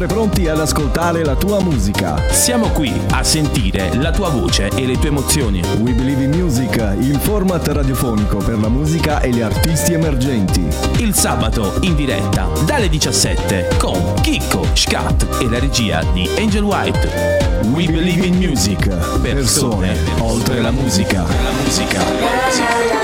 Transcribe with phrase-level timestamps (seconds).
[0.00, 2.16] sempre pronti ad ascoltare la tua musica.
[2.30, 5.60] Siamo qui a sentire la tua voce e le tue emozioni.
[5.80, 10.66] We Believe in Music, il format radiofonico per la musica e gli artisti emergenti.
[10.96, 17.60] Il sabato in diretta dalle 17 con Chicco, Scat e la regia di Angel White.
[17.74, 18.88] We Believe in Music,
[19.20, 21.24] persone oltre la musica.
[21.24, 21.98] La musica.
[21.98, 22.99] La musica.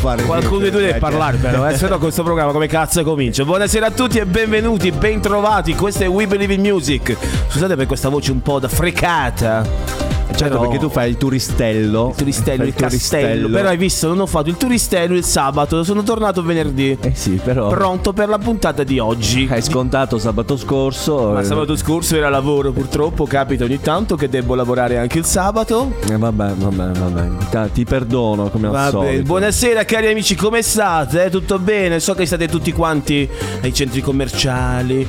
[0.00, 3.44] Fare Qualcuno di tu deve parlare però, eh, se no questo programma come cazzo comincia.
[3.44, 5.74] Buonasera a tutti e benvenuti, bentrovati.
[5.74, 7.16] Questo è We Believe in Music.
[7.48, 9.99] Scusate per questa voce un po' da frecata.
[10.40, 12.08] Certo, Però- perché tu fai il turistello.
[12.08, 13.48] il turistello, Fai il castello.
[13.50, 16.96] Però hai visto, non ho fatto il turistello il sabato, sono tornato venerdì.
[16.98, 17.68] Eh sì, però.
[17.68, 19.46] Pronto per la puntata di oggi.
[19.50, 21.32] Hai scontato sabato scorso.
[21.32, 25.26] Ma eh, sabato scorso era lavoro, purtroppo capita ogni tanto che devo lavorare anche il
[25.26, 25.92] sabato.
[26.08, 27.70] eh, vabbè, vabbè, vabbè.
[27.72, 29.22] Ti perdono come al Vabbè, solito.
[29.24, 31.28] buonasera cari amici, come state?
[31.28, 32.00] Tutto bene?
[32.00, 33.28] So che state tutti quanti
[33.62, 35.06] ai centri commerciali,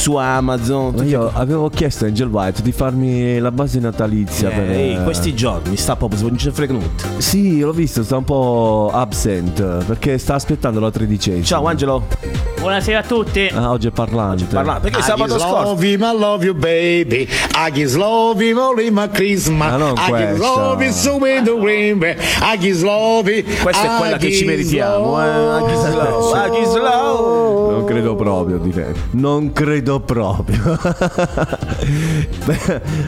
[0.00, 1.06] su Amazon.
[1.06, 4.70] Io avevo chiesto a Angel White di farmi la base natalizia Eh, per.
[4.70, 6.86] ehi, questi giorni sta proprio non ce frega nulla.
[7.18, 11.44] Sì, l'ho visto, sta un po' absent perché sta aspettando la tredicesima.
[11.44, 12.49] Ciao Angelo.
[12.60, 13.50] Buonasera a tutti.
[13.54, 14.44] Ah, oggi è parlante.
[14.44, 17.26] Parla, perché I sabato just scorso love him, I love you, baby.
[17.54, 19.70] I just love him, only my Christmas.
[19.70, 20.36] Ma non I questa.
[20.36, 22.02] love him, so in the rain.
[22.42, 23.44] I just love him.
[23.62, 25.26] questa è quella I che ci meritiamo, eh.
[25.34, 27.70] love- slow, anche slow.
[27.70, 28.86] Non credo proprio, di te.
[29.12, 30.78] Non credo proprio.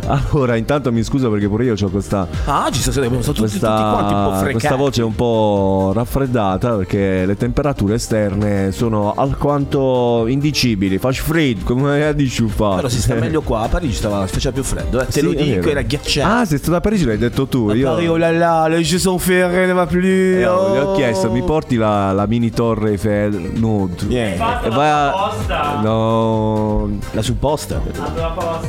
[0.07, 3.59] Allora, intanto mi scuso perché pure io ho questa, Ah, ci sono, sono tutti, tutti
[3.59, 4.53] quanti un po' questa, frecati.
[4.53, 10.99] questa voce un po' raffreddata perché le temperature esterne sono alquanto indicibili.
[10.99, 12.77] Flash freddo, come dici fa.
[12.77, 15.07] Però si sta meglio qua, a Parigi stava, faceva più freddo, eh.
[15.07, 16.33] te Sì, lo dico, era ghiacciato.
[16.33, 17.67] Ah, sei stato a Parigi, l'hai detto tu.
[17.69, 20.01] A Io, Parigi, oh là là, le je sont ferré, ne va più.
[20.01, 20.73] Eh, oh.
[20.75, 24.05] gli ho chiesto, mi porti la, la mini torre Eiffel nude?
[24.09, 24.37] Yeah.
[24.37, 25.81] Fatto E la vai a...
[25.83, 27.81] No, La supposta?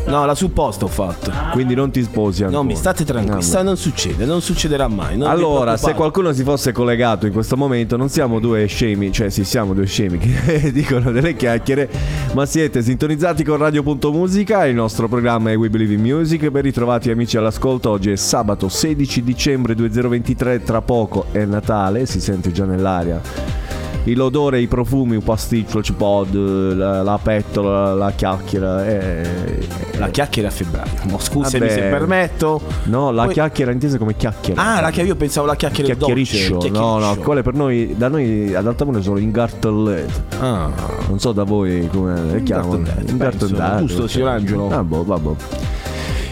[0.07, 1.31] No, la supposta ho fatto.
[1.51, 2.61] quindi non ti sposi ancora.
[2.61, 5.17] No, mi state tranquilli, No, sta- non succede, non succederà mai.
[5.17, 9.29] non Allora, se qualcuno si fosse collegato in questo momento, non siamo due scemi, cioè
[9.29, 11.89] sì, siamo due scemi che dicono delle chiacchiere,
[12.33, 17.11] ma siete sintonizzati con Radio.musica, il nostro programma è We Believe in Music, ben ritrovati
[17.11, 22.65] amici all'ascolto, oggi è sabato 16 dicembre 2023, tra poco è Natale, si sente già
[22.65, 23.62] nell'aria.
[24.05, 28.85] L'odore, i profumi, un pasticcio, il pod, la, la pettola, la chiacchiera.
[28.85, 30.91] eh, La chiacchiera a febbraio.
[31.03, 31.73] No, scusami Vabbè.
[31.73, 32.61] se permetto.
[32.85, 34.61] No, la Poi- chiacchiera intesa come chiacchiera.
[34.61, 36.69] Ah, la chiacchiera, io pensavo la chiacchiera Chiacchiericcio, dolce.
[36.69, 40.25] no, no, quelle per noi, da noi ad Altamura sono ingartellate.
[40.39, 40.69] Ah,
[41.07, 42.81] Non so da voi come le chiamano.
[43.17, 43.47] Penso.
[43.79, 44.69] Giusto, signor Angelo?
[44.69, 45.29] Ah, boh, vabbè.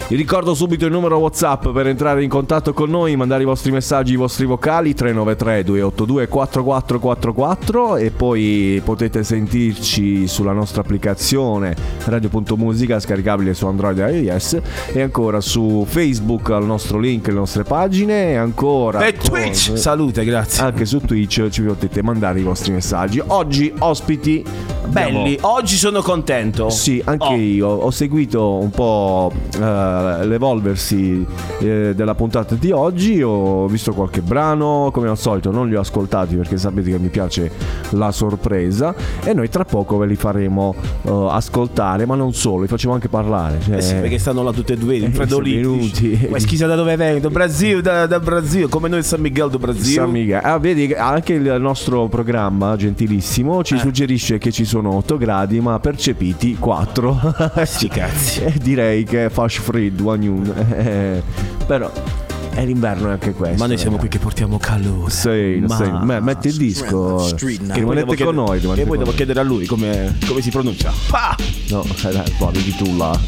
[0.08, 3.70] Vi ricordo subito il numero WhatsApp per entrare in contatto con noi, mandare i vostri
[3.72, 11.74] messaggi, i vostri vocali 393 282 4444 e poi potete sentirci sulla nostra applicazione
[12.04, 14.58] radio.musica scaricabile su Android e iOS
[14.92, 19.78] e ancora su Facebook al nostro link, le nostre pagine e ancora E con- Twitch!
[19.78, 20.62] Salute, grazie.
[20.62, 23.22] anche su Twitch ci potete mandare i vostri messaggi.
[23.28, 24.44] Oggi ospiti
[24.88, 26.68] Belli, abbiamo- oggi sono contento.
[26.68, 27.34] Sì, anche Oh.
[27.36, 29.32] io ho seguito un po'
[30.20, 31.24] eh, l'evolversi
[31.60, 35.80] eh, della puntata di oggi, ho visto qualche brano, come al solito non li ho
[35.80, 37.50] ascoltati perché sapete che mi piace
[37.90, 38.94] la sorpresa
[39.24, 43.08] e noi tra poco ve li faremo eh, ascoltare, ma non solo, li facciamo anche
[43.08, 43.58] parlare.
[43.60, 46.16] cioè- Eh sì, perché stanno là tutte e due, Eh, freddoliti.
[46.16, 47.28] sono Ma schisa da dove vengo?
[47.30, 49.84] Brasile, da, da Brasile, come noi San Miguel do Brasile.
[50.02, 50.40] San Miguel.
[50.42, 53.64] Ah, vedi, anche il nostro programma, gentilissimo, Eh.
[53.64, 57.18] ci suggerisce che ci sono 8 gradi, ma percepiti 4.
[57.64, 58.42] Sti cazzi.
[58.44, 60.54] Eh, direi che è Fash Fred, Wanyun.
[60.70, 61.22] Eh,
[61.66, 61.90] però
[62.54, 63.56] è l'inverno è anche questo.
[63.58, 64.00] Ma noi siamo eh.
[64.00, 65.10] qui che portiamo calore.
[65.10, 66.04] Sì, Ma- sai.
[66.04, 67.32] Beh, metti il disco.
[67.34, 68.58] Che poi rimanete con noi.
[68.58, 69.14] E poi devo noi.
[69.14, 70.92] chiedere a lui come, come si pronuncia.
[71.10, 71.36] Ah!
[71.70, 73.18] No, dai, poi vedi tu là.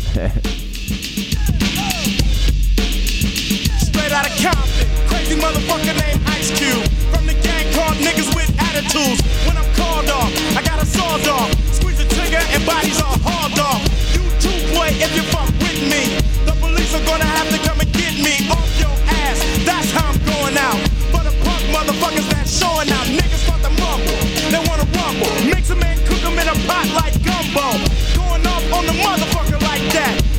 [3.79, 6.87] Straight out of Compton, crazy motherfucker named Ice Cube.
[7.11, 9.23] From the gang called niggas with attitudes.
[9.47, 11.51] When I'm called off, I got a sawed off.
[11.73, 14.04] Squeeze the trigger and bodies are hauled off.
[14.45, 16.21] Too, boy, if you fuck with me.
[16.45, 18.93] The police are gonna have to come and get me off your
[19.25, 19.41] ass.
[19.65, 20.81] That's how I'm going out.
[21.13, 23.07] For the punk motherfuckers that's showing out.
[23.09, 24.21] Niggas start to mumble,
[24.53, 25.33] they wanna rumble.
[25.49, 27.67] Mix 'em and cook 'em in a pot like gumbo.
[28.21, 30.34] Going off on the motherfucker like that.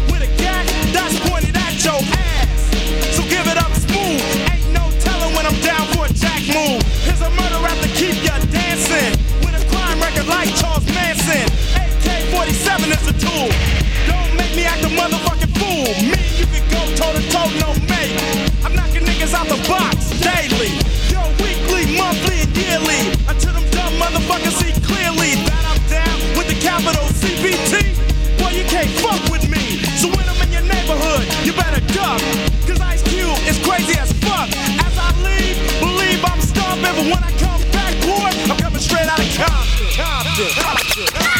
[19.45, 20.77] out the box daily.
[21.09, 23.11] Yo, weekly, monthly, and yearly.
[23.27, 27.95] Until them dumb motherfuckers see clearly that I'm down with the capital CBT.
[28.39, 29.81] Boy, you can't fuck with me.
[29.97, 32.21] So when I'm in your neighborhood, you better duck.
[32.67, 34.49] Cause Ice Cube is crazy as fuck.
[34.81, 36.95] As I leave, believe I'm stomping.
[36.95, 39.89] But when I come back, boy, I'm coming straight out of Compton.
[39.93, 40.51] Compton.
[40.63, 41.35] Compton.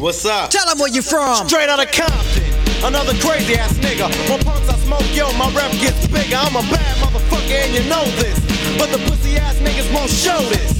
[0.00, 0.50] What's up?
[0.50, 1.48] Tell them where you from.
[1.48, 2.61] Straight out of Compton.
[2.82, 4.10] Another crazy ass nigga.
[4.26, 6.34] When punks I smoke, yo, my rep gets bigger.
[6.34, 8.34] I'm a bad motherfucker and you know this.
[8.74, 10.74] But the pussy ass niggas won't show this.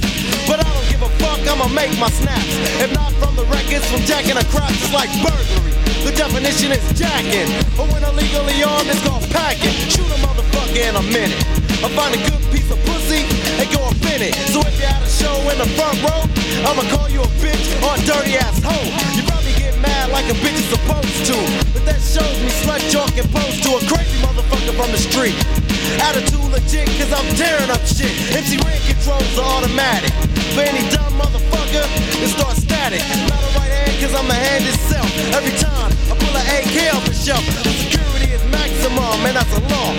[0.51, 2.59] But I don't give a fuck, I'ma make my snaps.
[2.83, 5.71] If not from the records, from jacking across, it's like burglary.
[6.03, 7.47] The definition is jacking.
[7.79, 9.71] But when illegally armed, it's called packing.
[9.87, 11.39] Shoot a motherfucker in a minute.
[11.87, 13.23] I find a good piece of pussy
[13.63, 14.35] and go up in it.
[14.51, 16.27] So if you had a show in the front row,
[16.67, 19.32] I'ma call you a bitch or a dirty ass hoe.
[19.83, 21.37] Mad like a bitch is supposed to.
[21.75, 25.35] But that shows me slut joke and pose to a crazy motherfucker from the street.
[25.99, 28.15] Attitude legit, cause I'm tearing up shit.
[28.31, 30.15] MC Ren controls are automatic.
[30.55, 31.83] For any dumb motherfucker,
[32.23, 33.03] it starts static.
[33.27, 35.11] Not a right hand, cause I'm the hand itself.
[35.35, 39.51] Every time I pull an AK off the shelf, the security is maximum, and that's
[39.51, 39.91] a law.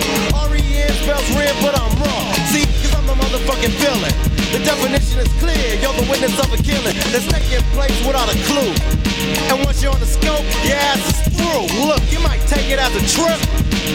[0.48, 2.32] R-E-N spells red, but I'm wrong.
[2.48, 4.14] See, cause I'm the motherfucking villain.
[4.54, 8.38] The definition is clear, you're the witness of a killing that's taking place without a
[8.46, 9.03] clue.
[9.50, 11.66] And once you're on the scope, your ass is through.
[11.86, 13.40] Look, you might take it as a trip,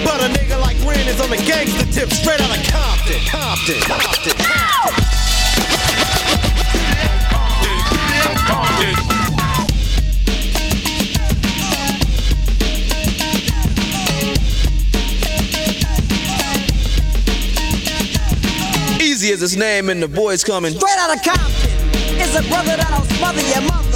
[0.04, 3.22] but a nigga like Ren is on the gangster tip, straight out of Compton.
[3.28, 3.81] Compton.
[3.81, 4.34] Compton.
[4.34, 5.20] Compton.
[19.02, 20.72] Easy as his name and the boys coming.
[20.74, 21.72] Straight out of Compton
[22.20, 23.88] is a brother that'll smother your mother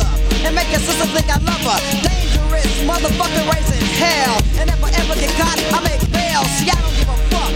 [0.43, 1.79] and make your sister think I love her.
[2.03, 4.35] Dangerous motherfucker raising hell.
[4.59, 6.43] And if I ever get caught, I make bail.
[6.59, 7.53] See, I don't give a fuck.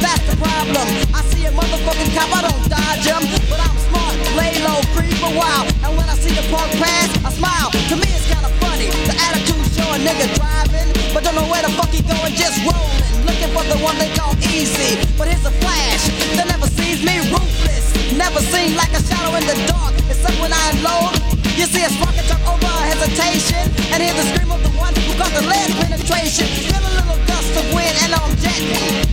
[0.00, 0.86] That's the problem.
[1.12, 3.22] I see a motherfucking cop, I don't dodge him.
[3.52, 5.68] But I'm smart, lay low, creep a while.
[5.84, 7.68] And when I see the punk pass, I smile.
[7.92, 8.88] To me, it's kinda funny.
[9.04, 12.64] The attitude show a nigga driving, but don't know where the fuck he going, just
[12.64, 13.04] rolling.
[13.28, 14.96] Looking for the one they call easy.
[15.20, 16.08] But here's a flash
[16.40, 17.92] that never sees me ruthless.
[18.16, 19.92] Never seen like a shadow in the dark.
[20.08, 21.19] Except when I unload.
[21.60, 23.60] You see a spark and jump over hesitation.
[23.92, 26.48] And hear the scream of the one who got the lead penetration.
[26.48, 28.32] Feel a little gust of wind and I'm.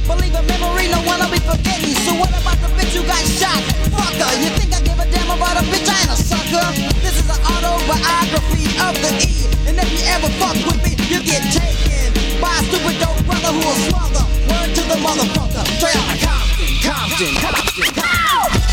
[0.07, 1.91] Believe a memory, no one I'll be forgetting.
[2.07, 3.59] So what about the bitch who got shot?
[3.91, 5.91] Fucker, you think I give a damn about a bitch?
[5.91, 6.63] I ain't a sucker.
[7.03, 9.51] This is an autobiography of the E.
[9.67, 13.51] And if you ever fuck with me, you get taken by a stupid dope brother
[13.51, 14.23] who will smother.
[14.47, 15.67] Word to the motherfucker.
[15.83, 18.63] Straight out of Compton, Compton, Compton, Compton.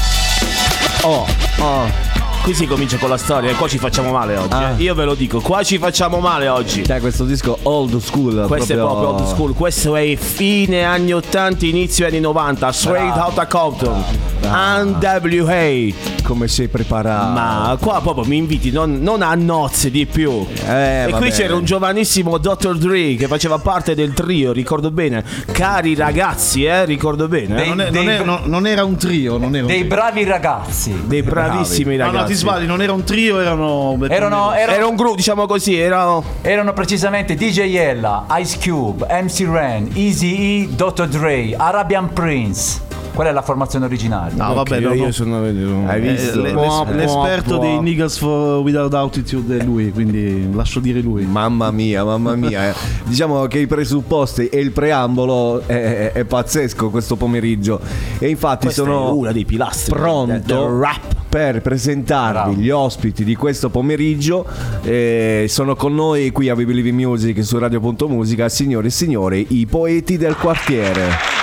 [1.03, 1.27] Oh,
[1.59, 2.14] oh.
[2.45, 4.53] Qui si comincia con la storia e qua ci facciamo male oggi.
[4.53, 4.75] Ah.
[4.77, 4.83] eh.
[4.83, 6.83] Io ve lo dico, qua ci facciamo male oggi.
[6.83, 8.45] Dai, questo disco old school.
[8.47, 13.39] Questo è proprio old school, questo è fine anni 80, inizio anni 90, straight out
[13.39, 14.05] of Compton,
[14.47, 15.93] NWA.
[16.23, 17.33] Come sei preparato?
[17.33, 20.47] Ma qua proprio mi inviti non, non a nozze di più.
[20.67, 22.77] Eh, e qui c'era un giovanissimo Dr.
[22.79, 25.23] Dre che faceva parte del trio, ricordo bene.
[25.53, 27.65] Cari ragazzi, eh, ricordo bene.
[27.65, 27.69] eh.
[27.69, 29.95] Non, è- non è- no- non era un trio, non era un Dei trio.
[29.95, 31.03] bravi ragazzi.
[31.05, 32.21] Dei bravissimi No, ragazzi.
[32.23, 33.99] no, ti sbagli, non era un trio, erano.
[34.09, 39.47] Erano, Era erano, un gruppo, diciamo così, era erano precisamente DJ Ella, Ice Cube, MC
[39.51, 41.07] Ren, Easy E, Dr.
[41.09, 42.93] Dre, Arabian Prince.
[43.15, 44.45] Qual è la formazione originaria?
[44.45, 45.11] No, vabbè, no, no.
[45.13, 46.41] sono Hai Eh, visto?
[46.41, 47.81] Buah, l'es- l'esperto dei.
[47.81, 51.25] Niggas for Without Altitude è lui, quindi lascio dire lui.
[51.25, 52.71] Mamma mia, mamma mia.
[52.71, 52.75] eh.
[53.05, 57.81] Diciamo che i presupposti e il preambolo è, è- è pazzesco questo pomeriggio.
[58.19, 61.13] E infatti Questo sono è uno dei pilastri pronto del- rap.
[61.29, 62.61] per presentarvi Bravo.
[62.61, 64.45] gli ospiti di questo pomeriggio.
[64.83, 69.47] Eh, sono con noi qui a We Believe in Music su Radio.musica, signore e signori,
[69.51, 71.43] i poeti del quartiere.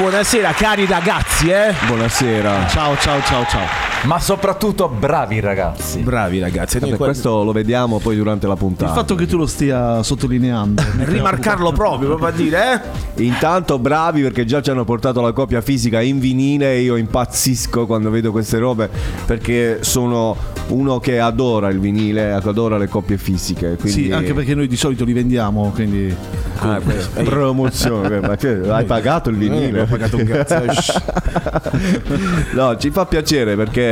[0.00, 1.74] Buonasera cari ragazzi, eh.
[1.86, 2.66] Buonasera.
[2.68, 3.89] Ciao, ciao, ciao, ciao.
[4.04, 5.98] Ma soprattutto bravi ragazzi.
[6.00, 8.92] Bravi ragazzi, Vabbè, que- questo lo vediamo poi durante la Il puntata.
[8.94, 10.82] fatto che tu lo stia sottolineando.
[11.04, 12.82] rimarcarlo proprio, proprio a dire,
[13.16, 13.22] eh.
[13.24, 17.84] Intanto bravi perché già ci hanno portato la copia fisica in vinile e io impazzisco
[17.86, 18.88] quando vedo queste robe
[19.26, 20.34] perché sono
[20.68, 23.76] uno che adora il vinile, adora le coppie fisiche.
[23.78, 24.04] Quindi...
[24.04, 26.14] Sì, anche perché noi di solito li vendiamo, quindi.
[26.62, 26.78] Ah,
[27.24, 29.80] promozione, ma che- hai pagato il vinile?
[29.82, 30.62] ho pagato un cazzo.
[32.52, 33.88] no, ci fa piacere perché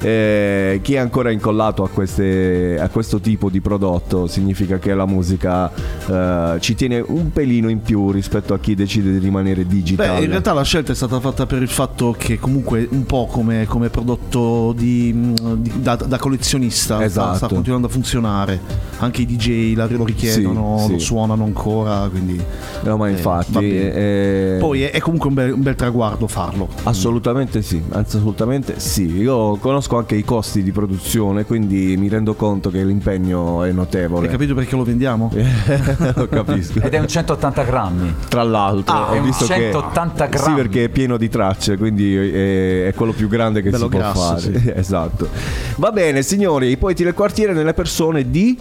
[0.00, 5.06] eh, chi è ancora incollato a, queste- a questo tipo di prodotto significa che la
[5.06, 5.70] musica
[6.06, 10.18] eh, ci tiene un pelino in più rispetto a chi decide di rimanere digitale.
[10.18, 13.26] Beh, in realtà la scelta è stata fatta per il fatto che comunque un po'
[13.26, 17.36] come, come prodotto di, di- da, da collezionista sta- Esatto.
[17.36, 18.88] sta, continuando a funzionare.
[18.98, 20.92] anche i DJ la- lo richiedono, Sì, sì.
[20.92, 22.38] lo suonano ancora, quindi
[22.82, 23.52] No, ma eh, infatti.
[23.52, 23.92] bene.
[23.94, 26.68] eh, Poi è, è comunque un bel, un bel traguardo farlo.
[26.82, 29.06] Assolutamente sì, assolutamente sì.
[29.16, 34.26] Io conosco anche i costi di produzione, quindi mi rendo conto che l'impegno è notevole.
[34.26, 35.30] Hai capito perché lo vendiamo?
[36.14, 36.80] Lo capisco.
[36.80, 38.14] Ed è un 180 grammi.
[38.28, 40.56] Tra l'altro, Ah, ho è un visto 180 che, Sì, grammi.
[40.60, 43.98] perché è pieno di tracce, quindi è, è quello più grande che Bello si può
[43.98, 44.40] grasso, fare.
[44.40, 44.72] sì.
[44.76, 45.28] esatto.
[45.76, 48.56] Va bene, signori, i poeti del quartiere nelle persone di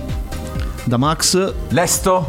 [0.86, 2.28] Da Max, Lesto,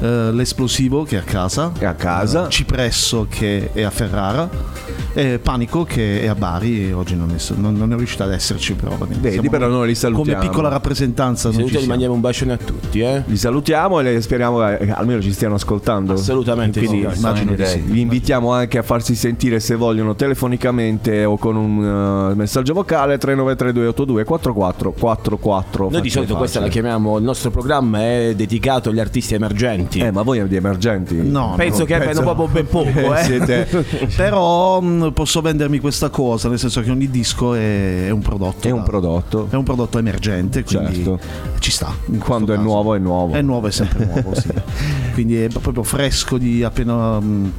[0.00, 2.46] eh, l'esplosivo che è a casa, È a casa.
[2.46, 4.48] eh, Cipresso che è a Ferrara,
[5.18, 8.32] e Panico che è a Bari e oggi non è, non, non è riuscito ad
[8.32, 8.96] esserci però.
[8.98, 10.38] Vedi, Siamo però noi li salutiamo.
[10.38, 13.24] Come piccola rappresentanza Se ci mandiamo un bacione a tutti, eh?
[13.26, 16.12] Li salutiamo e speriamo che almeno ci stiano ascoltando.
[16.12, 17.18] Assolutamente Quindi sì.
[17.18, 17.80] Immagino di sì.
[17.80, 23.18] Vi invitiamo anche a farsi sentire se vogliono telefonicamente o con un eh, messaggio vocale
[23.18, 25.90] 393282 4444.
[25.90, 29.98] Noi di solito questa la chiamiamo, il nostro programma è dedicato agli artisti emergenti.
[29.98, 31.16] Eh, ma voi di emergenti?
[31.16, 33.22] No, Penso no, che abbiano proprio ben poco, eh.
[33.24, 33.66] Siete-
[34.16, 38.66] Però mh, posso vendermi questa cosa, nel senso che ogni disco è, un prodotto.
[38.68, 39.46] È un da- prodotto.
[39.50, 41.18] È un prodotto emergente, quindi Certo.
[41.58, 41.92] ci sta.
[42.18, 42.66] Quando è caso.
[42.68, 43.34] nuovo è nuovo.
[43.34, 44.48] È nuovo, è sempre nuovo, sì.
[45.14, 47.52] Quindi è proprio fresco di appena, mh,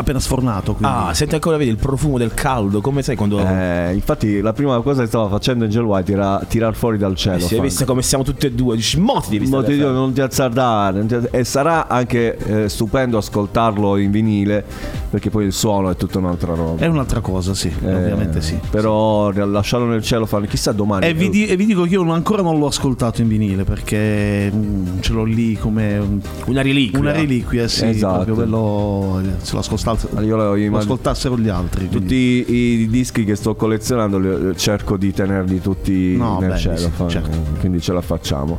[0.00, 0.74] appena sfornato.
[0.74, 3.38] quindi- Ah, senti ancora vedi il profumo del caldo, come sai quando...
[3.38, 7.36] Eh, infatti la prima cosa che stava facendo Angel White era tirar fuori dal cielo.
[7.36, 9.76] Eh, si è visto come siamo tutti e due, dici, mo ti devi Mo stare
[9.76, 14.64] fare." non ti azzardare non ti- e sarà anche eh, stupendo ascoltarlo in vinile
[15.10, 18.58] perché poi il suono è tutta un'altra roba È un'altra cosa, sì, Eh, ovviamente sì.
[18.70, 22.02] però lasciarlo nel cielo fanno chissà domani E vi, di- e vi dico che io
[22.02, 26.62] non- ancora non l'ho ascoltato in vinile perché mh, ce l'ho lì come un- Una
[26.62, 26.98] reliquia.
[26.98, 28.24] una reliquia, sì, Esatto.
[28.24, 29.86] proprio bello, se lo ascoltasse-
[30.22, 31.88] Io lo lo immagino- ascoltassero gli altri.
[31.88, 32.52] tutti i,
[32.82, 36.88] i dischi che sto collezionando li- cerco di tenerli tutti No, nel belli, cielo sì,
[36.94, 37.36] fa- certo.
[37.60, 38.58] quindi ce la facciamo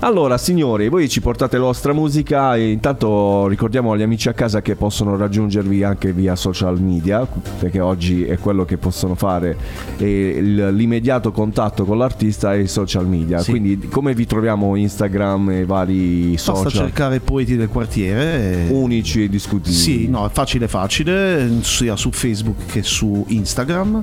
[0.00, 4.62] allora signori voi ci portate la vostra musica e intanto ricordiamo agli amici a casa
[4.62, 7.26] che possono raggiungervi anche via social media
[7.58, 9.56] perché oggi è quello che possono fare
[9.96, 13.50] e il- l'immediato contatto con l'artista è i social media Sì.
[13.50, 18.66] quindi come vi troviamo Instagram e vari Basta social cercare poeti del quartiere.
[18.68, 24.02] e- unici e discutibili Sì, no, è facile facile, sia su Facebook che su Instagram.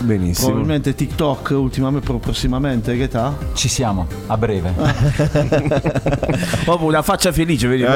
[0.00, 3.36] benissimo Probabilmente TikTok ultimamente, pro- prossimamente, che età?
[3.54, 4.72] ci siamo, a breve.
[6.64, 7.82] Proprio una faccia felice, vedi?
[7.82, 7.86] Eh.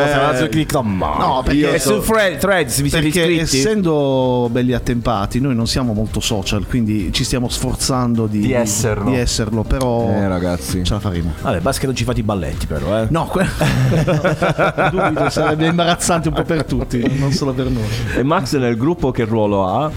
[0.75, 3.59] On No, perché e su Fred, Threads vi siete Perché iscritti?
[3.59, 9.11] essendo belli attempati, noi non siamo molto social, quindi ci stiamo sforzando di, Di esserlo.
[9.11, 11.33] di esserlo, però eh ragazzi ce la faremo.
[11.40, 13.06] Vabbè, basta che non ci fate i balletti però, eh.
[13.11, 13.47] No, que-
[14.90, 17.83] dubito, sarebbe imbarazzante un po' per tutti, non solo per noi.
[18.16, 19.90] E Max nel gruppo che ruolo ha?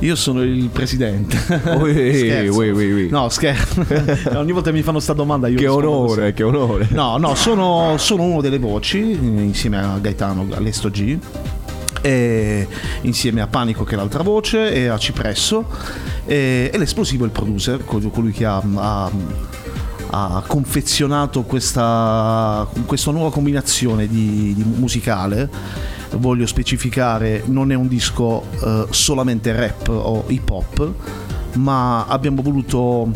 [0.00, 1.36] Io sono il presidente.
[1.80, 3.08] Ui, ui, ui.
[3.08, 3.84] No, scherzo.
[4.38, 6.86] Ogni volta che mi fanno sta domanda io Che onore, che onore.
[6.90, 11.18] No, no, sono, sono uno delle voci eh, insieme a Gaetano Alesto G.
[12.00, 12.68] E
[13.02, 15.66] insieme a Panico che è l'altra voce e a Cipresso
[16.26, 19.10] e, e l'esplosivo è il producer col- colui che ha, ha-
[20.10, 25.50] ha confezionato questa, questa nuova combinazione di, di musicale
[26.16, 30.92] voglio specificare non è un disco eh, solamente rap o hip hop
[31.54, 33.10] ma abbiamo voluto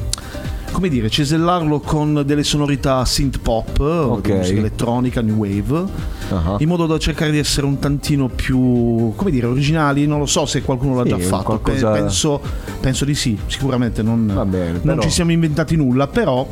[0.73, 4.29] come dire, cesellarlo con delle sonorità synth pop, Ok.
[4.31, 5.85] musica elettronica, new wave,
[6.31, 6.57] Ah.
[6.61, 10.07] in modo da cercare di essere un tantino più, come dire, originali.
[10.07, 12.41] Non lo so se qualcuno l'ha Sì, già fatto, qualcosa- penso,
[12.81, 16.49] penso di sì, sicuramente non, bene, non però- ci siamo inventati nulla, però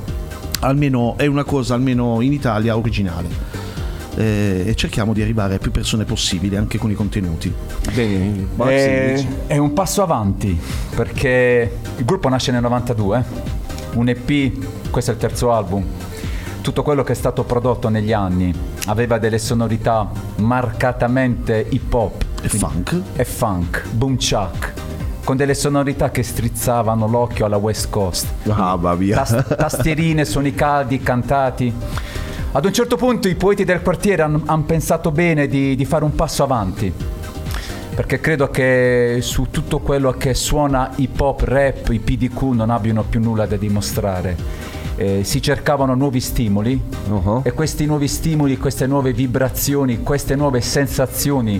[0.60, 3.28] almeno è una cosa, almeno in Italia, originale.
[4.16, 7.52] Eh, e cerchiamo di arrivare a più persone possibili anche con i contenuti.
[7.94, 9.28] Bene, È, dici.
[9.46, 10.58] è un passo avanti
[10.94, 13.24] perché il gruppo nasce nel 92,
[13.94, 15.84] un EP, questo è il terzo album.
[16.60, 18.52] Tutto quello che è stato prodotto negli anni
[18.86, 23.00] aveva delle sonorità marcatamente hip hop E funk.
[23.16, 24.72] e funk, boom chuck,
[25.24, 28.26] con delle sonorità che strizzavano l'occhio alla West Coast.
[28.48, 29.16] Ah, va via.
[29.22, 31.72] Tas- tastierine, suoni caldi, cantati.
[32.52, 36.16] Ad un certo punto i poeti del quartiere hanno pensato bene di, di fare un
[36.16, 36.92] passo avanti.
[37.94, 43.04] Perché credo che su tutto quello che suona hip hop, rap, i PDQ non abbiano
[43.04, 44.36] più nulla da dimostrare.
[45.00, 46.78] Eh, si cercavano nuovi stimoli
[47.08, 47.40] Uh-huh.
[47.42, 51.58] e questi nuovi stimoli, queste nuove vibrazioni, queste nuove sensazioni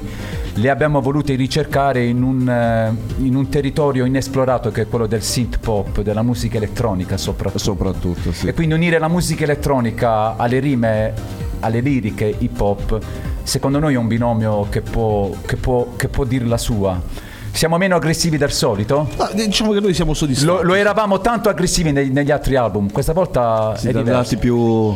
[0.53, 5.23] le abbiamo volute ricercare in un, eh, in un territorio inesplorato che è quello del
[5.23, 7.59] synth pop, della musica elettronica soprattutto.
[7.59, 8.47] Soprattutto, sì.
[8.47, 11.15] E quindi unire la musica elettronica alle rime,
[11.61, 12.99] alle liriche hip hop,
[13.43, 17.29] secondo noi è un binomio che può, che può, che può dir la sua.
[17.53, 19.09] Siamo meno aggressivi del solito?
[19.17, 20.47] Ma diciamo che noi siamo soddisfatti.
[20.47, 24.39] Lo, lo eravamo tanto aggressivi negli, negli altri album, questa volta è Siete diverso.
[24.39, 24.95] più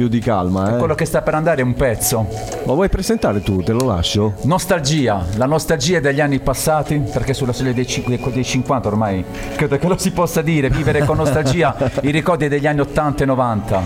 [0.00, 0.78] più di calma, eh.
[0.78, 2.26] Quello che sta per andare è un pezzo.
[2.64, 3.62] Lo vuoi presentare tu?
[3.62, 4.34] Te lo lascio?
[4.42, 9.22] Nostalgia, la nostalgia degli anni passati, perché sulla soglia dei, cin- dei 50 ormai
[9.56, 13.26] credo che lo si possa dire, vivere con nostalgia i ricordi degli anni 80 e
[13.26, 13.82] 90.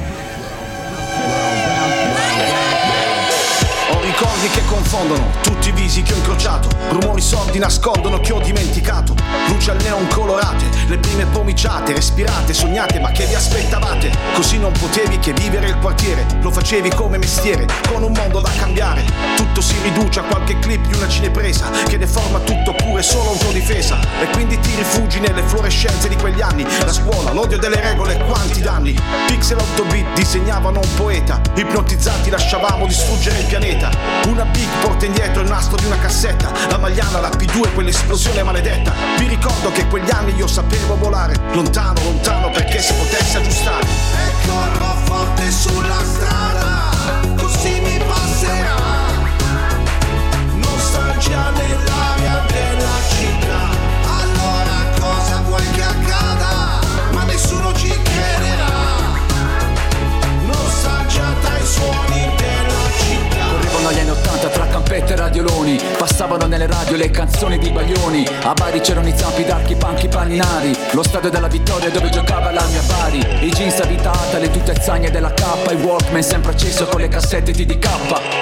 [4.34, 6.68] Ricordi che confondono tutti i visi che ho incrociato.
[6.90, 9.14] Rumori sordi nascondono che ho dimenticato.
[9.46, 14.10] Luci al neon colorate, le prime pomiciate, respirate, sognate, ma che vi aspettavate?
[14.34, 18.50] Così non potevi che vivere il quartiere, lo facevi come mestiere, con un mondo da
[18.58, 19.04] cambiare.
[19.36, 24.00] Tutto si riduce a qualche clip di una cinepresa che deforma tutto pure solo autodifesa.
[24.20, 26.66] E quindi ti rifugi nelle fluorescenze di quegli anni.
[26.84, 28.98] La scuola, l'odio delle regole, quanti danni.
[29.28, 34.23] Pixel 8 bit disegnavano un poeta, ipnotizzati lasciavamo distruggere il pianeta.
[34.26, 38.92] Una big porta indietro il nastro di una cassetta, la magliana, la P2, quell'esplosione maledetta.
[39.18, 43.84] Vi ricordo che quegli anni io sapevo volare, lontano, lontano perché si potesse aggiustare.
[43.84, 46.90] E corro forte sulla strada,
[47.36, 48.76] così mi passerà.
[50.54, 52.23] Nostalgia nell'aria
[63.96, 64.63] Italia 83
[64.94, 68.24] fette radioloni Passavano nelle radio le canzoni di Baglioni.
[68.42, 72.64] A Bari c'erano i zampi d'archi, panchi, paninari Lo stadio della vittoria dove giocava la
[72.66, 73.18] mia Bari.
[73.40, 75.42] I jeans abitata, le tute zagne della K.
[75.72, 77.88] I Walkman sempre acceso con le cassette TDK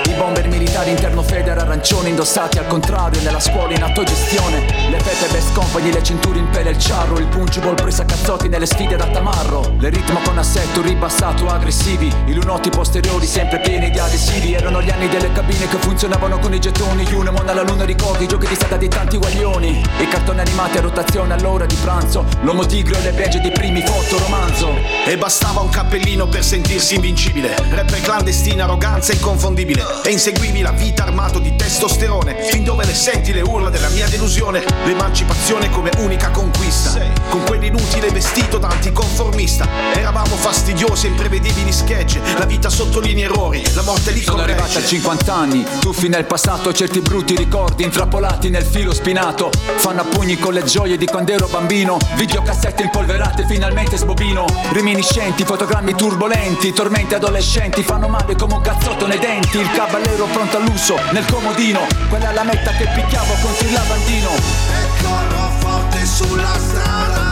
[0.09, 3.21] I bomber militari interno feder arancioni Indossati al contrario.
[3.23, 7.29] Nella scuola in autogestione Le fette best company, le cinture in pelle, il ciarro Il
[7.29, 9.75] punchball presa a cazzotti nelle sfide da tamarro.
[9.79, 12.13] Le ritmo con assetto ribassato, aggressivi.
[12.27, 14.53] I lunotti posteriori sempre pieni di adesivi.
[14.53, 18.49] Erano gli anni delle cabine che funzionavano con i gettoni Unemon alla luna ricordi, giochi
[18.49, 22.99] di strada di tanti guaglioni I cartoni animati a rotazione all'ora di pranzo L'uomo tigre
[22.99, 24.75] e le begge di primi fotoromanzo
[25.07, 27.55] E bastava un cappellino per sentirsi invincibile.
[27.71, 29.85] Rapper clandestina, arroganza inconfondibile.
[30.05, 32.43] E inseguivi la vita armato di testosterone.
[32.51, 34.65] Fin dove le senti le urla della mia delusione.
[34.85, 37.01] L'emancipazione come unica conquista.
[37.29, 39.69] Con quell'inutile vestito da anticonformista.
[39.95, 42.19] Eravamo fastidiosi e imprevedibili sketch.
[42.39, 44.87] La vita sottolinea errori, la morte lì Sono arrivati a corregge.
[44.89, 49.51] 50 anni, tuffi nel passato, certi brutti ricordi intrappolati nel filo spinato.
[49.77, 51.99] Fanno a pugni con le gioie di quando ero bambino.
[52.15, 54.47] Videocassette impolverate, finalmente sbobino.
[54.71, 59.59] Reminiscenti, fotogrammi turbolenti, tormenti adolescenti fanno male come un cazzotto nei denti.
[59.59, 61.81] Il cavallero pronto all'uso nel comodino.
[62.09, 64.31] Quella è la metta che picchiavo contro il lavandino.
[64.31, 67.32] E corro forte sulla strada,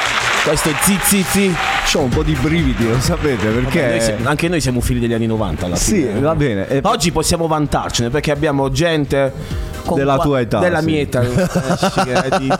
[0.43, 1.53] questo zi zi zi.
[1.91, 3.81] C'ho un po' di brividi, lo sapete perché?
[3.81, 6.19] Vabbè, noi siamo- anche noi siamo figli degli anni 90 alla Sì, fine.
[6.19, 6.67] va bene.
[6.67, 10.85] E- Oggi possiamo vantarcene perché abbiamo gente Della tua età, Della sì.
[10.85, 11.21] mia età.
[11.23, 12.51] eh, di-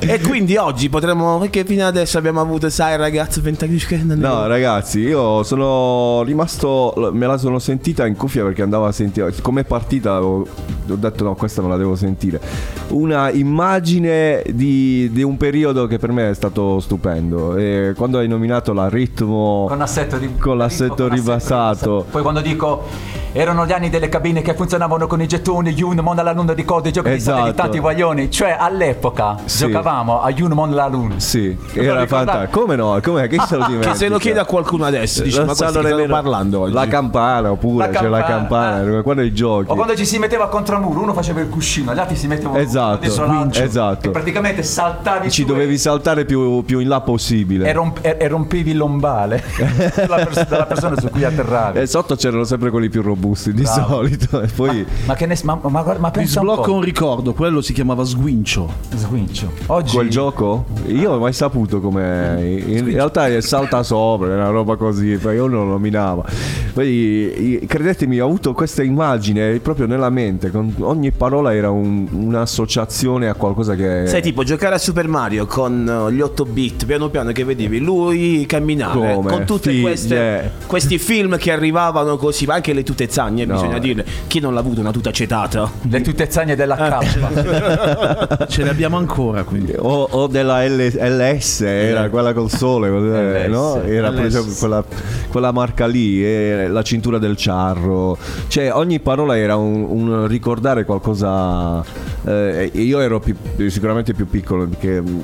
[0.10, 1.38] e quindi oggi potremmo.
[1.38, 7.10] Perché fino adesso abbiamo avuto, sai, ragazzi, 20 anni che No, ragazzi, io sono rimasto.
[7.12, 9.32] Me la sono sentita in cuffia perché andavo a sentire.
[9.42, 10.40] Come è partita, ho,
[10.88, 12.40] ho detto no, questa me la devo sentire.
[12.88, 17.56] Una immagine di, di un periodo che per me è stato stupendo.
[17.56, 19.66] E quando hai nominato la ritmo.
[19.68, 22.04] Con assetto, ri- con l'assetto con ribassato.
[22.10, 22.84] Poi quando dico
[23.32, 27.10] erano gli anni delle cabine che funzionavano con i gettoni, Unimon alla luna ricordi, giochi
[27.10, 27.62] di strada di Esatto.
[27.62, 28.30] tanti guaglioni.
[28.30, 29.66] Cioè all'epoca Sì.
[29.66, 31.18] giocavamo a Unimon alla luna.
[31.20, 32.60] Sì, Lo era fantastico.
[32.60, 32.98] Come no?
[33.02, 33.92] Come che se lo dimentica?
[33.92, 36.72] Che se lo chiede a qualcuno adesso, dice, ma stanno nemmeno- parlando oggi?
[36.72, 39.02] La campana, oppure La c'è la campana, campana.
[39.02, 39.70] Quando i giochi.
[39.70, 42.56] O quando ci si metteva contro muro, uno faceva il cuscino, gli altri si mettevano
[42.58, 43.04] Esatto,
[43.52, 44.08] esatto.
[44.08, 47.68] E praticamente saltavi Ci su dovevi saltare più, più in là possibile.
[47.68, 49.42] e, romp- e- rompevi il lombale
[49.94, 51.80] della, pers- della persona su cui atterravi.
[51.80, 53.86] E sotto c'erano sempre quelli più robusti di Bravo.
[53.94, 54.40] solito.
[54.40, 56.74] E poi Ma che ne ma, ma, ma Mi pensa un sblocco po'.
[56.74, 58.72] un ricordo, quello si chiamava Sguincio.
[58.94, 59.52] Sguincio.
[59.66, 60.64] Oggi quel gioco?
[60.86, 62.60] Io non ho mai saputo come.
[62.66, 66.24] In realtà è salta sopra, è una roba così, io non lo nominava.
[66.72, 70.50] Poi credetemi, ho avuto questa immagine proprio nella mente.
[70.50, 74.04] Con ogni parola era un- un'associazione a qualcosa che.
[74.06, 77.78] Sai, tipo giocare a Super Mario con uh, gli 8 bit, piano piano che vedevi
[77.80, 79.30] lui camminare Come?
[79.30, 80.52] con tutti Figlie.
[80.66, 83.54] questi film che arrivavano così, ma anche le tute zagne, No.
[83.54, 84.04] bisogna dirle.
[84.26, 85.70] Chi non l'ha avuto una tuta acetata?
[85.88, 88.46] Le tutezagne della K.
[88.48, 89.74] Ce le abbiamo ancora quindi.
[89.76, 93.48] O, o della L- LS, era quella col sole, LS.
[93.48, 93.82] no?
[93.82, 94.32] Era LS.
[94.32, 94.84] proprio quella,
[95.30, 98.16] quella marca lì, e la cintura del ciarro.
[98.48, 101.84] Cioè, ogni parola era un, un ricordare qualcosa.
[102.26, 103.36] Eh, e io ero più-
[103.68, 105.20] sicuramente più piccolo perché mm,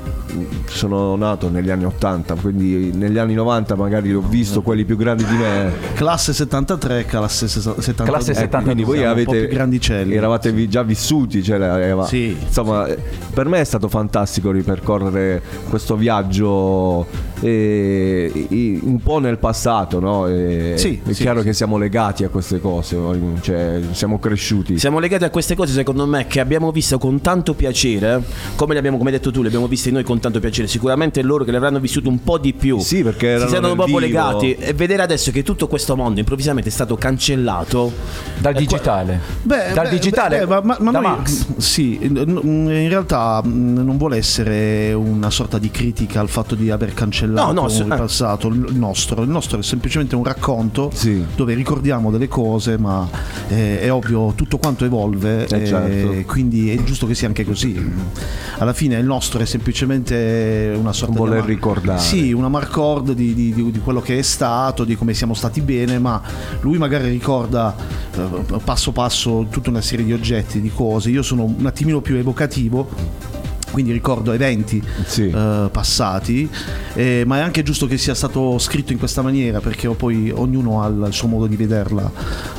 [0.66, 5.24] sono nato negli anni 80, quindi negli anni 90 magari ho visto quelli più grandi
[5.24, 5.72] di me.
[5.94, 8.04] Classe 73, classe 72.
[8.04, 8.62] Classe Eh, 72.
[8.62, 10.14] quindi voi avete più grandicelli.
[10.14, 12.96] eravate vi- già vissuti cioè, aveva- Sì, insomma eh,
[13.34, 17.06] per me è stato fantastico ripercorrere questo viaggio
[17.42, 20.26] eh, un po' nel passato no?
[20.28, 21.46] E- Sì, è sì, chiaro sì.
[21.46, 22.96] che siamo legati a queste cose
[23.40, 27.54] cioè, siamo cresciuti Siamo legati a queste cose, secondo me, che abbiamo visto con tanto
[27.54, 28.22] piacere,
[28.56, 30.66] come le abbiamo, come hai detto tu, le abbiamo viste noi con tanto piacere.
[30.68, 32.78] Sicuramente loro che le avranno vissute un po' di più.
[32.78, 34.08] Sì, perché erano si sentono nel proprio vivo.
[34.08, 34.54] legati.
[34.54, 37.92] E vedere adesso che tutto questo mondo improvvisamente è stato cancellato.
[38.38, 39.20] Dal digitale.
[39.42, 40.38] Beh, Dal beh, digitale.
[40.40, 41.56] beh, ma, ma- ma da noi- Max.
[41.58, 46.92] sì, in realtà mh, non vuole essere una sorta di critica al fatto di aver
[46.94, 47.96] cancellato No, no, se- il eh.
[47.96, 49.22] passato, il nostro.
[49.22, 51.24] Il nostro è semplicemente un racconto Sì.
[51.34, 53.08] dove ricordiamo delle cose, ma
[53.48, 56.22] eh, è ovvio, tutto quanto evolve, Eh, eh, certo.
[56.32, 57.80] quindi è giusto che sia anche così.
[58.58, 61.98] Alla fine il nostro è semplicemente una sorta Voler di ama- ricordare.
[62.00, 65.60] Sì, una marcord di, di- di- di quello che è stato, di come siamo stati
[65.60, 66.20] bene, ma
[66.60, 67.74] lui magari ricorda
[68.14, 71.10] eh, passo passo tutta una serie di oggetti, di cose.
[71.10, 73.30] Io sono un attimino più evocativo.
[73.72, 75.28] Quindi ricordo eventi Sì.
[75.28, 76.48] eh, passati,
[76.94, 80.82] eh, ma è anche giusto che sia stato scritto in questa maniera perché poi ognuno
[80.82, 82.10] ha il suo modo di vederla,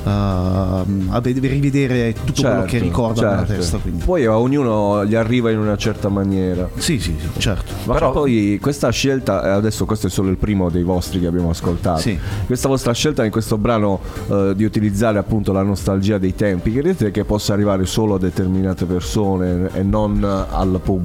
[0.03, 3.53] eh, a ved- rivedere tutto quello che ricorda nella certo.
[3.53, 3.77] testa.
[3.77, 4.03] Quindi.
[4.03, 7.73] poi a ognuno gli arriva in una certa maniera Sì, sì, sì, certo.
[7.85, 11.27] Ma Però- poi questa scelta, eh, adesso questo è solo il primo dei vostri che
[11.27, 11.99] abbiamo ascoltato.
[11.99, 12.17] Sì.
[12.45, 13.99] Questa vostra scelta in questo brano
[14.29, 18.85] eh, di utilizzare appunto la nostalgia dei tempi, credete che possa arrivare solo a determinate
[18.85, 21.01] persone e non al pubblico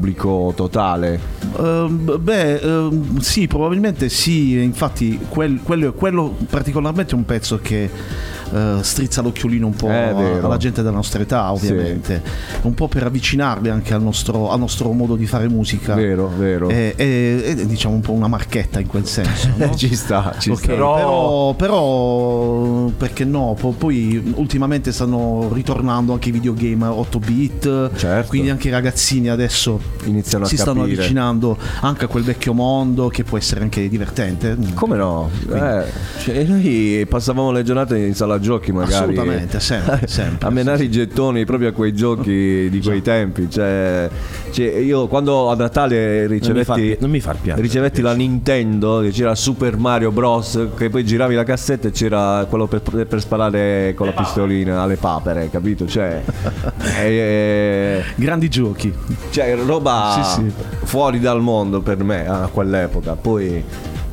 [0.54, 1.20] totale?
[1.58, 4.60] Ehm, beh, ehm, sì, probabilmente sì.
[4.62, 7.90] Infatti, quel- quello, quello particolarmente è un pezzo che
[8.52, 12.22] eh, strizza l'occhiolino un po' alla gente della nostra età, ovviamente.
[12.62, 15.94] Un po' per avvicinarli anche al nostro, al nostro modo di fare musica.
[15.94, 16.68] Vero, vero.
[16.68, 19.50] È, è- è, diciamo un po' una marchetta in quel senso.
[19.56, 19.74] no?
[19.74, 20.66] ci sta, ci Ok, sta.
[20.68, 23.56] però, però, perché no?
[23.58, 28.28] Po- Poi ultimamente stanno ritornando anche i videogame 8 bit, Certo.
[28.28, 30.96] quindi anche i ragazzini adesso Iniziano a si stanno capire.
[30.96, 34.56] avvicinando anche a quel vecchio mondo che può essere anche divertente.
[34.74, 35.30] Come no?
[35.52, 35.84] Eh,
[36.22, 38.94] cioè, noi passavamo le giornate in sala giochi magari.
[38.94, 43.50] Assolutamente, sempre, sempre, a menare i gettoni proprio a quei giochi di quei tempi.
[43.50, 44.08] Cioè,
[44.50, 47.66] cioè, io quando a Natale ricevetti, non mi far piangere.
[47.66, 50.68] ricevetti la Nintendo, che c'era Super Mario Bros.
[50.76, 54.96] Che poi giravi la cassetta e c'era quello per, per sparare con la pistolina alle
[54.96, 55.86] papere, capito?
[55.86, 56.22] Cioè,
[56.98, 58.92] eh, Grandi giochi.
[59.30, 60.52] cioè roba Sì, sì.
[60.84, 63.14] fuori dal mondo per me a quell'epoca.
[63.14, 63.62] Poi,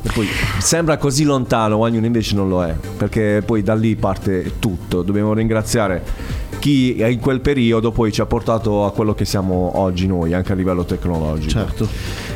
[0.06, 4.52] e poi sembra così lontano, Wagnon invece non lo è, perché poi da lì parte
[4.60, 5.02] tutto.
[5.02, 10.06] Dobbiamo ringraziare chi in quel periodo poi ci ha portato a quello che siamo oggi
[10.06, 11.50] noi, anche a livello tecnologico.
[11.50, 11.88] Certo.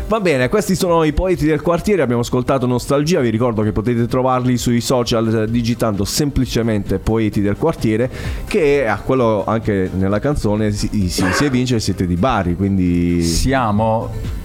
[0.08, 4.08] Va bene, questi sono i poeti del quartiere, abbiamo ascoltato Nostalgia, vi ricordo che potete
[4.08, 8.10] trovarli sui social digitando semplicemente Poeti del quartiere,
[8.48, 14.39] che a quello anche nella canzone si, si, si evince siete di Bari, quindi Siamo.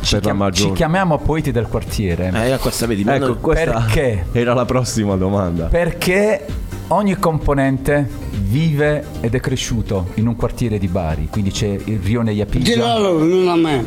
[0.00, 2.30] Ci, chiam- ci chiamiamo poeti del quartiere.
[2.34, 4.26] Eh, questa vedi, Ecco, questa Perché?
[4.32, 5.66] era la prossima domanda.
[5.66, 6.44] Perché
[6.88, 8.08] ogni componente
[8.40, 12.76] vive ed è cresciuto in un quartiere di Bari, quindi c'è il rione Iapigia.
[12.98, 13.86] non a me.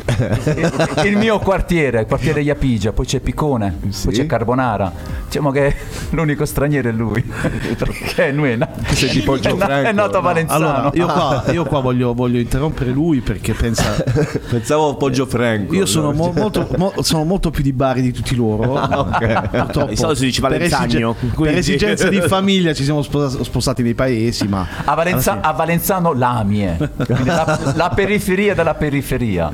[1.04, 4.92] il, mio quartiere, il quartiere Iapigia, poi c'è Picone, poi c'è Carbonara.
[5.26, 5.74] Diciamo che
[6.10, 7.22] l'unico straniero è lui.
[7.78, 10.66] Perché lui è, na- Sei tipo è, na- è nato a Valenzano.
[10.66, 14.02] Allora, io qua, io qua voglio, voglio interrompere lui perché pensa.
[14.50, 15.74] Pensavo Poggio Franco.
[15.74, 18.72] Io sono, mo- molto, mo- sono molto più di Bari di tutti loro.
[19.50, 23.02] Purtroppo, Di solito si dice per, Valenzagno, esige- quindi- per esigenze di famiglia ci siamo
[23.02, 26.76] sposa- spostati nei paesi, ma A, Valenza- a Valenzano Lamie,
[27.24, 29.52] la, la periferia della periferia.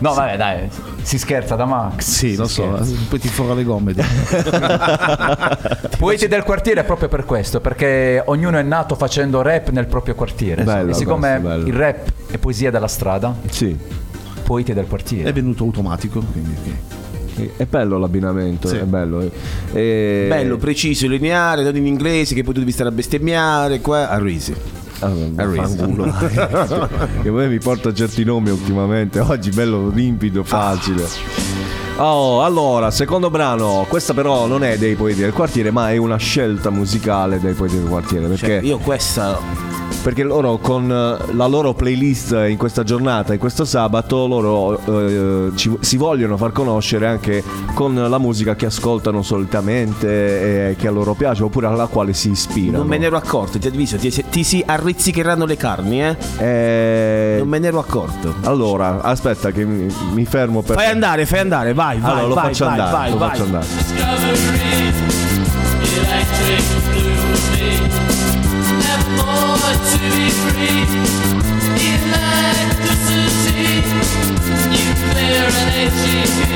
[0.00, 0.68] No, vabbè, dai,
[1.02, 2.04] si scherza da Max.
[2.04, 2.94] sì, lo Si so, scherza.
[3.08, 3.94] poi ti fora le gomme.
[5.98, 10.14] Poeti del quartiere è proprio per questo, perché ognuno è nato facendo rap nel proprio
[10.14, 10.62] quartiere.
[10.62, 11.66] Bello e siccome bello.
[11.66, 13.76] il rap è poesia della strada, Sì.
[14.44, 15.32] poeti del È quartiere.
[15.32, 16.72] venuto automatico, quindi ok.
[17.56, 18.76] È bello l'abbinamento, Sì.
[18.76, 19.20] è bello.
[19.72, 24.08] E- Bello, preciso, lineare, non in inglese, che poi tu devi stare a bestemmiare, qua,
[24.08, 24.54] a risi.
[25.00, 25.12] Ah,
[27.22, 29.20] che poi mi porta certi nomi ultimamente.
[29.20, 31.06] Oggi bello limpido, facile.
[31.98, 36.16] Oh, allora, secondo brano, questa però non è dei poeti del quartiere, ma è una
[36.16, 38.26] scelta musicale dei poeti del quartiere.
[38.28, 39.38] Perché, Cioè, io questa
[40.02, 45.50] perché loro con eh, la loro playlist in questa giornata, in questo sabato, loro eh,
[45.56, 47.42] ci- si vogliono far conoscere anche
[47.74, 52.30] con la musica che ascoltano solitamente e che a loro piace, oppure alla quale si
[52.30, 52.78] ispirano.
[52.78, 56.16] non me ne ero accorto, ti ha visto, ti, ti si arrizzicheranno le carni, eh?
[56.38, 58.34] Eh, Non me ne ero accorto.
[58.42, 60.76] Allora, aspetta che mi, mi fermo per...
[60.76, 63.28] Fai andare, fai andare, vai, vai, Allora, lo vai, faccio vai, andare, vai, lo vai.
[63.30, 63.66] faccio andare.
[74.70, 76.47] Nuclear and.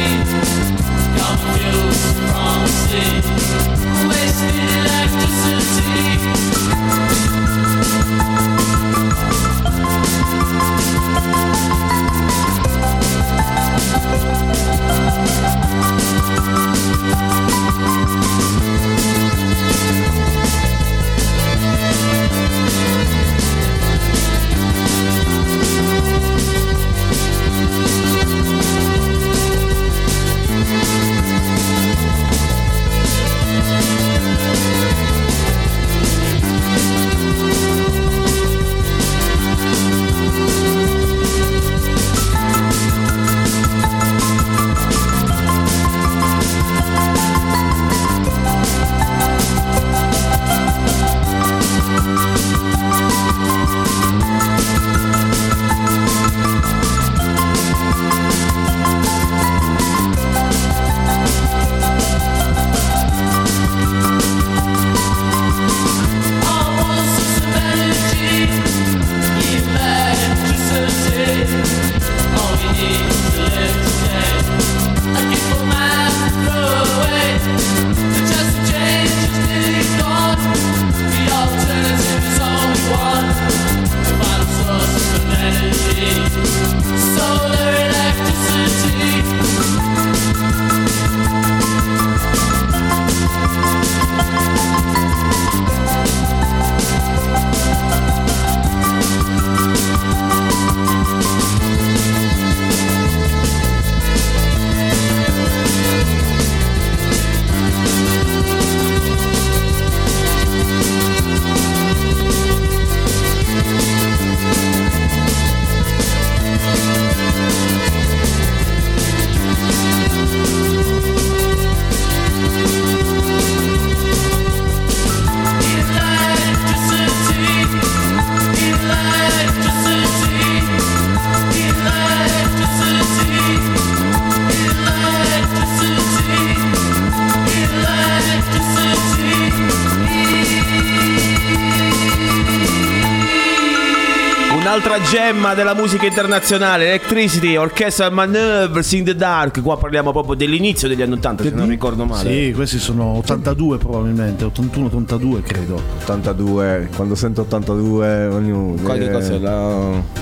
[145.12, 149.60] Gemma della musica internazionale, Electricity, Orchestral Maneuvers in the Dark.
[149.60, 152.30] Qua parliamo proprio dell'inizio degli anni 80, se non ricordo male.
[152.30, 155.82] Sì, questi sono 82 probabilmente, 81-82 credo.
[156.00, 158.82] 82, quando sento 82 ognuno...
[158.82, 160.21] Qualche eh, cosa la...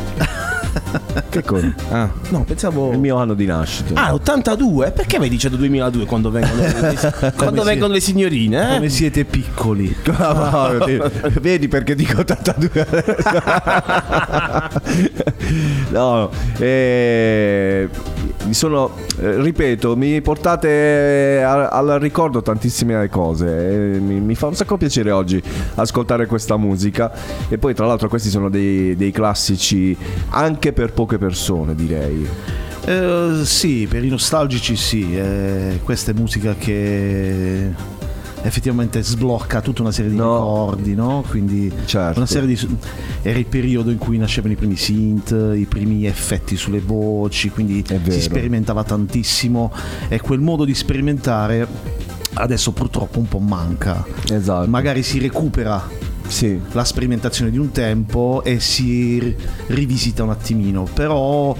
[1.31, 1.73] Che cosa?
[1.91, 2.91] Ah, no, pensavo...
[2.91, 3.95] Il mio anno di nascita.
[3.95, 4.91] Ah, 82?
[4.91, 6.99] Perché mi dice 2002 quando vengono le,
[7.37, 8.73] quando vengono le signorine?
[8.73, 8.75] Eh?
[8.75, 9.97] Come siete piccoli.
[10.21, 10.73] Ah,
[11.41, 12.87] Vedi perché dico 82
[15.91, 17.89] No eh,
[18.45, 18.91] mi sono
[19.21, 24.77] eh, Ripeto Mi portate a- al ricordo tantissime cose eh, mi, mi fa un sacco
[24.77, 25.43] piacere oggi
[25.75, 27.13] Ascoltare questa musica.
[27.49, 29.97] E poi tra l'altro questi sono dei, dei classici
[30.31, 32.27] Anche per poche persone direi.
[32.85, 37.99] Eh, sì, per i nostalgici sì, eh, questa è musica che
[38.43, 41.25] effettivamente sblocca tutta una serie di ricordi, no?
[41.29, 42.19] Quindi Certo.
[42.19, 42.59] una serie di
[43.23, 47.85] era il periodo in cui nascevano i primi synth, i primi effetti sulle voci, quindi
[48.09, 49.73] si sperimentava tantissimo
[50.09, 51.67] e quel modo di sperimentare
[52.35, 54.05] adesso purtroppo un po' manca.
[54.31, 56.09] Esatto Magari si recupera
[56.73, 59.37] la sperimentazione di un tempo e si ri-
[59.69, 60.87] rivisita un attimino.
[60.93, 61.55] Però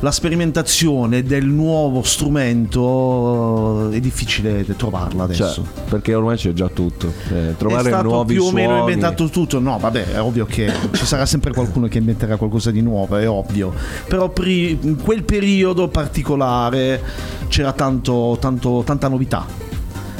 [0.00, 5.64] la sperimentazione del nuovo strumento eh, è difficile trovarla adesso.
[5.64, 7.12] Cioè, perché ormai c'è già tutto.
[7.30, 9.58] Eh, è trovare stato nuovi più o meno inventato tutto.
[9.60, 13.28] No, vabbè, è ovvio che ci sarà sempre qualcuno che inventerà qualcosa di nuovo, è
[13.28, 13.72] ovvio.
[14.06, 17.02] Però in quel periodo particolare
[17.48, 19.65] c'era tanto, tanto- tanta novità.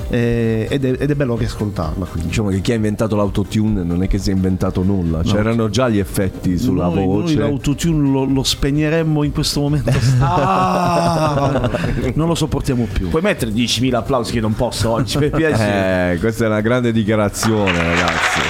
[0.08, 2.04] Eh, ed, è, ed è bello riascoltarla.
[2.06, 2.28] Quindi.
[2.28, 5.88] Diciamo che chi ha inventato l'autotune non è che si è inventato nulla, c'erano già
[5.88, 7.36] gli effetti sulla noi, noi voce.
[7.36, 9.90] l'autotune lo, lo spegneremmo in questo momento.
[10.20, 11.70] Ah,
[12.14, 13.08] non lo sopportiamo più.
[13.08, 16.14] Puoi mettere 10.000 applausi che non posso oggi, per piacere.
[16.14, 18.40] Eh, questa è una grande dichiarazione, ragazzi.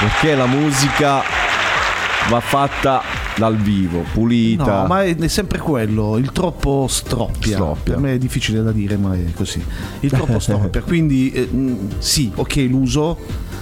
[0.00, 1.22] Perché la musica
[2.28, 3.02] va fatta
[3.40, 4.82] dal vivo, pulita.
[4.82, 7.54] No, ma è, è sempre quello, il troppo stroppia.
[7.54, 7.94] Stroppia.
[7.94, 9.64] Per me è difficile da dire, ma è così.
[10.00, 10.82] Il troppo stroppia.
[10.84, 13.16] Quindi eh, mh, sì, ok, l'uso,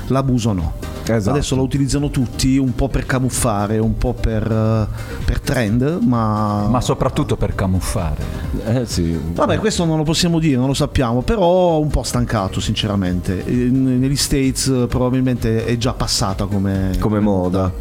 [0.09, 0.75] l'abuso no.
[1.17, 1.37] Esatto.
[1.37, 4.87] Adesso lo utilizzano tutti un po' per camuffare, un po' per, eh,
[5.25, 6.67] per trend, ma...
[6.69, 8.23] Ma soprattutto per camuffare.
[8.65, 9.19] Eh sì.
[9.33, 13.43] Vabbè, questo non lo possiamo dire, non lo sappiamo, però un po' stancato sinceramente.
[13.47, 17.73] In- negli States eh, probabilmente è già passata come, Come moda.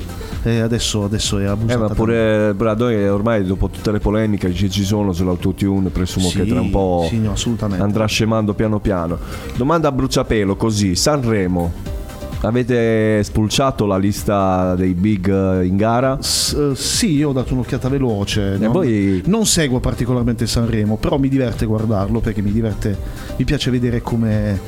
[0.43, 1.73] E adesso, adesso è abusata.
[1.73, 6.37] Eh, ma pure Bradone ormai dopo tutte le polemiche che ci sono sull'autotune, presumo Sì,
[6.37, 7.33] che tra un po' sì, no,
[7.77, 9.17] andrà scemando piano piano.
[9.55, 11.96] Domanda a bruciapelo così, Sanremo.
[12.41, 16.21] Avete spulciato la lista dei big eh, in gara?
[16.21, 18.57] S- eh, sì, io ho dato un'occhiata veloce.
[18.59, 22.95] Non, poi- non seguo particolarmente Sanremo, però mi diverte guardarlo perché mi diverte,
[23.37, 24.59] mi piace vedere come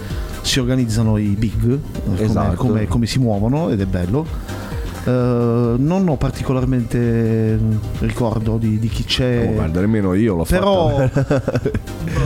[0.42, 2.56] si organizzano i big, come, Esatto.
[2.56, 4.26] come- come si muovono ed è bello.
[5.06, 5.10] Eh,
[5.78, 6.98] non ho particolarmente
[7.62, 9.48] mm, ricordo di, di chi c'è.
[9.48, 11.72] Oh, guarda, nemmeno io l'ho Però fatto.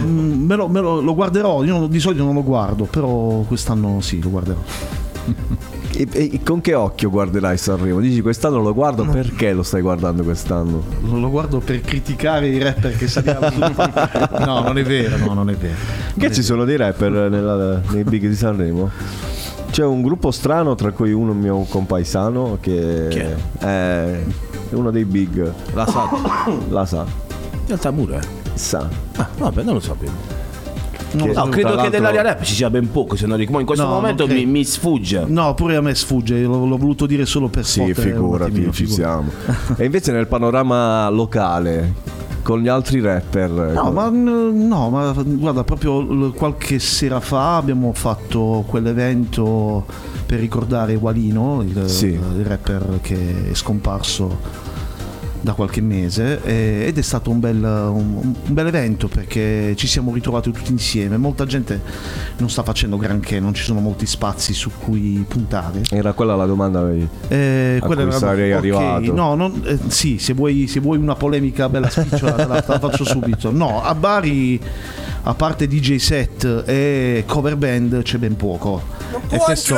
[0.06, 4.00] mm, me lo, me lo- lo guarderò, io di solito non lo guardo, però quest'anno
[4.00, 4.60] sì, lo guarderò.
[5.96, 8.00] E, e con che occhio guarderai Sanremo?
[8.00, 10.82] Dici quest'anno lo guardo, perché lo stai guardando quest'anno?
[11.02, 13.48] Lo, lo guardo per criticare i rapper che saliamo.
[14.44, 15.76] no, non è vero, no, non è vero.
[16.18, 18.90] Che ci sono dei rapper nella- nei big di Sanremo?
[19.70, 23.20] C'è un gruppo strano, tra cui uno mio compaesano che Chi
[23.64, 24.20] è
[24.72, 25.54] uno dei big.
[25.74, 26.10] La sa.
[26.70, 27.06] La sa.
[27.52, 28.20] In realtà pure.
[28.56, 28.90] Sa.
[29.18, 30.43] Ah, vabbè, non lo sapevo.
[31.13, 33.60] Non lo No, credo che dell'aria rap ci sia ben poco, se non ricordo.
[33.60, 35.26] In questo No, momento mi, mi sfugge.
[35.28, 38.52] No, pure a me sfugge, l'ho, l'ho voluto dire solo per Sì, fottere un figurati,
[38.52, 39.30] attimino, ci figurati.
[39.45, 39.76] siamo.
[39.78, 41.93] e invece nel panorama locale,
[42.41, 43.49] con gli altri rapper.
[43.52, 49.86] No, ma, no, ma guarda, proprio qualche sera fa abbiamo fatto quell'evento
[50.26, 52.08] per ricordare Walino, il, Sì.
[52.08, 54.62] il rapper che è scomparso
[55.44, 58.16] da qualche mese e- ed è stato un bel, un,
[58.48, 61.18] un bel evento perché ci siamo ritrovati tutti insieme.
[61.18, 61.82] Molta gente
[62.38, 65.82] non sta facendo granché, non ci sono molti spazi su cui puntare.
[65.92, 66.90] Era quella la domanda.
[66.92, 69.14] eh, Eh, A quella cui sarei ok, arrivato.
[69.14, 72.72] No, non- eh, sì, se vuoi, se vuoi una polemica bella spicciola te la, te
[72.72, 73.52] la faccio subito.
[73.52, 74.60] No, a Bari,
[75.24, 79.03] a parte DJ set e cover band, c'è ben poco.
[79.30, 79.76] E questo-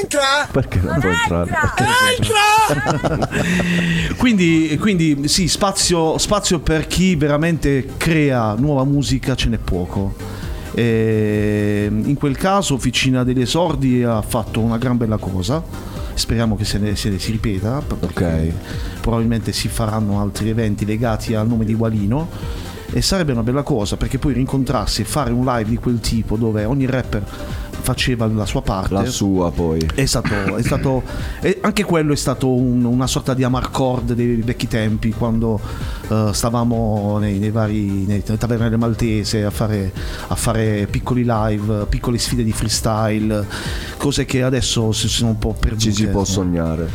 [0.00, 0.48] Entra!
[0.50, 1.50] Perché non può entrare?
[4.16, 10.14] quindi, quindi sì, spazio, spazio per chi veramente crea nuova musica ce n'è poco.
[10.74, 15.62] E in quel caso Officina degli Esordi ha fatto una gran bella cosa.
[16.14, 17.82] Speriamo che se ne, se ne si ripeta.
[17.82, 18.54] perché
[19.00, 22.28] Probabilmente si faranno altri eventi legati al nome di Walino.
[22.94, 26.36] E sarebbe una bella cosa perché poi rincontrarsi e fare un live di quel tipo
[26.36, 27.24] dove ogni rapper
[27.82, 28.94] faceva la sua parte.
[28.94, 29.86] La sua poi.
[29.94, 31.02] È stato, è stato
[31.60, 35.60] anche quello è stato un- una sorta di amarcord dei vecchi tempi quando
[36.08, 39.92] eh, stavamo nei, nei vari nei, nelle taverne maltese a fare,
[40.28, 43.46] a fare piccoli live, piccole sfide di freestyle,
[43.96, 45.82] cose che adesso si sono un po' perdute.
[45.82, 46.88] Ci si può sognare.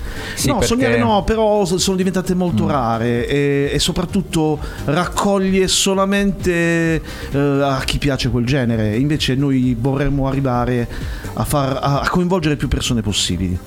[0.45, 7.81] no, sognare no, però sono diventate molto rare e, e soprattutto raccoglie solamente eh, a
[7.85, 8.97] chi piace quel genere.
[8.97, 10.76] Invece noi vorremmo arrivare
[11.33, 13.57] a, far, a, coinvolgere più persone possibili.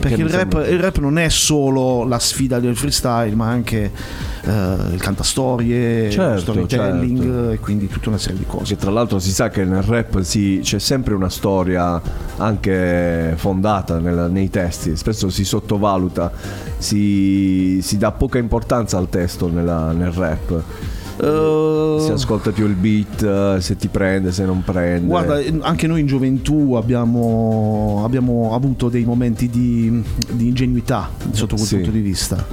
[0.00, 3.90] Perché che il rap, il rap non è solo la sfida del freestyle, ma anche
[4.42, 4.50] eh,
[4.92, 7.50] il cantastorie, Certo, il storytelling certo.
[7.50, 8.74] e quindi tutta una serie di cose.
[8.74, 12.00] Che tra l'altro si sa che nel rap si- c'è sempre una storia
[12.36, 16.30] anche fondata nel- nei testi, spesso si sottovaluta,
[16.76, 20.62] si, si dà poca importanza al testo nella- nel rap.
[21.18, 25.06] Si ascolta più il beat, eh, se ti prende, se non prende.
[25.06, 31.56] Guarda, eh, anche noi in gioventù abbiamo, abbiamo avuto dei momenti di, di ingenuità sotto
[31.56, 31.74] quel Sì.
[31.76, 32.44] punto di vista.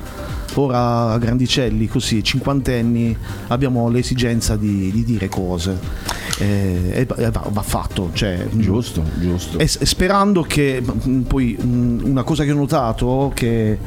[0.57, 3.15] Ora a grandicelli, così, cinquantenni,
[3.47, 5.77] abbiamo l'esigenza di, di dire cose.
[6.39, 8.09] eh, e va, e va- va fatto.
[8.13, 9.57] Cioè, Giusto, giusto.
[9.57, 13.77] e, e sperando che mm, poi mm, una cosa che ho notato che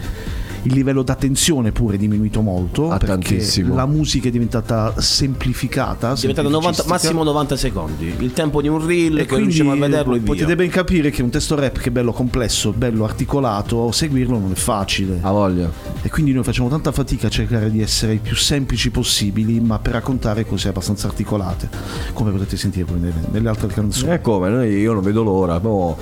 [0.62, 3.06] il livello d'attenzione pure è diminuito molto Ah, perché
[3.36, 3.74] tantissimo.
[3.74, 6.92] la musica è diventata semplificata È diventato 90 semplicistica.
[6.94, 8.14] massimo 90 secondi.
[8.18, 10.26] Il tempo di un reel e che quindi riusciamo a vederlo e via.
[10.32, 14.52] potete ben capire che un testo rap che è bello complesso, bello articolato, seguirlo non
[14.52, 15.18] è facile.
[15.22, 15.70] Ha voglia.
[16.02, 19.78] E quindi noi facciamo tanta fatica a cercare di essere i più semplici possibili, ma
[19.78, 21.68] per raccontare cose abbastanza articolate,
[22.12, 24.12] come potete sentire poi nelle, nelle altre canzoni.
[24.12, 24.48] E come?
[24.48, 25.54] Noi, io non vedo l'ora.
[25.54, 25.96] Abbiamo,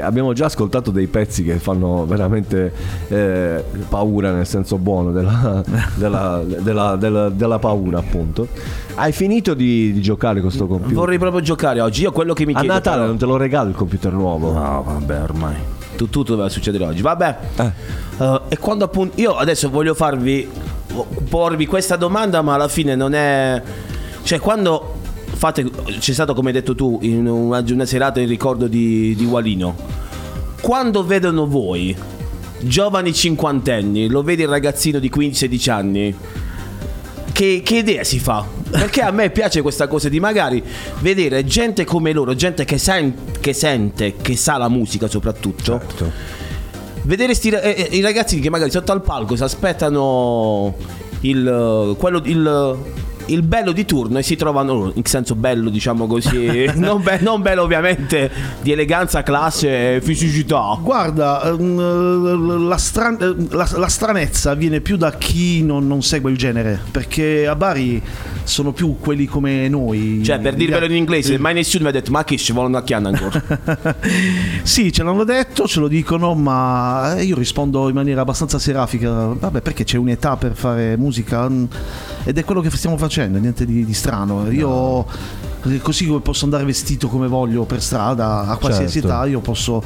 [0.00, 2.72] abbiamo già ascoltato dei pezzi che fanno veramente
[3.08, 5.62] eh, paura, nel senso buono della,
[5.96, 8.48] della- della- della- della paura, appunto.
[8.94, 10.94] Hai finito di, di giocare con sto computer?
[10.94, 12.02] Vorrei proprio giocare oggi.
[12.02, 14.52] Io quello che mi A chiedo Natale però- non te lo regalo il computer nuovo?
[14.52, 15.54] No, vabbè, ormai.
[15.96, 17.02] Tu- Tutto doveva succedere oggi.
[17.02, 17.36] Vabbè.
[17.56, 17.72] Eh.
[18.18, 19.20] Eh, e quando appunto.
[19.20, 20.48] Io adesso voglio farvi.
[21.28, 23.62] porvi questa domanda, ma alla fine non è.
[24.22, 24.94] Cioè, quando
[25.34, 25.68] fate.
[25.98, 29.74] C'è stato, come hai detto tu, in una, una serata in ricordo di, di Walino.
[30.60, 31.94] Quando vedono voi,
[32.60, 36.14] giovani cinquantenni, lo vedi il ragazzino di 15-16 anni.
[37.32, 38.46] Che, che idea si fa?
[38.70, 40.62] Perché a me piace questa cosa di magari
[40.98, 45.80] vedere gente come loro, gente che, sen- che sente, che sa la musica soprattutto.
[47.02, 50.76] Vedere sti, eh, eh, i ragazzini che magari sotto al palco si aspettano
[51.20, 52.76] il, quello, il,
[53.32, 57.42] il bello di turno e si trovano, in senso bello diciamo così, non, be- non
[57.42, 60.76] bello ovviamente di eleganza, classe e fisicità.
[60.80, 66.30] Guarda, ehm, la, stran- eh, la- la stranezza viene più da chi non, non segue
[66.30, 68.02] il genere, perché a Bari
[68.44, 70.22] sono più quelli come noi.
[70.24, 72.82] Cioè, per dirvelo in inglese, mai nessuno mi ha detto ma che ci vogliono a
[72.82, 73.98] chiana ancora.
[74.62, 79.10] Sì, ce l'hanno detto, ce lo dicono, ma io rispondo in maniera abbastanza serafica.
[79.10, 81.64] Vabbè, perché c'è un'età per fare musica mm,
[82.24, 84.50] ed è quello che stiamo facendo, niente di, di strano.
[84.50, 85.06] Io
[85.64, 89.08] eh, così come posso andare vestito come voglio per strada a qualsiasi Certo.
[89.08, 89.82] età, io posso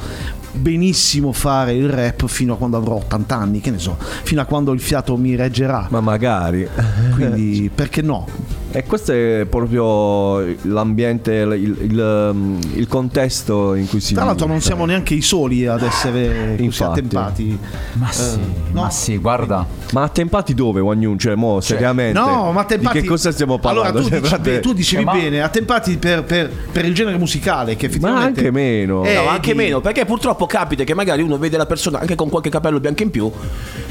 [0.55, 4.45] benissimo fare il rap fino a quando avrò 80 anni, che ne so, fino a
[4.45, 5.87] quando il fiato mi reggerà.
[5.89, 6.67] Ma magari.
[7.13, 8.27] Quindi perché no?
[8.71, 14.59] E questo è proprio l'ambiente, il, il- il contesto in cui si Tra l'altro non
[14.59, 16.99] siamo neanche i soli ad essere così Infatti.
[16.99, 17.59] attempati.
[17.93, 18.37] Ma sì,
[18.73, 18.81] no.
[18.81, 19.65] ma sì, guarda.
[19.93, 21.17] Ma attempati dove, Wanyun?
[21.17, 22.19] Cioè, mo, seriamente.
[22.19, 22.97] No, ma attempati.
[22.97, 23.99] Di che cosa stiamo parlando?
[23.99, 26.93] Allora, tu, Cioè, dici, frate- tu dicevi Cioè, ma- bene, attempati per, per- per il
[26.93, 28.39] genere musicale, che Ma effettivamente.
[28.41, 29.05] anche meno.
[29.05, 32.15] Eh, No, anche di- meno, perché purtroppo capita che magari uno vede la persona anche
[32.15, 33.31] con qualche capello bianco in più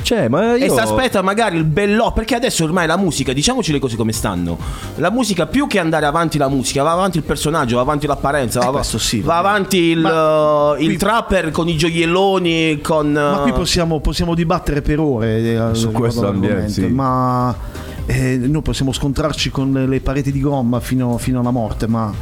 [0.03, 0.65] Cioè, ma io...
[0.65, 4.13] e si aspetta magari il bello, perché adesso ormai la musica, diciamoci le cose come
[4.13, 4.59] stanno.
[4.97, 8.61] La musica più che andare avanti la musica, va avanti il personaggio, va avanti l'apparenza,
[8.61, 12.81] va, Eh, questo sì, va avanti il, Ma uh, il qui- trapper con i gioielloni,
[12.83, 16.87] con Ma qui uh, possiamo, possiamo dibattere per ore eh, Su questo ambiente, sì.
[16.87, 17.55] ma
[18.07, 22.13] eh, noi possiamo scontrarci con le pareti di gomma fino, fino alla morte, ma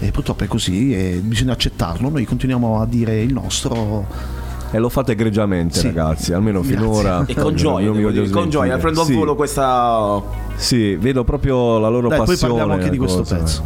[0.00, 2.08] eh, purtroppo è così e bisogna accettarlo.
[2.08, 4.40] Noi continuiamo a dire il nostro.
[4.74, 5.86] E lo fate egregiamente, Sì.
[5.88, 6.32] ragazzi.
[6.32, 6.76] Almeno Grazie.
[6.78, 7.24] finora.
[7.26, 9.12] e con gioia, non mi voglio dire, con gioia, prendo a Sì.
[9.12, 10.22] volo questa
[10.56, 12.52] Sì, vedo proprio la loro Dai, poi passione.
[12.54, 13.36] parliamo anche di questo cosa.
[13.36, 13.62] pezzo.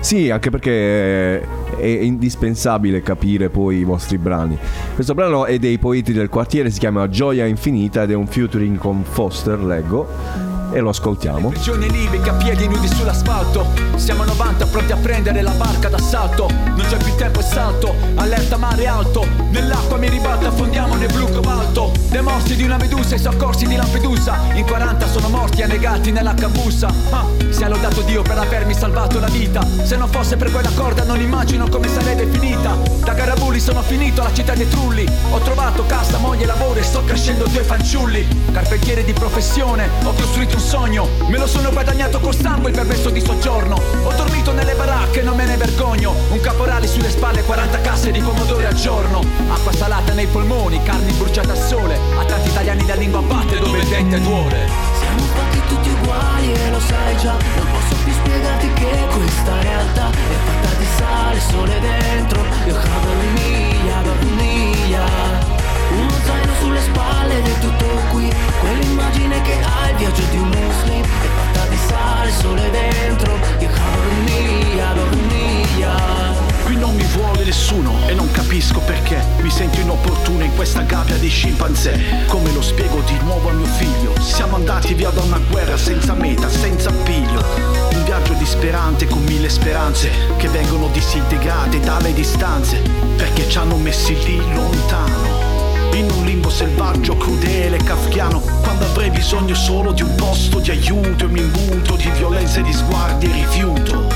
[0.00, 1.40] Sì, anche perché
[1.78, 4.58] è indispensabile capire poi i vostri brani.
[4.94, 8.76] Questo brano è dei poeti del quartiere, si chiama Gioia Infinita ed è un featuring
[8.76, 10.48] con Foster, leggo.
[10.72, 11.48] E lo ascoltiamo.
[11.48, 13.66] Prigione libica, piedi nudi sull'asfalto.
[13.96, 16.48] Siamo a 90 pronti a prendere la barca d'assalto.
[16.48, 19.26] Non c'è più tempo e salto, allerta mare alto.
[19.50, 21.92] Nell'acqua mi ribalta, affondiamo nel blu cobalto.
[22.10, 24.38] Le morsi di una medusa, i soccorsi di Lampedusa.
[24.54, 26.88] In 40 sono morti annegati nella cambusa.
[27.10, 27.26] Ah,
[27.64, 29.66] è lodato Dio per avermi salvato la vita.
[29.82, 34.20] Se non fosse per quella corda non immagino come sarebbe finita Da Garabulli sono finito
[34.20, 35.06] alla città dei trulli.
[35.30, 38.26] Ho trovato casa, moglie, lavoro e sto crescendo due fanciulli.
[38.52, 41.08] Carpentiere di professione, ho costruito un sogno.
[41.28, 43.80] Me lo sono guadagnato col sangue il permesso di soggiorno.
[44.04, 46.14] Ho dormito nelle baracche, non me ne vergogno.
[46.30, 49.22] Un caporale sulle spalle, 40 casse di pomodori al giorno.
[49.50, 51.98] Acqua salata nei polmoni, carni bruciate al sole.
[52.18, 54.68] A tanti italiani la lingua batte dove il dente duole.
[54.98, 57.32] Siamo fatti tutti uguali e lo sai già.
[57.32, 62.44] Non posso più spiegarti che questa realtà È fatta di sale, sole dentro.
[62.66, 65.39] Io cado in miglia, in miglia
[66.80, 68.32] sulle spalle ed è tutto qui.
[68.60, 73.38] Quell'immagine che hai, il viaggio di un muslim È fatta di sale, sole dentro.
[73.58, 74.92] Io in miglia
[76.64, 81.16] Qui non mi vuole nessuno e non capisco perché Mi sento inopportuno in questa gabbia
[81.16, 82.24] di scimpanzé.
[82.26, 84.12] Come lo spiego di nuovo a mio figlio?
[84.20, 87.42] Siamo andati via da una guerra senza meta, senza appiglio
[87.92, 92.80] Un viaggio disperante con mille speranze Che vengono disintegrate dalle distanze
[93.16, 95.39] Perché ci hanno messi lì lontano
[95.92, 101.24] in un limbo selvaggio, crudele, kafkiano Quando avrei bisogno solo di un posto di aiuto
[101.24, 104.06] E mi imbuto di violenza e di sguardi e rifiuto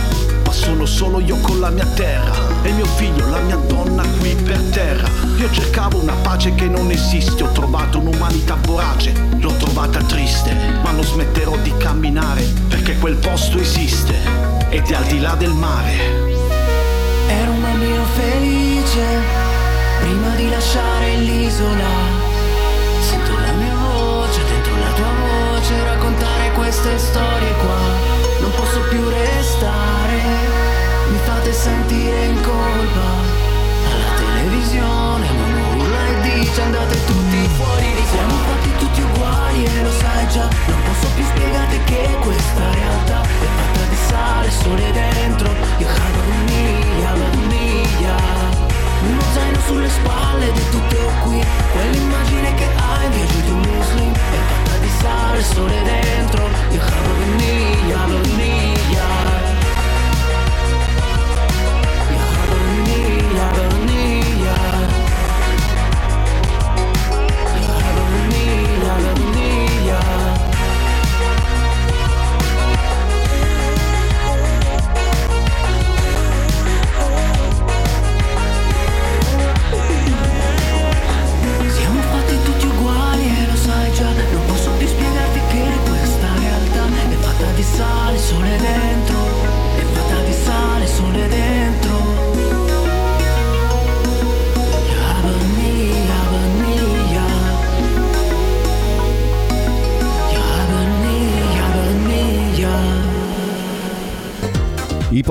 [0.45, 4.35] Ma sono solo io con la mia terra e mio figlio, la mia donna qui
[4.35, 5.07] per terra.
[5.37, 10.91] Io cercavo una pace che non esiste, ho trovato un'umanità vorace, l'ho trovata triste, ma
[10.93, 14.14] non smetterò di camminare perché quel posto esiste
[14.70, 15.97] ed è al di là del mare.
[17.29, 19.43] Ero un bambino felice
[20.65, 21.93] lasciare l'isola.
[23.01, 27.83] Sento la mia voce dentro la tua voce raccontare queste storie qua.
[28.41, 30.23] Non posso più restare,
[31.11, 33.09] mi fate sentire in colpa.
[33.93, 38.03] Alla televisione uno urla e dice andate tutti fuori di.
[38.11, 40.49] Siamo fatti tutti uguali e lo sai già.
[40.67, 45.74] Non posso più spiegarti che questa realtà è fatta di sale, sole dentro.
[49.35, 51.45] Zaino sulle spalle ed è tutto qui.
[51.72, 56.49] Quell'immagine che hai viaggio di un muslim è fatta di sale, sole dentro.
[56.70, 58.74] Io cado miglia, miglia.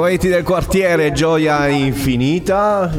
[0.04, 2.92] Poeti del quartiere, gioia infinita.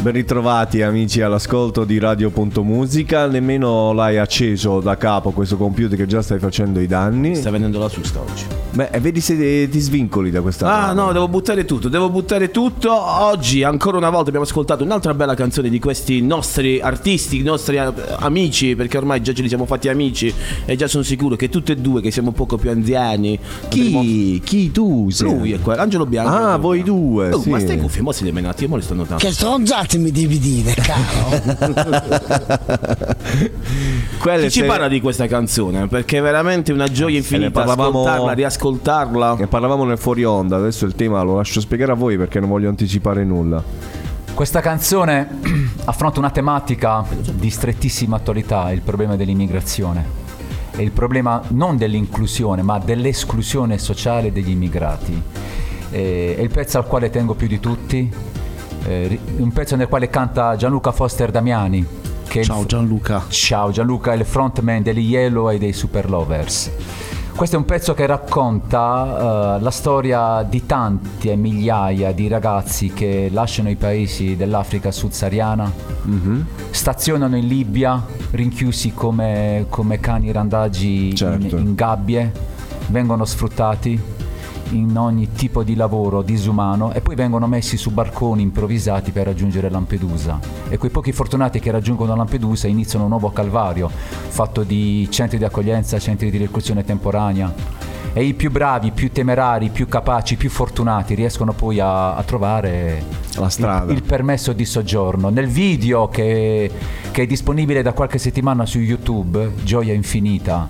[0.00, 3.26] Ben ritrovati amici all'ascolto di Radio.musica.
[3.26, 7.34] Nemmeno l'hai acceso da capo questo computer che già stai facendo i danni.
[7.34, 8.67] Sta venendo la susta oggi.
[8.78, 12.52] Beh, e vedi se ti svincoli da questa Ah no, devo buttare tutto, devo buttare
[12.52, 12.92] tutto.
[12.92, 17.74] Oggi ancora una volta abbiamo ascoltato un'altra bella canzone di questi nostri artisti, i nostri
[17.76, 20.32] eh, amici, perché ormai già ce li siamo fatti amici
[20.64, 23.36] e già sono sicuro che tutti e due che siamo un poco più anziani.
[23.66, 24.40] Chi?
[24.44, 25.28] Chi tu sei?
[25.28, 26.30] Lui è quello, Angelo Bianco.
[26.36, 27.32] Ah, voi due.
[27.32, 27.48] Oh, sì.
[27.48, 29.26] Ma stai cuffie, mo si menati, mo li stanno tanto.
[29.26, 31.30] Che stronzate mi devi dire, caro.
[34.22, 35.88] Chi ci se- parla di questa canzone?
[35.88, 38.66] Perché è veramente una gioia infinita parlavamo- ascoltarla, riascoltarla.
[39.36, 42.48] Ne parlavamo nel fuori onda, adesso il tema lo lascio spiegare a voi perché non
[42.48, 43.62] voglio anticipare nulla.
[44.34, 45.40] Questa canzone
[45.86, 50.26] affronta una tematica di strettissima attualità, il problema dell'immigrazione.
[50.70, 55.20] È il problema non dell'inclusione, ma dell'esclusione sociale degli immigrati.
[55.90, 58.08] È il pezzo al quale tengo più di tutti,
[58.84, 61.84] eh, un pezzo nel quale canta Gianluca Foster Damiani.
[62.30, 63.24] Il Ciao f- Gianluca.
[63.28, 66.70] Ciao Gianluca, è il frontman degli Yellow e dei Super Lovers.
[67.38, 72.92] Questo è un pezzo che racconta eh, la storia di tanti e migliaia di ragazzi
[72.92, 75.70] che lasciano i paesi dell'Africa subsahariana,
[76.70, 81.56] stazionano in Libia, rinchiusi come, come cani randaggi in- Certo.
[81.58, 82.32] in gabbie,
[82.88, 84.00] vengono sfruttati
[84.70, 89.70] in ogni tipo di lavoro disumano e poi vengono messi su barconi improvvisati per raggiungere
[89.70, 90.38] Lampedusa.
[90.68, 95.44] E quei pochi fortunati che raggiungono Lampedusa iniziano un nuovo calvario fatto di centri di
[95.44, 97.86] accoglienza, centri di reclusione temporanea.
[98.12, 103.04] E i più bravi, più temerari, più capaci, più fortunati riescono poi a, a trovare
[103.34, 103.92] La strada.
[103.92, 105.28] il, il permesso di soggiorno.
[105.28, 106.70] Nel video che,
[107.10, 110.68] che è disponibile da qualche settimana su YouTube, Gioia Infinita,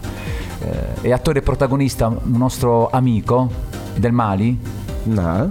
[0.61, 4.59] eh, è attore protagonista un nostro amico del Mali,
[5.05, 5.51] No.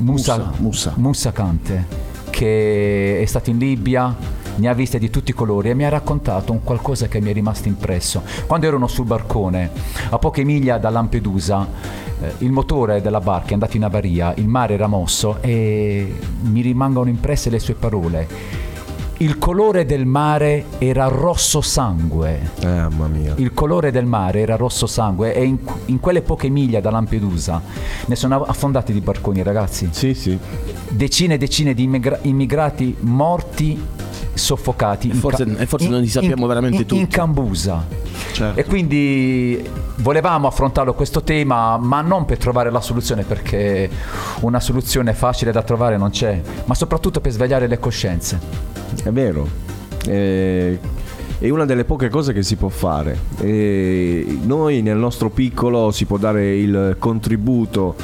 [0.00, 0.92] Musa, Musa.
[0.96, 1.86] Musa Kante,
[2.30, 4.14] che è stato in Libia,
[4.56, 7.30] ne ha viste di tutti i colori e mi ha raccontato un qualcosa che mi
[7.30, 8.22] è rimasto impresso.
[8.46, 9.70] Quando erano sul barcone,
[10.10, 11.66] a poche miglia da Lampedusa,
[12.20, 16.60] eh, il motore della barca è andato in avaria, il mare era mosso e mi
[16.60, 18.70] rimangono impresse le sue parole.
[19.22, 22.50] Il colore del mare era rosso sangue.
[22.58, 23.34] Eh, mamma mia.
[23.36, 27.62] Il colore del mare era rosso sangue e in, in quelle poche miglia da Lampedusa
[28.06, 29.88] ne sono affondati di barconi, ragazzi.
[29.92, 30.36] Sì, sì.
[30.88, 33.80] Decine e decine di immigra- immigrati morti,
[34.34, 35.08] soffocati.
[35.08, 37.00] in forse- ca- e forse non li sappiamo veramente in- tutti.
[37.00, 37.84] In Cambusa.
[38.32, 38.58] Certo.
[38.58, 39.62] E quindi
[39.96, 43.90] volevamo affrontarlo questo tema, ma non per trovare la soluzione, perché
[44.40, 48.38] una soluzione facile da trovare non c'è, ma soprattutto per svegliare le coscienze.
[49.02, 49.46] È vero.
[50.06, 50.78] Eh,
[51.38, 53.18] è una delle poche cose che si può fare.
[53.40, 57.94] E noi nel nostro piccolo si può dare il contributo.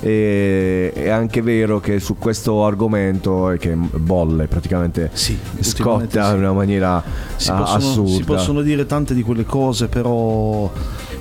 [0.00, 6.30] E è anche vero che su questo argomento che bolle praticamente scotta ultimamente sì.
[6.34, 7.02] in una maniera
[7.36, 8.10] Si ah, possono, assurda.
[8.12, 10.70] si possono dire tante di quelle cose, però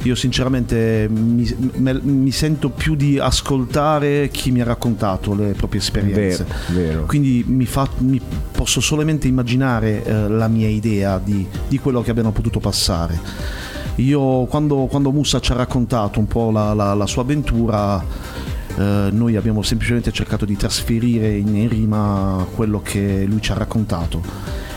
[0.04, 5.82] Io sinceramente mi, me- mi sento più di ascoltare chi mi ha raccontato le proprie
[5.82, 6.46] esperienze.
[6.68, 7.06] Vero, vero.
[7.06, 8.22] Quindi mi, fa- mi
[8.52, 13.20] posso solamente immaginare eh, la mia idea di, di quello che abbiano potuto passare.
[13.96, 18.02] Io quando, quando Musa ci ha raccontato un po' la, la- la sua avventura,
[18.78, 24.22] eh, noi abbiamo semplicemente cercato di trasferire in, rima quello che lui ci ha raccontato.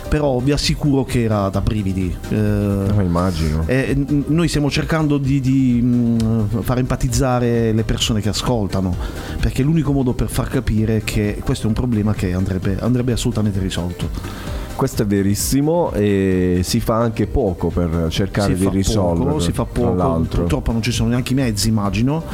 [0.08, 2.12] Però vi assicuro che era da brividi.
[2.30, 3.62] eh, immagino.
[3.66, 8.96] e n- noi stiamo cercando di, di, mh, far empatizzare le persone che ascoltano,
[9.38, 13.12] perché è l'unico modo per far capire che questo è un problema che andrebbe, andrebbe
[13.12, 14.08] assolutamente risolto.
[14.74, 19.38] Questo è verissimo e si fa anche poco per cercare si di risolverlo.
[19.38, 22.24] si fa poco, purtroppo non ci sono neanche i mezzi, immagino.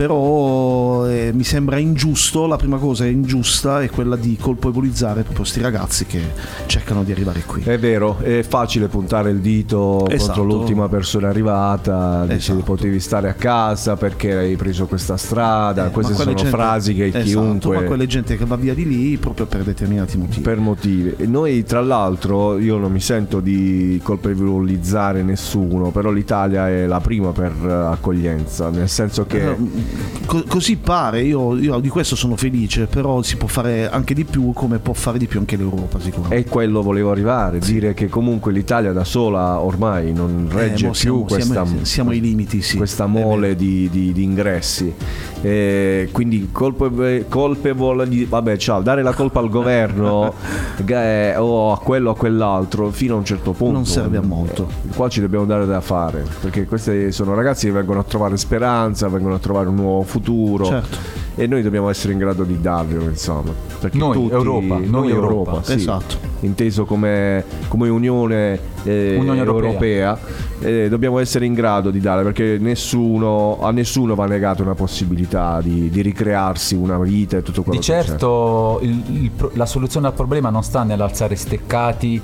[0.00, 5.60] Però eh, mi sembra ingiusto, la prima cosa ingiusta è quella di colpevolizzare proprio questi
[5.60, 6.22] ragazzi che
[6.64, 7.60] cercano di arrivare qui.
[7.64, 10.40] È vero, è facile puntare il dito Esatto.
[10.40, 16.12] contro l'ultima persona arrivata, dici potevi stare a casa perché hai preso questa strada, queste
[16.12, 17.74] Eh, Ma sono gente- frasi che esatto, chiunque...
[17.76, 20.40] ma quella gente che va via di lì proprio per determinati motivi.
[20.40, 21.14] per motivi.
[21.18, 27.00] E noi, tra l'altro, io non mi sento di colpevolizzare nessuno, però l'Italia è la
[27.00, 29.88] prima per eh, accoglienza, nel senso che Eh,
[30.26, 34.24] Co- così pare, io, io di questo sono felice, però si può fare anche di
[34.24, 36.44] più come può fare di più anche l'Europa sicuramente.
[36.44, 40.92] è quello volevo arrivare, dire che comunque l'Italia da sola ormai non regge Eh, mo
[40.94, 42.76] siamo- più questa, siamo- siamo limiti, sì.
[42.76, 44.94] questa mole di, di- di ingressi.
[45.42, 50.34] Eh, quindi colpe- colpevole di vabbè, ciao, dare la colpa al governo
[50.86, 54.22] eh, o a quello o a quell'altro fino a un certo punto Non serve a
[54.22, 54.68] molto.
[54.90, 58.36] Eh, Qua ci dobbiamo dare da fare, perché questi sono ragazzi che vengono a trovare
[58.36, 60.64] speranza, vengono a trovare un nuovo futuro.
[60.66, 61.18] Certo.
[61.36, 63.52] E noi dobbiamo essere in grado di darglielo, insomma.
[63.78, 65.62] Perché Noi, tutti- Europa, noi Europa.
[65.62, 65.72] sì.
[65.74, 66.28] Esatto.
[66.40, 70.18] Inteso come, come Unione, eh, Unione Europea,
[70.60, 75.60] eh, dobbiamo essere in grado di dare, perché nessuno, a nessuno va negata una possibilità
[75.62, 79.66] di, di ricrearsi una vita e tutto quello Di che certo il- il pro- la
[79.66, 82.20] soluzione al problema non sta nell'alzare steccati,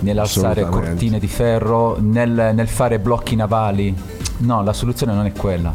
[0.00, 3.94] nell'alzare cortine di ferro, nel, nel fare blocchi navali.
[4.42, 5.74] No, la soluzione non è quella.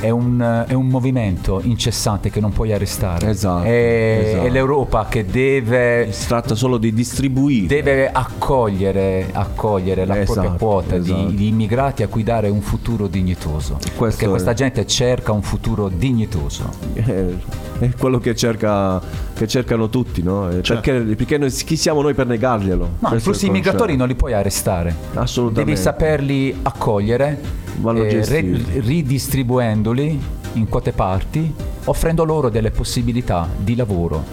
[0.00, 3.28] È un, è un movimento incessante che non puoi arrestare.
[3.28, 4.46] Esatto, È, esatto.
[4.46, 6.08] è l'Europa che deve.
[6.10, 7.66] Si tratta solo di distribuire.
[7.66, 11.30] Deve accogliere, accogliere la propria Esatto, quota di- esatto.
[11.30, 13.78] di, immigrati a cui dare un futuro dignitoso.
[13.98, 16.68] Perché è- questa gente cerca un futuro dignitoso.
[16.94, 17.36] Eh,
[17.80, 19.00] È quello che, cerca,
[19.34, 20.50] che cercano tutti, no?
[20.62, 20.74] Certo.
[20.74, 22.84] Perché, perché noi- chi siamo noi per negarglielo?
[22.98, 24.94] No, i Questo flussi migratori non li puoi arrestare.
[25.14, 25.70] Assolutamente.
[25.70, 27.40] Devi saperli accogliere,
[27.84, 30.20] eh, re- ridistribuendoli
[30.54, 31.52] in quote parti,
[31.84, 34.24] offrendo loro delle possibilità di lavoro,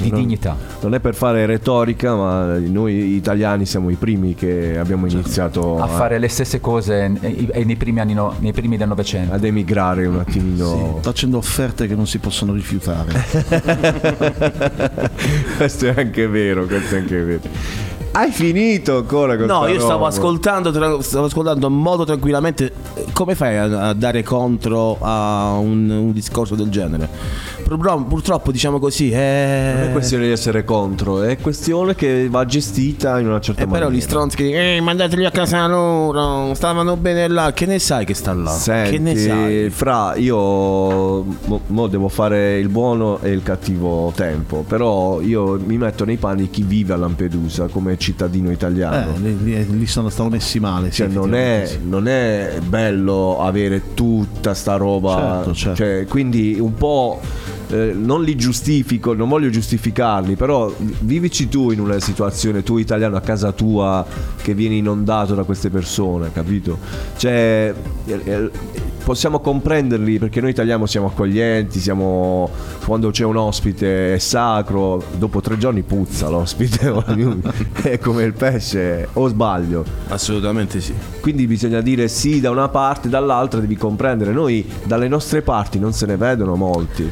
[0.00, 0.56] di dignità.
[0.80, 5.88] Non è per fare retorica, ma noi italiani siamo i primi che abbiamo iniziato A
[5.88, 9.34] fare le stesse cose eh, nei primi anni no- nei primi del Novecento.
[9.34, 10.96] ad emigrare un attimino.
[11.00, 13.10] Sta facendo offerte che non si possono rifiutare.
[15.56, 17.40] questo è anche vero, questo è anche vero.
[18.18, 22.72] Hai finito ancora con No, io stavo ascoltando, tra- stavo ascoltando molto tranquillamente.
[23.12, 27.08] Come fai a, a dare contro a un, un discorso del genere?
[27.68, 29.92] Purtroppo, purtroppo, diciamo così, Non è è.
[29.92, 33.86] questione di essere contro, è questione che va gestita in una certa E maniera.
[33.86, 37.52] però gli stronzi che eh, mandateli a casa loro, stavano bene là.
[37.52, 38.50] Che ne sai che sta là?
[38.50, 39.70] Senti, che ne sai?
[39.70, 45.76] fra io mo, mo devo fare il buono e il cattivo tempo, però io mi
[45.76, 49.14] metto nei panni di chi vive a Lampedusa come cittadino italiano.
[49.22, 50.90] Eh, lì, sono, stanno messi male.
[50.90, 55.42] sì, Cioè, non, è, non è bello avere tutta sta roba.
[55.44, 55.76] Certo, certo.
[55.76, 57.20] Cioè, quindi un po'.
[57.70, 63.16] Eh, non li giustifico, non voglio giustificarli, però vivici tu in una situazione, tu italiano
[63.16, 64.04] a casa tua,
[64.40, 66.78] che vieni inondato da queste persone, capito?
[67.16, 67.74] Cioè,
[68.06, 68.50] eh, eh,
[69.04, 72.48] possiamo comprenderli perché noi italiani siamo accoglienti, siamo,
[72.84, 76.92] quando c'è un ospite è sacro, dopo tre giorni puzza l'ospite,
[77.82, 79.84] è come il pesce, o sbaglio?
[80.08, 80.94] Assolutamente sì.
[81.20, 84.32] Quindi bisogna dire sì da una parte, dall'altra devi comprendere.
[84.32, 87.10] Noi dalle nostre parti non se ne vedono molti.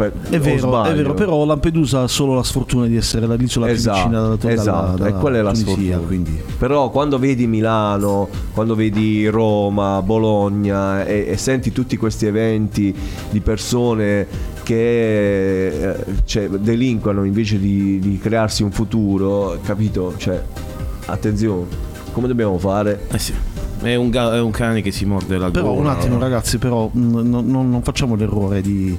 [0.00, 3.66] Per- È vero, è vero, però Lampedusa ha solo la sfortuna di essere la- l'isola
[3.66, 6.06] più Esatto, vicina dalla, dalla, esatto, dalla e quella è la Tunisia, sfortuna.
[6.06, 6.42] quindi.
[6.56, 12.94] Però quando vedi Milano, quando vedi Roma, Bologna e, e senti tutti questi eventi
[13.28, 14.26] di persone
[14.62, 20.14] che eh, cioè, delinquono invece di, di crearsi un futuro, capito?
[20.16, 20.42] Cioè,
[21.06, 21.66] attenzione,
[22.12, 23.06] come dobbiamo fare?
[23.12, 23.34] Eh sì.
[23.82, 25.80] È un, ga- è un cane che si morde la Però gola.
[25.80, 28.94] un attimo ragazzi, però non, non- non facciamo l'errore di,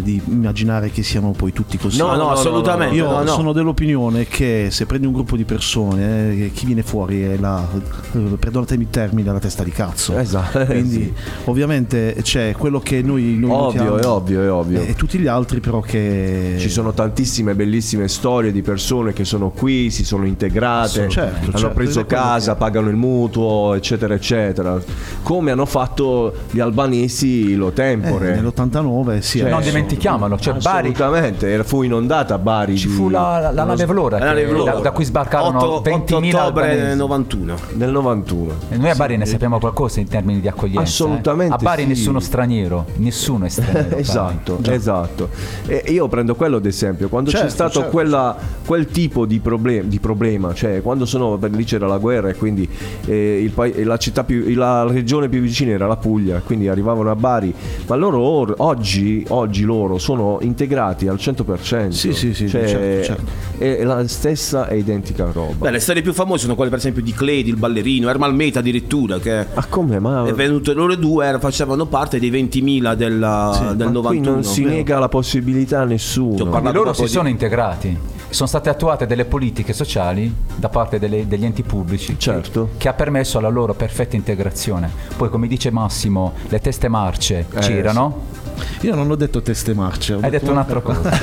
[0.00, 1.98] pensare, di immaginare che siano poi tutti così.
[1.98, 3.26] No, no, assolutamente, Io no, no.
[3.26, 7.66] sono dell'opinione che se prendi un gruppo di persone, eh, chi viene fuori è la,
[8.12, 10.16] eh, perdonatemi il termine, la testa di cazzo.
[10.16, 11.12] Esatto, Quindi
[11.44, 14.80] ovviamente c'è quello che noi, noi Ovvio, notiamo è ovvio, è ovvio.
[14.80, 16.56] e tutti gli altri però che...
[16.58, 21.58] Ci sono tantissime bellissime storie di persone che sono qui, si sono integrate, Certo, hanno
[21.58, 24.80] certo, preso casa, pagano il mutuo, eccetera, eccetera.
[25.22, 28.32] Come hanno fatto gli albanesi lo tempore.
[28.32, 29.62] Eh, nell'89 sì, Cioè, non
[29.94, 32.76] adesso- dimentichiamolo, cioè Bari Assolutamente, era- fu inondata Bari.
[32.76, 34.72] ci fu la, la, la nave Vlora, La nave Vlora.
[34.74, 36.96] da, da cui sbarcarono 8, 20.000 ottobre albanesi.
[36.96, 37.54] 91.
[37.74, 38.52] nel 91.
[38.70, 40.80] E noi a Bari ne sappiamo qualcosa in termini di accoglienza.
[40.80, 40.84] eh.
[40.84, 41.88] Assolutamente A Bari sì.
[41.88, 43.78] nessuno straniero, nessuno è straniero.
[43.80, 44.00] a Bari.
[44.00, 45.28] esatto, esatto.
[45.66, 48.36] E io prendo quello ad esempio, quando c'è Certo, stato certo, quella-
[48.66, 52.34] quel tipo di, problem- di problema, cioè quando sono, beh, lì c'era la guerra e
[52.34, 52.68] quindi
[53.06, 57.10] eh, il pa- la, città più, la regione più vicina era la Puglia, quindi arrivavano
[57.10, 57.52] a Bari,
[57.86, 61.90] ma loro or- oggi, oggi loro sono integrati al 100%.
[61.90, 63.58] Sì, sì, sì, Cioè, certo, certo.
[63.58, 65.54] È la stessa e identica roba.
[65.66, 68.58] Beh, le storie più famose sono quelle per esempio di Clay, il ballerino, Ermal Meta
[68.58, 69.98] addirittura, che Ma come?
[70.00, 74.08] Ma, è venuto, loro due facevano parte dei 20.000 della, del ma 91.
[74.08, 76.46] qui non si nega la possibilità a nessuno.
[76.46, 77.96] Parlato loro si di- sono integrati.
[78.30, 82.70] Sono state attuate delle politiche sociali da parte delle- degli enti pubblici Certo.
[82.76, 84.88] che ha permesso la loro perfetta integrazione.
[85.16, 88.38] Poi, come dice Massimo, le teste marce c'erano.
[88.82, 90.16] Io non ho detto teste marce.
[90.20, 91.10] Hai detto un'altra cosa.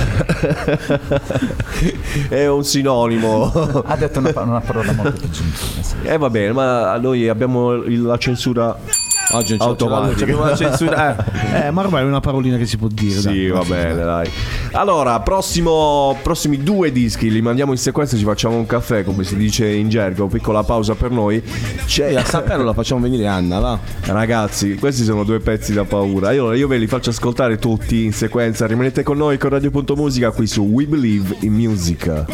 [2.30, 3.52] è un sinonimo.
[3.86, 5.84] ha detto una, una parola molto più gentile.
[5.84, 5.96] sì.
[6.04, 8.78] E va bene, ma noi abbiamo la censura
[9.32, 11.16] Oggi non c'è- la censura.
[11.54, 11.68] eh.
[11.68, 13.20] Eh, ma ormai è una parolina che si può dire.
[13.20, 13.48] Sì, dai.
[13.48, 14.30] va bene, dai.
[14.72, 19.36] Allora, prossimo, prossimi due dischi li mandiamo in sequenza, ci facciamo un caffè, come si
[19.36, 21.44] dice in gergo, piccola pausa per noi.
[21.86, 23.80] C'è, a saperlo la facciamo venire Anna, va.
[24.06, 26.32] Ragazzi, questi sono due pezzi da paura.
[26.32, 28.66] Io, io ve li faccio ascoltare tutti in sequenza.
[28.66, 32.26] Rimanete con noi con Radio.musica qui su We Believe in Music.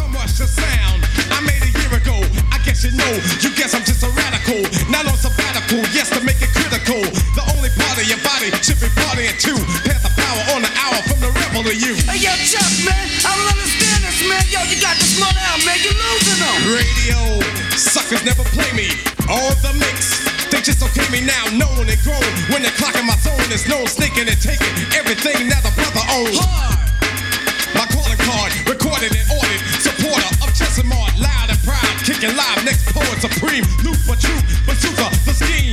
[3.42, 4.62] You guess I'm just a radical.
[4.90, 6.53] Not on sabbatical, yes, to make it
[6.94, 7.34] critical.
[7.34, 9.58] The only part of your body should be partying too.
[9.86, 11.98] Pass the power on the hour from the rebel to you.
[12.06, 14.44] Hey, yo, Chuck, man, I don't understand this, man.
[14.50, 15.78] Yo, you got to slow down, man.
[15.82, 16.58] You're losing them.
[16.70, 17.20] Radio
[17.78, 18.90] suckers never play me.
[19.30, 20.22] All the mix.
[20.54, 22.22] They just okay me now, known and grown.
[22.54, 26.38] When they're clocking my zone, there's no sneaking and taking everything that the brother owns.
[26.38, 26.78] Hard.
[27.74, 29.62] My calling card, recorded and ordered.
[29.82, 31.90] Supporter of Chesimard, loud and proud.
[32.06, 33.66] Kicking live, next poet supreme.
[33.82, 35.73] Loop for truth, bazooka, the scheme.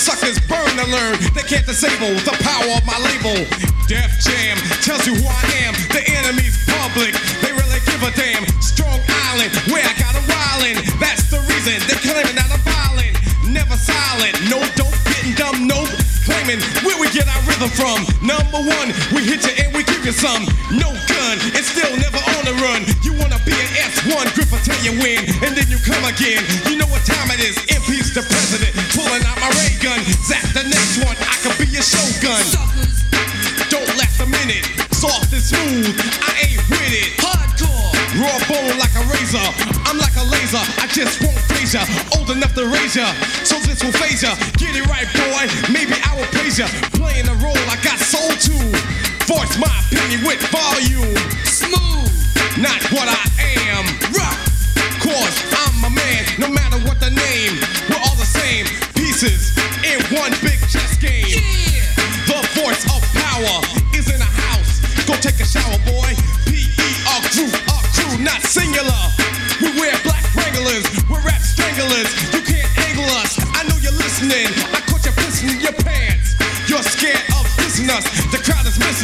[0.00, 1.20] Suckers burn to learn.
[1.36, 3.36] They can't disable the power of my label.
[3.84, 5.76] Def Jam tells you who I am.
[5.92, 7.12] The enemy's public.
[7.44, 8.48] They really give a damn.
[8.64, 8.96] Strong
[9.28, 10.80] Island, where I got a wildin'.
[10.96, 13.12] That's the reason they claiming that I'm violent.
[13.44, 15.84] Never silent, no dope, getting dumb, No,
[16.24, 18.06] Claiming where we get our rhythm from.
[18.22, 20.46] Number one, we hit you and we give you some.
[20.70, 22.86] No gun, and still never on the run.
[23.02, 26.40] You wanna be an S1, grip until you win, and then you come again.
[26.70, 27.58] You know what time it is.
[27.74, 28.69] Impeach the president,
[30.30, 32.38] Zap the next one, I could be your shogun.
[33.66, 34.62] Don't last a minute,
[34.94, 35.90] soft and smooth.
[36.22, 37.18] I ain't with it.
[37.18, 37.90] Hardcore.
[38.14, 39.42] Raw bone like a razor.
[39.90, 40.62] I'm like a laser.
[40.78, 41.82] I just won't phase ya.
[42.14, 43.10] Old enough to raise ya.
[43.42, 44.38] So this will phase ya.
[44.54, 45.50] Get it right, boy.
[45.66, 46.70] Maybe I will praise ya.
[46.94, 48.56] Playing the role I got soul to.
[49.26, 51.18] Voice my opinion with volume.
[51.42, 52.06] Smooth.
[52.54, 53.29] Not what I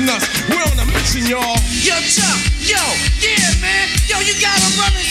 [0.09, 0.23] us.
[0.49, 1.57] We're on a mission, y'all.
[1.83, 2.81] Yo, Chuck, yo,
[3.23, 3.89] yeah, man.
[4.09, 5.07] Yo, you got 'em running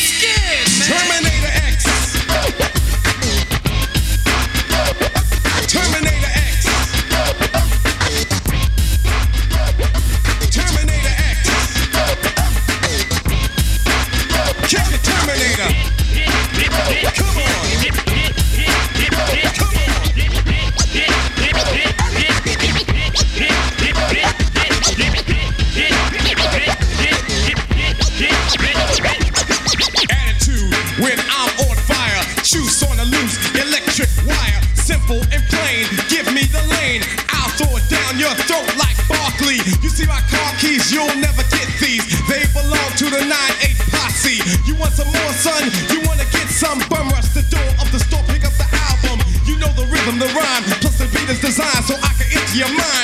[50.16, 50.63] from the rhyme.
[50.80, 52.95] Plus the beat is designed so I can enter your mind.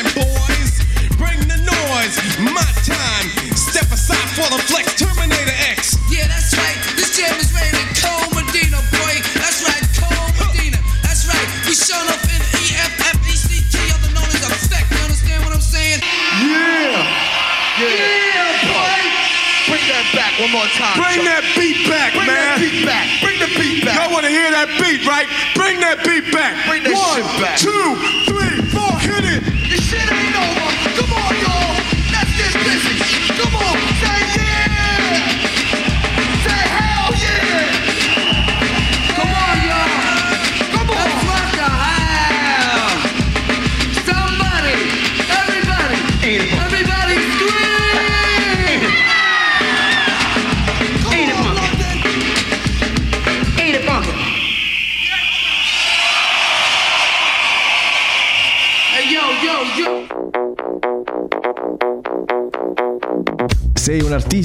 [27.13, 27.70] I'm back.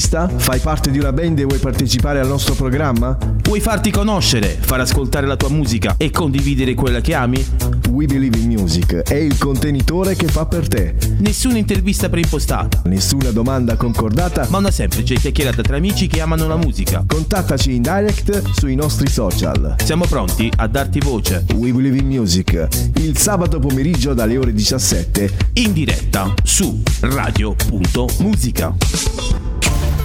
[0.07, 0.28] musicista?
[0.28, 3.16] Fai parte di una band e vuoi partecipare al nostro programma?
[3.42, 7.44] Vuoi farti conoscere, far ascoltare la tua musica e condividere quella che ami?
[7.90, 10.94] We Believe in Music è il contenitore che fa per te.
[11.18, 16.57] Nessuna intervista preimpostata, nessuna domanda concordata, ma una semplice chiacchierata tra amici che amano la
[16.57, 17.04] musica.
[17.07, 19.76] Contattaci in direct sui nostri social.
[19.82, 21.44] Siamo pronti a darti voce.
[21.54, 28.74] We Believe in Music, il sabato pomeriggio dalle ore 17 in diretta su radio.musica.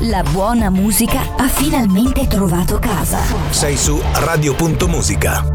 [0.05, 3.19] La buona musica ha finalmente trovato casa.
[3.51, 5.45] Sei su radio.musica.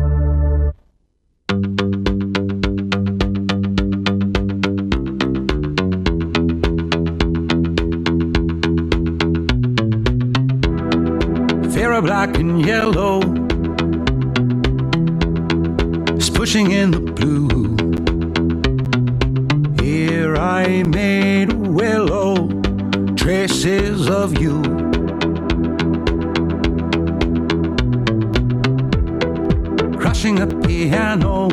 [11.67, 13.19] Vera black and yellow
[16.17, 17.76] is in the blue.
[23.47, 24.61] traces of you.
[29.97, 31.49] Crushing a piano,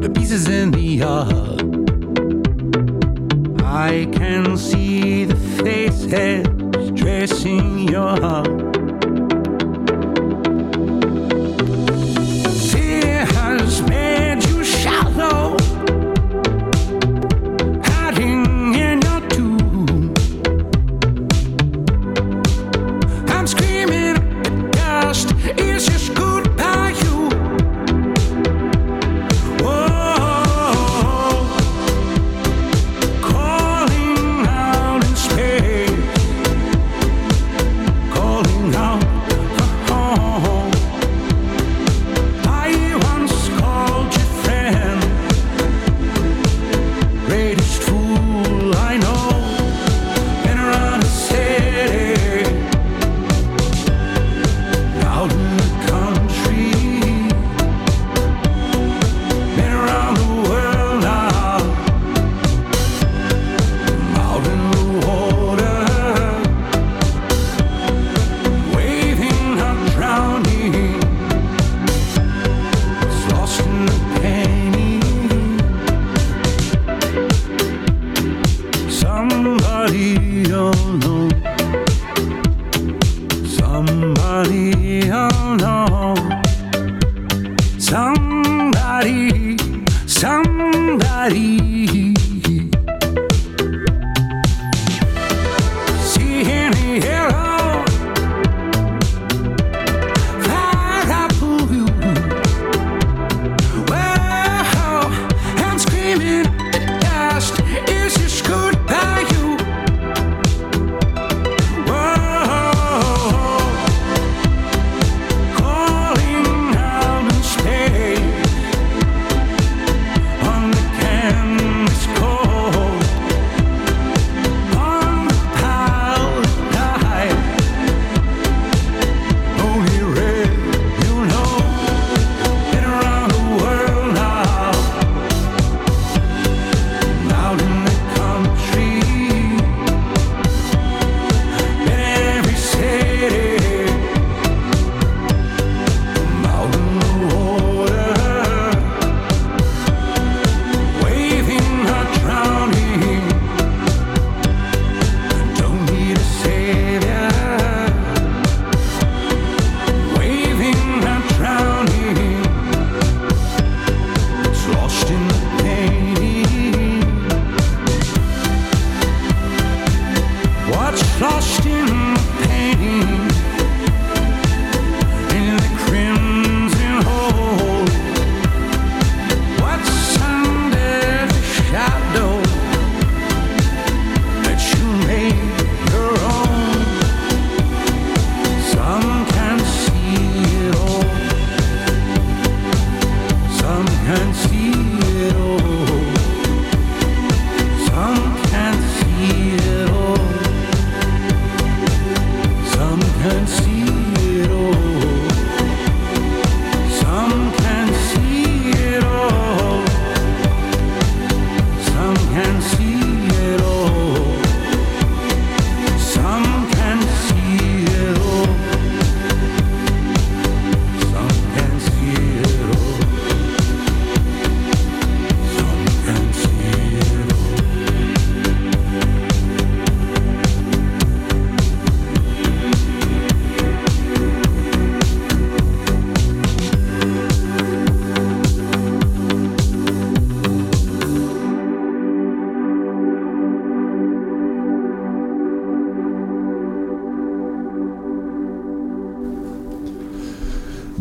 [0.00, 1.62] the pieces in the yard.
[3.62, 8.67] I can see the faces dressing your heart.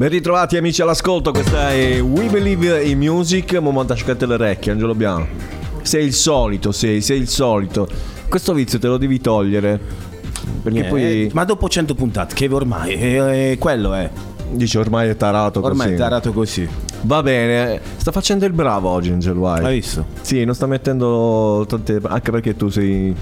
[0.08, 3.94] Ben ritrovati amici all'ascolto, questa è We Believe in Music, momento
[4.26, 5.28] le orecchie, Angelo Biano.
[5.82, 7.90] Sei il solito, sei, sei il solito.
[8.30, 9.78] Questo vizio te lo devi togliere.
[10.64, 11.30] Perché Eh, poi...
[11.34, 14.10] Ma dopo 100 puntate, che ormai eh, eh, quello è.
[14.50, 15.94] Dice ormai è tarato Ormai così.
[15.94, 16.70] è tarato così.
[17.02, 19.66] Va bene, sta facendo il bravo oggi Angel White.
[19.66, 20.06] Hai visto?
[20.22, 22.00] Sì, non sta mettendo tante...
[22.04, 23.14] Anche perché tu sei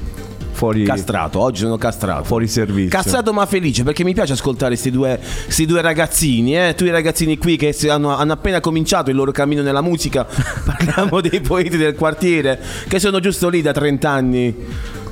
[0.56, 0.84] fuori...
[0.84, 2.24] Castrato, oggi sono castrato.
[2.24, 2.89] Fuori servizio.
[2.89, 6.74] Castrato ma felice perché mi piace ascoltare questi due, sti due ragazzini, eh?
[6.76, 10.26] Tu i ragazzini qui che hanno, hanno appena cominciato il loro cammino nella musica.
[10.66, 14.56] Parliamo dei poeti del quartiere che sono giusto lì da 30 anni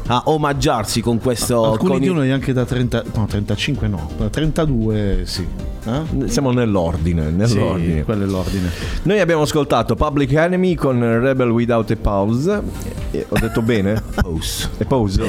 [0.07, 1.71] a omaggiarsi con questo.
[1.71, 5.47] Alcuni con di noi anche da 30, no, 35 no, da 32 sì.
[5.85, 6.29] Eh?
[6.29, 7.97] Siamo nell'ordine, nell'ordine.
[7.97, 8.69] Sì, quello è l'ordine.
[9.03, 12.61] Noi abbiamo ascoltato Public Enemy con Rebel Without a Pause.
[13.11, 14.01] E ho detto bene?
[14.15, 14.69] Pause.
[14.77, 15.23] E pause?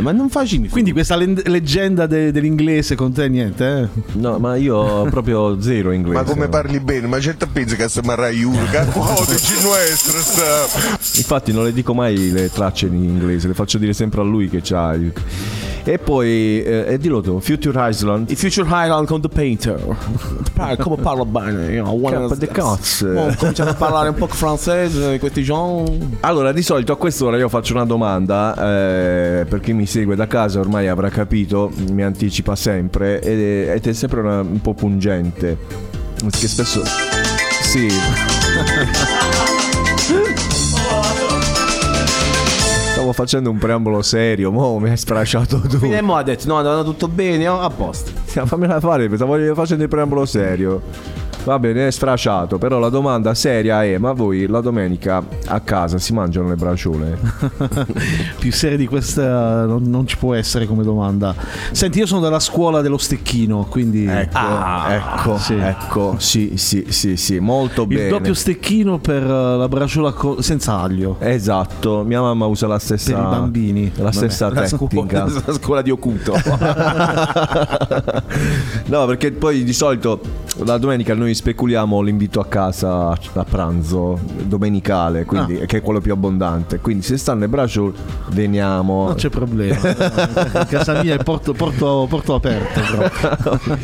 [0.00, 4.00] ma non facci Quindi questa leggenda de- dell'inglese con te niente, eh?
[4.14, 6.22] No, ma io proprio zero inglese.
[6.22, 7.06] Ma come parli bene?
[7.06, 8.84] Ma certo pensi che siamo a Rai Urga?
[9.28, 11.18] Dici nuestra sta.
[11.18, 14.48] Infatti non le dico mai le tracce in inglese, le faccio dire sempre a lui
[14.48, 15.12] che c'ha il...
[15.84, 18.30] E poi, eh, dillo tu, Future Island.
[18.30, 19.96] Il Future Highland con The Painter.
[20.78, 21.72] Come parla bene?
[21.72, 23.08] Io, Cappa de cazzo.
[23.08, 26.18] Ho cominciato a parlare un po' francese, questi giorni.
[26.20, 30.28] Allora, di solito a quest'ora io faccio una domanda, eh, per chi mi segue da
[30.28, 35.56] casa ormai avrà capito, mi anticipa sempre, ed è, è sempre una- un po' pungente.
[36.22, 36.80] Perché spesso...
[37.62, 37.88] Sì.
[43.12, 45.84] Stavo facendo un preambolo serio, mo mi hai sprasciato tu.
[45.84, 48.10] E mo ha detto, no, andava tutto bene, oh, a posto.
[48.24, 50.80] Sì, fammela fare, stavo facendo il preambolo serio.
[51.44, 55.98] Va bene, è sfrasciato, però la domanda seria è: ma voi la domenica a casa
[55.98, 57.18] si mangiano le braciole?
[58.38, 61.34] Più seria di questa non, non ci può essere come domanda.
[61.72, 64.06] Senti, io sono della scuola dello stecchino, quindi...
[64.06, 64.38] Ecco,
[64.88, 65.54] ecco, sì.
[65.54, 68.08] ecco, sì, sì, sì, sì, molto Il bene.
[68.08, 71.16] doppio stecchino per eh, la braciola co- senza aglio.
[71.18, 73.90] Esatto, mia mamma usa la stessa Per i bambini.
[73.96, 74.14] La Vabbè.
[74.14, 75.26] stessa La tecnica.
[75.28, 76.34] scuola, la scuola di Ocuto.
[78.86, 80.20] no, perché poi di solito
[80.64, 85.66] la domenica noi speculiamo l'invito a casa a pranzo domenicale, quindi, Ah.
[85.66, 86.78] che è quello più abbondante.
[86.80, 87.92] Quindi se stanno le braciole,
[88.30, 89.06] veniamo.
[89.06, 89.88] Non c'è problema.
[89.88, 92.80] In casa mia è porto, porto- porto aperto.
[93.38, 93.76] proprio.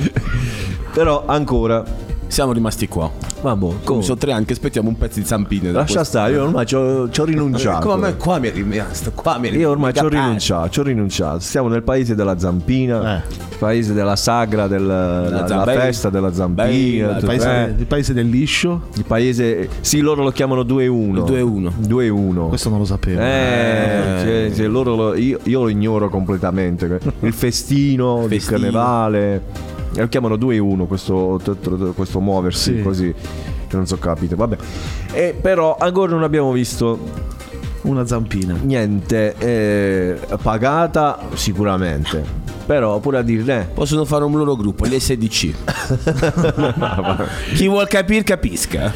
[0.92, 1.84] Però ancora.
[2.28, 3.10] Siamo rimasti qua.
[3.40, 4.02] Vabbè, Come come?
[4.02, 5.72] sono tre anni che aspettiamo un pezzo di zampine.
[5.72, 7.88] Lascia stare, io ormai ci ho, ho rinunciato.
[7.88, 9.12] Come a me qua mi è rimasto.
[9.14, 10.24] Qua mi è Io ormai ci ho rimasto.
[10.26, 11.38] rinunciato, ci ho rinunciato.
[11.40, 13.22] Siamo nel paese della zampina, Eh.
[13.28, 15.80] il paese della sagra, del, la, zambella.
[15.80, 17.16] festa della zampina.
[17.18, 18.82] Il paese, eh, il paese del liscio.
[18.94, 21.16] il paese, sì, loro lo chiamano 2-1.
[21.16, 21.72] Il 2-1.
[21.80, 22.48] 2-1.
[22.48, 23.20] Questo non lo sapevo.
[23.20, 27.00] Eh, cioè, cioè, loro lo- io, io lo ignoro completamente.
[27.20, 28.58] Il festino, il Festino.
[28.58, 29.42] carnevale.
[29.98, 31.40] E lo chiamano 2-1 questo,
[31.96, 32.82] questo muoversi Sì.
[32.82, 33.12] così.
[33.66, 34.36] Che non so capito.
[34.36, 34.56] Vabbè.
[35.12, 36.96] E però ancora non abbiamo visto
[37.82, 38.56] Una zampina.
[38.62, 39.34] niente.
[39.38, 42.46] eh, pagata sicuramente.
[42.68, 43.60] Però pure a dire.
[43.60, 45.54] eh, Possono fare un loro gruppo, gli SDC.
[47.56, 48.92] Chi vuol capire, capisca.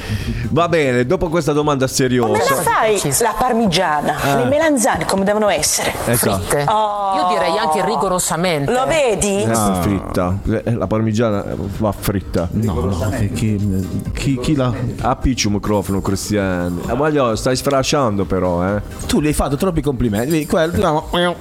[0.50, 2.54] Va bene, dopo questa domanda Come la seriosa.
[2.56, 4.14] fai la parmigiana?
[4.20, 4.36] Ah.
[4.40, 5.94] Le melanzane come devono essere?
[6.04, 6.42] Esatto.
[6.42, 6.58] Fritte?
[6.68, 8.70] Io direi anche rigorosamente.
[8.70, 9.42] Lo vedi?
[9.50, 10.38] Ah, fritta.
[10.64, 11.42] Eh, La parmigiana
[11.78, 12.48] va fritta.
[12.52, 14.70] No, no, che- chi, chi- chi la.
[15.00, 16.80] Appicci un microfono, Cristiano.
[16.88, 18.82] Eh, voglio, stai sfrasciando però, eh.
[19.06, 20.44] Tu gli hai fatto troppi complimenti.
[20.46, 21.36] Quello, no.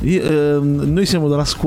[0.00, 1.62] Io, ehm, noi siamo della scuola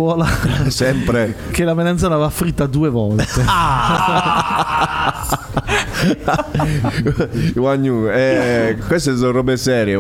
[0.68, 1.36] Sempre.
[1.52, 3.44] che la melanzana va fritta due volte.
[3.46, 5.17] Ah.
[7.56, 9.98] Wagnu, eh, queste sono robe serie.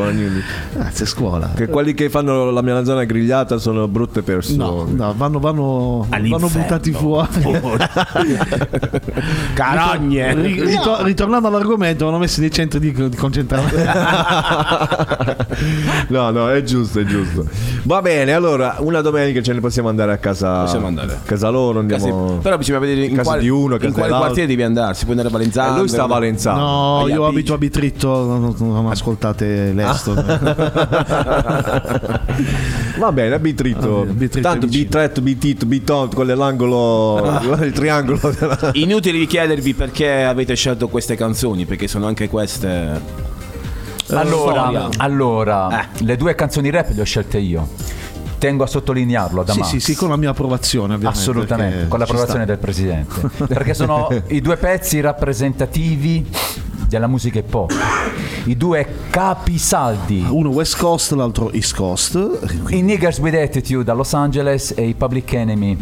[0.74, 1.52] Grazie, scuola.
[1.56, 4.58] Che quelli che fanno la melanzana grigliata sono brutte persone.
[4.58, 7.28] No, no, vanno, vanno, vanno buttati fuori.
[9.54, 10.34] Carogne.
[10.36, 13.76] Ri- rito- ritornando all'argomento, vanno messi nei centri di, di concentramento.
[16.10, 17.46] no, no, è giusto, è giusto.
[17.84, 20.64] Va bene, allora una domenica ce ne possiamo andare a casa.
[20.64, 21.14] Possiamo andare.
[21.14, 22.26] A casa loro, andiamo.
[22.28, 24.20] Casi- Però bisogna vedere in casa quale, di uno, in casa quale dell'altro.
[24.20, 24.94] quartiere devi andare.
[24.94, 25.76] Si andare a Valenzano.
[25.76, 26.60] Eh, lui sta a Valenzano.
[26.60, 30.14] No, Agli io abito a Bitritto, non, non ascoltate l'Esto.
[32.98, 34.06] Va bene, a Bitritto.
[34.10, 34.68] Bitritto Tanto.
[34.68, 38.20] Bitretto, Bitito, Biton, quello è l'angolo, il triangolo.
[38.38, 43.26] della- Inutile di chiedervi perché avete scelto queste canzoni, perché sono anche queste.
[44.10, 44.90] Allora, storia.
[45.00, 47.68] allora le due canzoni rap le ho scelte io.
[48.38, 49.70] Tengo a sottolinearlo da sì, Max.
[49.70, 51.20] sì, sì, con la mia approvazione, ovviamente.
[51.20, 53.30] Assolutamente, con l'approvazione del presidente.
[53.48, 56.26] perché sono i due pezzi rappresentativi
[56.88, 57.74] della musica hip hop.
[58.46, 60.26] I due capisaldi.
[60.30, 62.40] Uno West Coast, l'altro East Coast.
[62.70, 65.78] I Niggers with Attitude a Los Angeles e i Public Enemy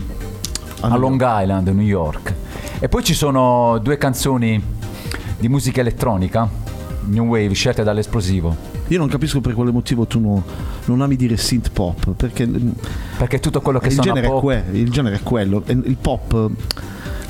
[0.81, 2.33] a Long Island, New York.
[2.79, 4.61] E poi ci sono due canzoni
[5.39, 6.47] di musica elettronica,
[7.05, 8.74] New Wave, scelte dall'esplosivo.
[8.89, 10.43] Io non capisco per quale motivo tu no-
[10.85, 12.47] non ami dire synth pop, perché,
[13.17, 15.63] Perché tutto quello che il, suona genere è pop- que- il genere è quello.
[15.65, 16.49] Il pop.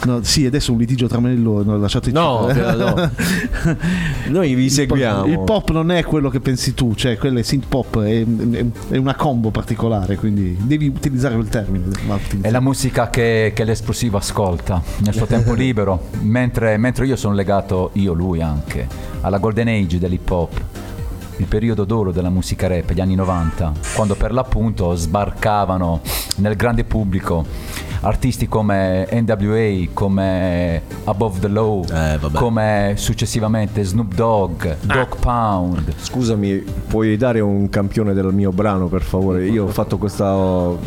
[0.06, 3.10] no, sì, adesso è un litigio tra me e loro, no, lasciate No, no.
[4.28, 5.26] Noi vi seguiamo.
[5.26, 8.66] Il pop non è quello che pensi tu, cioè quello è synth pop, è, è-
[8.90, 11.86] è una combo particolare, quindi devi utilizzare quel termine.
[12.42, 17.34] È la musica che, che l'esplosivo ascolta nel suo tempo libero, mentre, mentre io sono
[17.34, 18.88] legato, io lui anche,
[19.22, 20.62] alla golden age dell'hip hop,
[21.38, 26.02] il periodo d'oro della musica rap, gli anni 90, quando per l'appunto sbarcavano
[26.38, 27.46] nel grande pubblico
[28.02, 31.84] artisti come NWA, come Above the Law,
[32.38, 35.94] come successivamente Snoop Dogg, Dog Pound.
[35.98, 39.48] Scusami, puoi dare un campione del mio brano per favore?
[39.48, 40.34] Io ho fatto questa.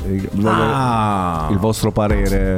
[0.07, 1.49] eh, Ah.
[1.51, 2.57] Il vostro parere.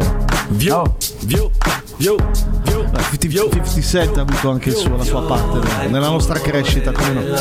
[0.50, 1.50] Vio, vio,
[1.96, 2.16] vio,
[2.58, 2.59] vio.
[2.98, 7.12] 50, 50 Cent ha avuto anche il suo- la sua parte nella- nostra crescita, come
[7.12, 7.20] no?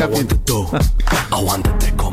[0.00, 2.10] I want the dough, I want the deco,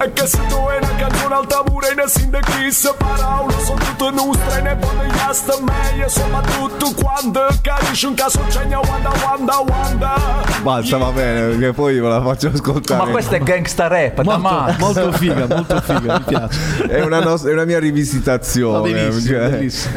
[0.00, 3.54] mamma E che se tu hai una canzone alta pure ne sin de chissà parole
[3.62, 9.10] sono tutte nostre e ne voglio sta meglio soprattutto quando capisci un caso c'è wanda
[9.22, 13.02] wanda wanda Basta, va bene, che poi ve la faccio ascoltare.
[13.02, 14.78] Ma questa è gangsta rap, da Max.
[14.78, 16.58] Molto figa, molto figa, mi piace.
[16.86, 18.92] È una, nos- è una mia rivisitazione.
[18.92, 19.50] Va benissimo, cioè.
[19.50, 19.94] bellissimo.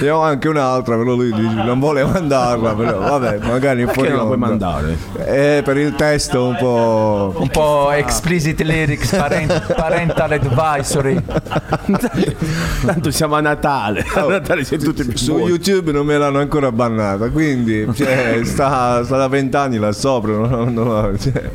[0.00, 2.74] ne ho anche un'altra, però lui dice, non vuole mandarla.
[2.74, 4.98] Però vabbè, magari Perché fuori non la puoi mandare?
[5.24, 7.32] Eh, per il testo un po'.
[7.36, 11.22] Un po' explicit lyrics, parent- parental advisory.
[12.84, 14.04] Tanto siamo a Natale.
[14.14, 15.48] A Natale siamo tutti più Su buoni.
[15.48, 20.32] YouTube non me l'hanno ancora bannata, quindi cioè, sta, sta da vent'anni là sopra.
[20.32, 21.50] non- non- cioè.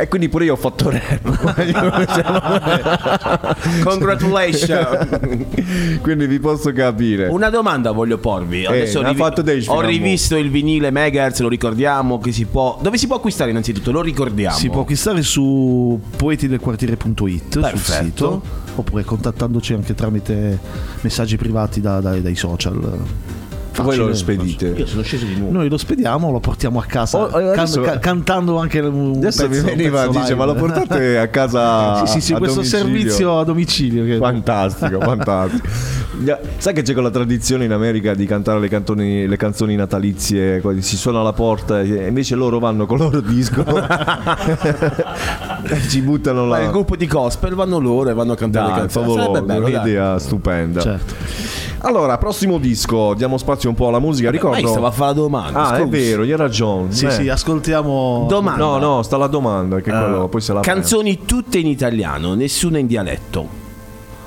[0.00, 1.26] E quindi pure io ho fatto rap.
[3.82, 5.98] Congratulations.
[6.02, 7.26] quindi vi posso capire.
[7.26, 8.64] Una domanda voglio porvi.
[8.64, 12.78] Adesso ne ho, ha fatto ho rivisto il vinile Megahertz, lo ricordiamo che si può.
[12.80, 13.90] Dove si può acquistare innanzitutto?
[13.90, 14.56] Lo ricordiamo.
[14.56, 18.04] Si può acquistare su poetidelquartiere.it sul Perfetto.
[18.04, 18.42] sito
[18.76, 20.58] oppure contattandoci anche tramite
[21.00, 22.98] messaggi privati da- dai- dai social.
[23.82, 24.68] Voi lo spedite?
[24.76, 25.52] Io sono sceso di nuovo.
[25.52, 29.46] Noi lo spediamo, lo portiamo a casa Oh, can- adesso- ca- cantando anche un Adesso
[29.48, 30.34] pezzo, mi un veniva, pezzo dice, live.
[30.36, 32.04] ma lo portate a casa?
[32.06, 34.04] Sì, sì, sì, a questo domicilio?" servizio a domicilio.
[34.04, 35.66] che- Fantastico, fantastico.
[36.58, 40.96] Sai che c'è quella tradizione in America di cantare le, cantoni- le canzoni natalizie, si
[40.96, 43.62] suona alla porta e invece loro vanno con il loro disco
[45.62, 48.70] e ci buttano Ma il gruppo di gospel vanno loro e vanno a cantare le
[48.72, 49.04] Dai, canzoni.
[49.06, 49.74] favoloso, Sarebbe bello, dai.
[49.74, 50.80] un'idea stupenda.
[50.80, 51.14] Certo.
[51.80, 54.30] Allora, prossimo disco, diamo spazio un po' alla musica.
[54.30, 54.56] Ricordo.
[54.56, 55.60] Ma io stavo a fare la domanda.
[55.60, 55.90] Ah, è scusi.
[55.90, 56.92] vero, hai ragione.
[56.92, 57.12] Sì, Beh.
[57.12, 58.26] sì, ascoltiamo.
[58.28, 58.64] Domanda.
[58.64, 62.78] No, no, sta la domanda, che quello poi se la Canzoni tutte in italiano, nessuna
[62.78, 63.66] in dialetto.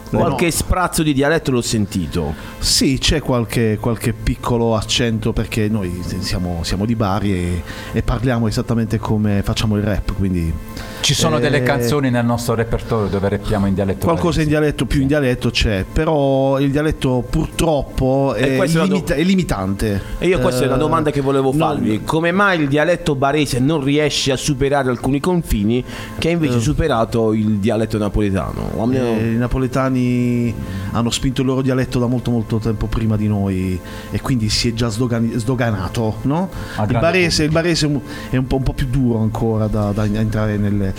[0.09, 2.33] Qualche sprazzo di dialetto l'ho sentito.
[2.59, 7.63] Sì, c'è qualche, qualche piccolo accento perché noi siamo, siamo di Bari e,
[7.93, 10.53] e parliamo esattamente come facciamo il rap, quindi...
[11.01, 14.05] Ci sono Eh, delle canzoni nel nostro repertorio dove rappiamo in dialetto.
[14.05, 20.01] Qualcosa in dialetto, più in dialetto c'è, però il dialetto purtroppo è, limita- è limitante.
[20.19, 22.01] E io questa è una Eh, domanda che volevo farvi.
[22.05, 25.83] Come mai il dialetto barese non riesce a superare alcuni confini
[26.17, 28.71] che ha invece superato il dialetto napoletano?
[28.79, 30.53] A me- eh, I napoletani
[30.91, 33.79] hanno spinto il loro dialetto da molto molto tempo prima di noi
[34.11, 36.49] e quindi si è già sdogani- sdoganato, no?
[36.87, 37.99] Il barese, il barese è un-
[38.29, 40.90] è un po', un po' più duro ancora da, da entrare nelle...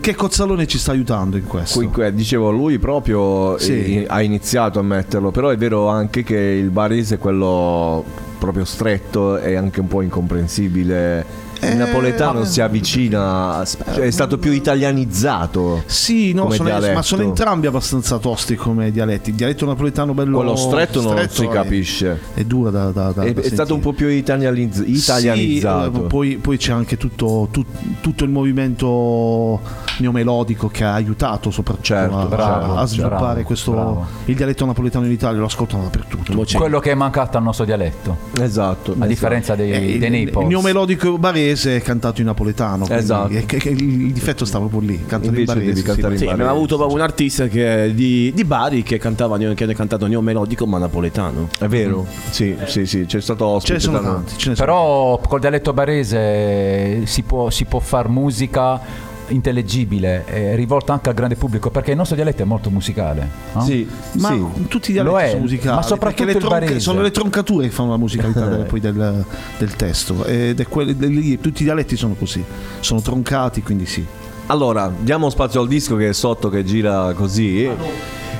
[0.00, 1.78] Che Cozzalone ci sta aiutando in questo?
[1.78, 3.98] Qui- que- dicevo, lui proprio Sì.
[4.02, 8.04] eh, ha iniziato a metterlo, però è vero anche che il barese è quello
[8.38, 11.42] proprio stretto e anche un po' incomprensibile.
[11.64, 12.50] Il Eh, napoletano vabbè.
[12.50, 13.62] si avvicina,
[13.94, 15.82] cioè è stato più italianizzato.
[15.86, 19.30] Sì, no, sono- ma sono entrambi abbastanza tosti come dialetti.
[19.30, 22.20] Il dialetto napoletano bello Quello stretto non si è- capisce.
[22.34, 25.92] È, duro da, da, da- È, da è stato un po' più italianizz- italianizzato.
[25.94, 29.60] Sì, eh, poi, poi c'è anche tutto, tut- tutto il movimento
[29.98, 34.06] neomelodico che ha aiutato soprattutto a, Certo, bravo, a sviluppare bravo, questo bravo.
[34.26, 38.16] il dialetto napoletano in Italia lo ascoltano dappertutto Quello che è mancato al nostro dialetto.
[38.40, 38.94] Esatto.
[38.98, 40.48] A differenza dei, Eh, dei il, il Naples.
[40.48, 43.32] neomelodico barese è cantato in napoletano Esatto.
[43.32, 46.18] è che- che il, il difetto sta proprio lì cantare in barese devi cantare in
[46.20, 50.06] Sì, abbiamo avuto proprio un artista che- di, di Bari che cantava che ha cantato
[50.06, 51.48] neomelodico ma napoletano.
[51.58, 52.06] È vero?
[52.30, 53.78] Sì, sì, sì, c'è stato ospite.
[53.80, 57.78] ce ne sono tanti ce ne sono Però col dialetto barese si può, si può
[57.80, 58.80] far musica
[59.28, 63.62] intellegibile e rivolta anche al grande pubblico perché il nostro dialetto è molto musicale no?
[63.62, 64.66] Sì, ma sì.
[64.68, 66.80] tutti i Lo dialetti è, sono musicali ma soprattutto perché le barese.
[66.80, 69.24] sono le troncature che fanno la musicalità del, poi del,
[69.58, 72.44] del testo ed è quelle- lì, tutti i dialetti sono così
[72.80, 74.04] sono troncati quindi sì
[74.46, 77.66] Allora, diamo spazio al disco che è sotto che gira così.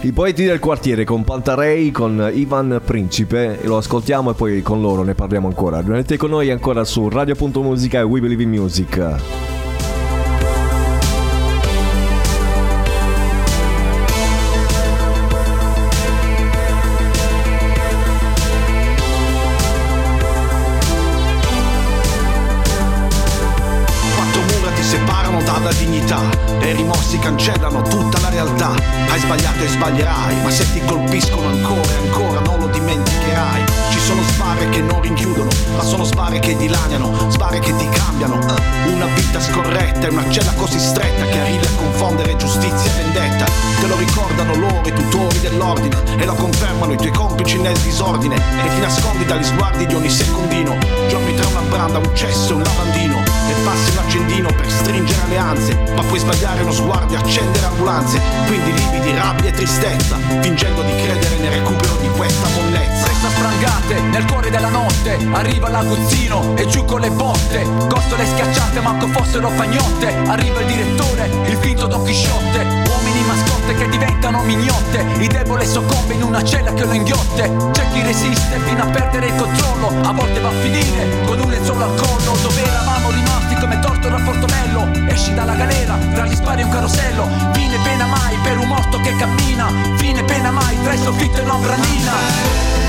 [0.02, 5.02] I poeti del quartiere con Pantarei, con Ivan Principe, lo ascoltiamo e poi con loro
[5.02, 5.81] ne parliamo ancora.
[5.81, 9.53] Rimanete con noi ancora su Radio.musica e We Believe in Music.
[29.85, 33.65] Sbaglierai, ma se ti colpiscono ancora e ancora non lo dimenticherai.
[33.90, 38.39] Ci sono sbarre che non rinchiudono, ma sono sbarre che dilaniano, sbarre che ti cambiano.
[38.86, 43.44] Una vita scorretta e una cella così stretta che arrivi a confondere giustizia e vendetta.
[43.81, 48.36] Te lo ricordano loro, i tutori dell'ordine, e lo confermano i tuoi complici nel disordine.
[48.36, 50.78] E ti nascondi dagli sguardi di ogni secondino.
[51.09, 53.23] Giorni tra una branda, un cesso e un lavandino.
[53.47, 58.21] E passi un accendino per stringere alleanze, ma puoi sbagliare uno sguardo e accendere ambulanze.
[58.47, 63.07] Quindi lividi, rabbia e tristezza, fingendo di credere nel recupero di questa mollezza.
[63.07, 67.66] Resta sprangate nel cuore della notte Arriva l'aguzzino e giù con le botte.
[67.89, 72.65] Costole schiacciate manco fossero fagnotte Arriva il direttore, il finto Don Chisciotte.
[72.89, 75.05] Uomini mascotte che diventano mignotte.
[75.19, 77.51] Il debole soccombe in una cella che lo inghiotte.
[77.73, 79.93] C'è chi resiste fino a perdere il controllo.
[80.03, 83.34] A volte va a finire con un lenzuolo al collo Dove eravamo rimasti
[83.65, 87.27] come torto da Portobello Esci dalla galera, tra gli spari un carosello.
[87.53, 91.45] Fine pena mai per un morto che cammina Fine pena mai tra il soffitto e
[91.45, 92.84] l'ombrellina La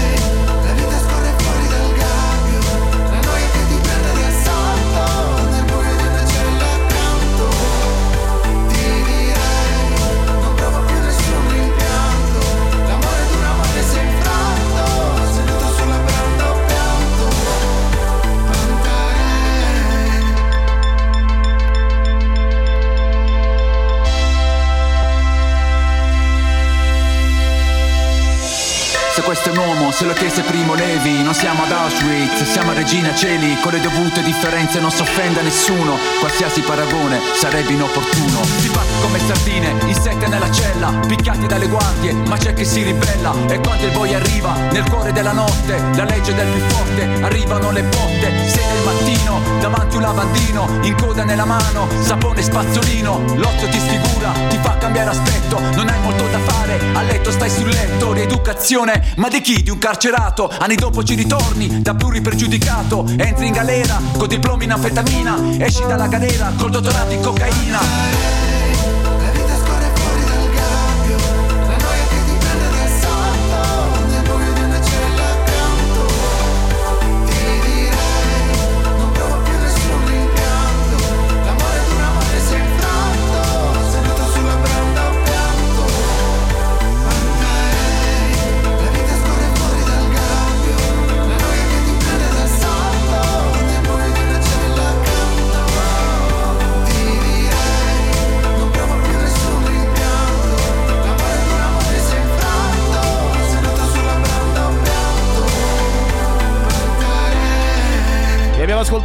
[29.36, 31.22] questo è un uomo, se lo chiese Primo Levi.
[31.22, 33.60] Non siamo ad Auschwitz, siamo a Regina Celi.
[33.60, 35.98] Con le dovute differenze non si offende a nessuno.
[36.20, 38.42] Qualsiasi paragone sarebbe inopportuno.
[38.60, 43.34] Si batte come sardine, insetti nella cella Picchiati dalle guardie, ma c'è chi si ribella.
[43.50, 47.72] E quando il boia arriva, nel cuore della notte La legge del più forte, arrivano
[47.72, 48.48] le botte.
[48.48, 53.36] Sei del mattino, davanti un lavandino In coda nella mano, sapone e spazzolino.
[53.36, 55.60] L'ozio ti sfigura, ti fa cambiare aspetto.
[55.60, 58.14] Non hai molto da fare, a letto stai sul letto.
[58.14, 59.64] Rieducazione, ma di chi?
[59.64, 60.52] Di un carcerato?
[60.60, 66.08] Anni dopo ci ritorni, da pluripregiudicato Entri in galera, con diplomi in anfetamina Esci dalla
[66.08, 68.45] galera, col dottorato in cocaina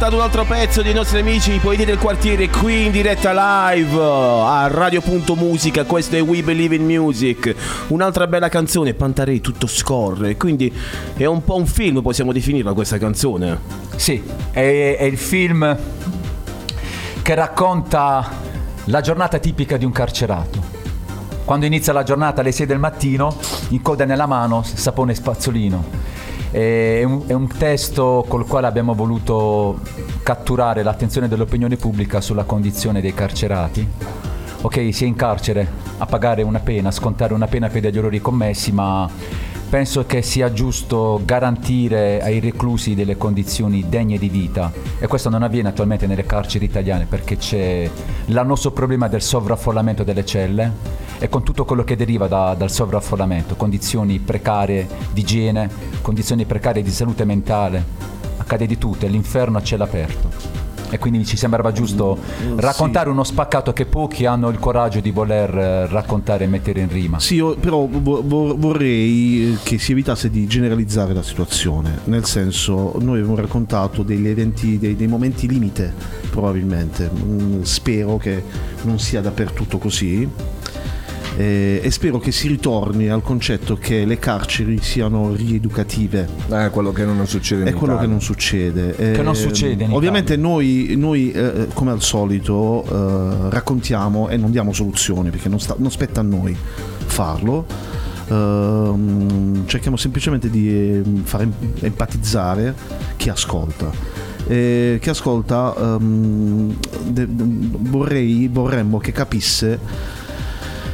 [0.01, 4.67] ascoltato un altro pezzo dei nostri amici, poeti del quartiere, qui in diretta live a
[4.67, 5.83] Radio.musica.
[5.83, 7.53] Questo è We Believe in Music.
[7.89, 10.37] Un'altra bella canzone, Pantarei, tutto scorre.
[10.37, 10.73] Quindi
[11.15, 13.59] è un po' un film, possiamo definirla questa canzone.
[13.95, 15.77] Sì, è, è il film
[17.21, 18.27] che racconta
[18.85, 20.63] la giornata tipica di un carcerato.
[21.45, 23.37] Quando inizia la giornata alle 6 del mattino,
[23.69, 26.10] in coda nella mano, sapone e spazzolino.
[26.51, 29.79] È un, è un testo col quale abbiamo voluto
[30.21, 33.87] catturare l'attenzione dell'opinione pubblica sulla condizione dei carcerati.
[34.63, 35.67] Ok, si è in carcere
[35.97, 39.09] a pagare una pena, a scontare una pena per degli errori commessi, ma
[39.71, 44.69] penso che sia giusto garantire ai reclusi delle condizioni degne di vita
[44.99, 47.89] e questo non avviene attualmente nelle carceri italiane perché c'è
[48.25, 53.55] l'annoso problema del sovraffollamento delle celle e con tutto quello che deriva da- dal sovraffollamento,
[53.55, 55.69] condizioni precarie di igiene,
[56.01, 57.85] condizioni precarie di salute mentale,
[58.37, 60.29] accade di tutto, è l'inferno a cielo aperto.
[60.89, 65.11] E quindi ci sembrava giusto Mm, raccontare uno spaccato che pochi hanno il coraggio di
[65.11, 67.17] voler eh, raccontare e mettere in rima.
[67.19, 72.95] Sì, io però vo- vo- vorrei che si evitasse di generalizzare la situazione, nel senso
[72.99, 75.93] noi abbiamo raccontato degli eventi, dei, dei momenti limite
[76.29, 78.43] probabilmente, Mm, spero che
[78.81, 80.27] non sia dappertutto così
[81.37, 86.27] eh, e spero che si ritorni al concetto che le carceri siano rieducative.
[86.49, 88.01] È quello che non succede È quello Italia.
[88.01, 88.95] che non succede.
[88.95, 94.37] Che non Eh, succede in Ovviamente noi, noi, eh, come al solito, eh, raccontiamo e
[94.37, 96.55] non diamo soluzioni perché non, sta- non spetta a noi
[97.05, 97.65] farlo.
[98.27, 102.73] Ehm, cerchiamo semplicemente di eh, far em- empatizzare
[103.17, 104.19] chi ascolta.
[104.47, 106.75] E chi ascolta ehm,
[107.07, 109.79] de- vorrei, vorremmo che capisse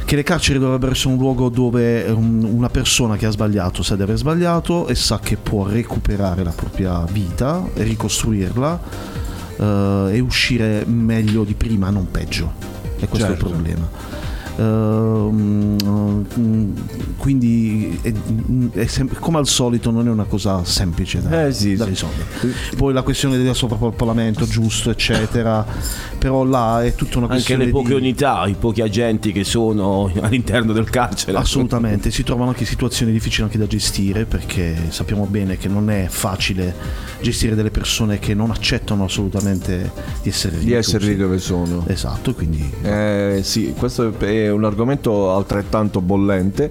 [0.08, 3.94] che le carceri dovrebbero essere un luogo dove um, una persona che ha sbagliato sa
[3.94, 8.80] di aver sbagliato e sa che può recuperare la propria vita e ricostruirla
[9.58, 12.54] eh, e uscire meglio di prima, non peggio.
[12.98, 13.44] E questo Certo.
[13.44, 13.88] è il problema.
[14.58, 16.24] Ehm,
[17.16, 18.12] quindi è-
[18.72, 21.90] è sem- come al solito non è una cosa semplice da, Eh sì, da sì.
[21.90, 22.26] risolvere
[22.76, 25.64] poi la questione del sovrappopolamento giusto eccetera
[26.18, 27.94] però là è tutta una Anche questione le poche di...
[27.94, 31.36] unità, i pochi agenti che sono all'interno del carcere.
[31.38, 36.06] Assolutamente, si trovano anche situazioni difficili anche da gestire perché sappiamo bene che non è
[36.08, 36.74] facile
[37.20, 41.84] gestire delle persone che non accettano assolutamente di essere Di essere lì dove sono.
[41.86, 46.70] Esatto, quindi Eh, sì, questo è un argomento altrettanto bollente.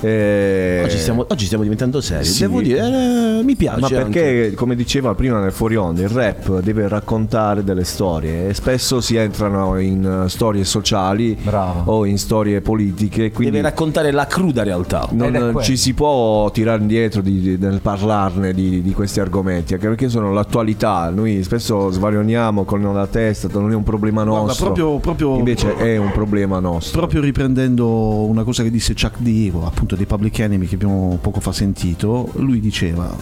[0.00, 2.24] Eh, Oggi stiamo, oggi stiamo diventando seri.
[2.24, 2.40] sì.
[2.40, 3.80] Devo dire, eh, mi piace.
[3.80, 4.54] Ma perché, anche.
[4.54, 9.16] come diceva prima nel fuori onda, il rap deve raccontare delle storie e spesso si
[9.16, 11.36] entrano in eh, storie sociali
[11.84, 13.30] o in storie politiche.
[13.30, 15.08] Quindi deve raccontare la cruda realtà.
[15.12, 19.86] non ci si può tirare indietro di- di- nel parlarne di, di questi argomenti, anche
[19.88, 21.10] perché sono l'attualità.
[21.10, 24.66] Noi spesso svarioniamo con la testa, non è un problema Guarda, nostro.
[24.66, 27.00] proprio- proprio- Invece è un problema nostro.
[27.10, 31.40] Proprio riprendendo una cosa che disse Chuck D, appunto dei Public Enemy che abbiamo poco
[31.40, 33.12] fa sentito, lui diceva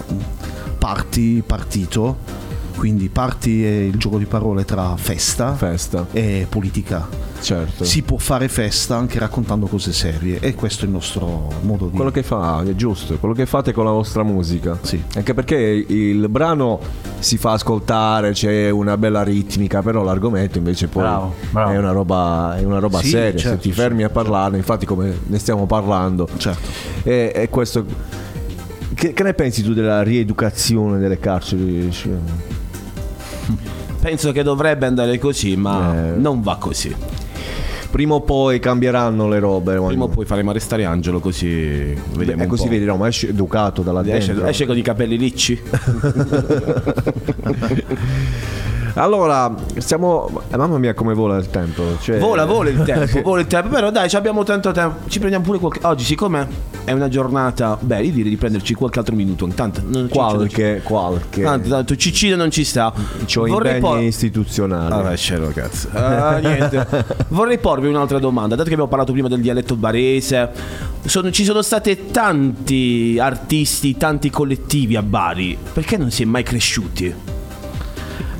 [0.78, 2.18] parti, partito,
[2.78, 5.56] quindi parti è il gioco di parole tra festa,
[6.12, 7.08] e politica.
[7.40, 7.82] Certo.
[7.82, 11.96] Si può fare festa anche raccontando cose serie e questo è il nostro modo di...
[11.96, 14.78] Quello che fa è giusto, quello che fate con la vostra musica.
[15.16, 16.78] Anche perché il brano
[17.18, 21.72] si fa ascoltare, c'è una bella ritmica, però l'argomento invece poi Bravo, bravo.
[21.72, 23.40] È, una roba, è una roba Sì, seria.
[23.40, 26.28] certo, Se ti fermi a parlarne, infatti come ne stiamo parlando.
[26.36, 26.68] Certo.
[27.02, 27.84] E, e questo...
[28.94, 31.90] Che, che ne pensi tu della rieducazione delle carceri?
[34.00, 36.10] Penso che dovrebbe andare così, ma Eh.
[36.16, 36.94] non va così.
[37.90, 39.80] Prima o poi cambieranno le robe.
[39.80, 42.68] Prima o poi faremo arrestare Angelo così vediamo E così po'.
[42.68, 44.46] vedi, no, ma esce educato dalla Esce, dentro.
[44.46, 45.58] esce con i capelli ricci.
[48.98, 50.28] Allora, stiamo.
[50.50, 51.82] eh, mamma mia, come vola il tempo.
[52.00, 52.18] Cioè...
[52.18, 53.68] Vola, vola il tempo, vola il tempo.
[53.68, 55.08] Però dai, ci abbiamo tanto tempo.
[55.08, 55.80] Ci prendiamo pure qualche.
[55.82, 56.46] Oggi, siccome
[56.84, 57.76] è una giornata.
[57.80, 59.44] Beh, io direi di prenderci qualche altro minuto.
[59.44, 61.42] Intanto, non Qualche, qualche.
[61.42, 62.92] Tanto, tanto Ciccino non ci sta.
[63.24, 64.92] C'ho Vorrei impegni por- istituzionali.
[64.92, 65.88] Ah, beh, scero, cazzo.
[65.92, 66.86] Ah, niente.
[67.28, 68.54] Vorrei porvi un'altra domanda.
[68.54, 70.50] Dato che abbiamo parlato prima del dialetto barese,
[71.04, 75.56] sono- ci sono state tanti artisti, tanti collettivi a Bari.
[75.72, 77.27] Perché non si è mai cresciuti?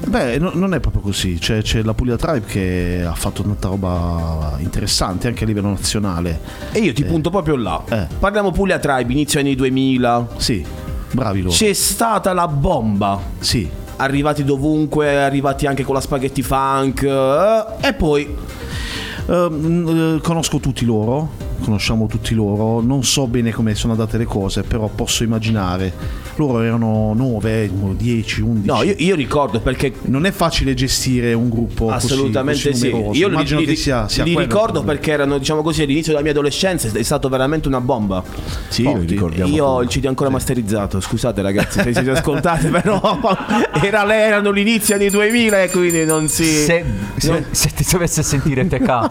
[0.09, 1.39] Beh, no- non è proprio così.
[1.39, 6.41] C'è, c'è la Puglia Tribe che ha fatto tanta roba interessante anche a livello nazionale.
[6.73, 7.83] E io ti punto proprio là.
[8.19, 10.29] Parliamo Puglia Tribe, inizio anni 2000.
[10.37, 10.65] Sì,
[11.13, 11.55] bravi loro.
[11.55, 13.21] C'è stata la bomba.
[13.39, 13.69] Sì.
[13.97, 17.03] Arrivati dovunque, arrivati anche con la spaghetti funk.
[17.03, 18.37] eh, e poi.
[19.27, 21.29] Eh, conosco tutti loro,
[21.61, 25.93] conosciamo tutti loro, non so bene come sono andate le cose, però posso immaginare
[26.39, 28.67] loro erano 9, 10, 11.
[28.67, 32.91] No, io, io ricordo perché non è facile gestire un gruppo così- Assolutamente così sì.
[32.91, 33.19] numeroso.
[33.19, 36.31] Io immagino li- che sia, sia li ricordo perché erano, diciamo così, all'inizio della mia
[36.31, 38.23] adolescenza è stato veramente una bomba.
[38.69, 39.53] Sì, lo ricordiamo.
[39.53, 43.01] Io ho il CD ancora masterizzato, scusate ragazzi se siete ascoltate, però
[43.83, 46.45] era, erano l'inizio anni 2000 e quindi non si...
[46.45, 46.85] Se,
[47.17, 49.11] se- se ti dovesse sentire TK,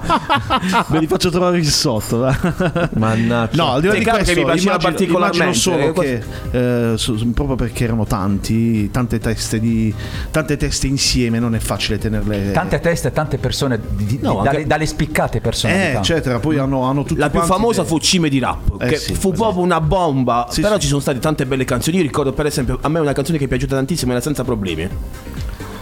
[0.89, 2.19] Ve li faccio trovare qui sotto.
[2.19, 2.36] va.
[2.95, 3.63] Mannaggia.
[3.63, 5.43] No, al di là di questo, mi piaceva immagino, particolarmente.
[5.43, 5.53] immagino
[5.93, 9.93] solo Eh, che eh, su- proprio perché erano tanti, tante teste, di,
[10.31, 12.51] tante teste insieme, non è facile tenerle.
[12.51, 15.99] tante teste, tante persone, di- di- No, dalle, anche- dalle spiccate eh, personalità.
[15.99, 16.39] eccetera.
[16.39, 19.13] Poi hanno, hanno tutti La più famosa che- fu Cime di Rap, Eh che sì,
[19.13, 19.31] fu esatto.
[19.43, 20.47] proprio una bomba.
[20.49, 20.81] Sì, però sì.
[20.81, 21.97] ci sono state tante belle canzoni.
[21.97, 24.87] Io ricordo, per esempio, a me una canzone che è piaciuta tantissimo era Senza Problemi.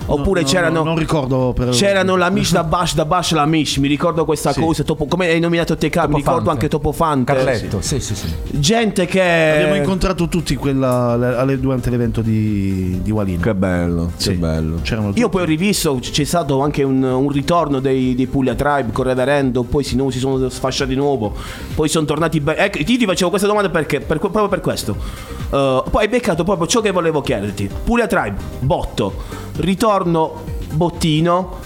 [0.08, 0.78] Oppure No, no, c'erano.
[0.80, 3.78] no, non ricordo per- C'erano la Mish da Bash da Bash la Mish.
[3.78, 4.60] Mi ricordo questa Sì.
[4.62, 4.84] cosa.
[4.84, 6.50] Topo- come hai nominato te, Cap, mi ricordo Fante.
[6.52, 7.34] anche Topo Fante.
[7.34, 8.28] Carletto, sì, sì, sì.
[8.52, 9.22] Gente che.
[9.22, 13.42] Abbiamo incontrato tutti quella, alle- durante l'evento di, di Walino.
[13.42, 14.30] Che bello, Sì.
[14.30, 14.80] che bello.
[14.82, 18.92] C'erano Io poi ho rivisto, c'è stato anche un, un ritorno dei, dei Puglia Tribe
[18.92, 21.34] con Reverendo, poi si, no- si sono sfasciati di nuovo,
[21.74, 22.60] poi sono tornati bene.
[22.66, 24.96] Ecco, io ti facevo questa domanda perché, per- proprio per questo.
[25.50, 27.70] Uh, poi hai beccato proprio ciò che volevo chiederti.
[27.84, 29.14] Puglia Tribe, botto,
[29.58, 31.64] ritorno bottino.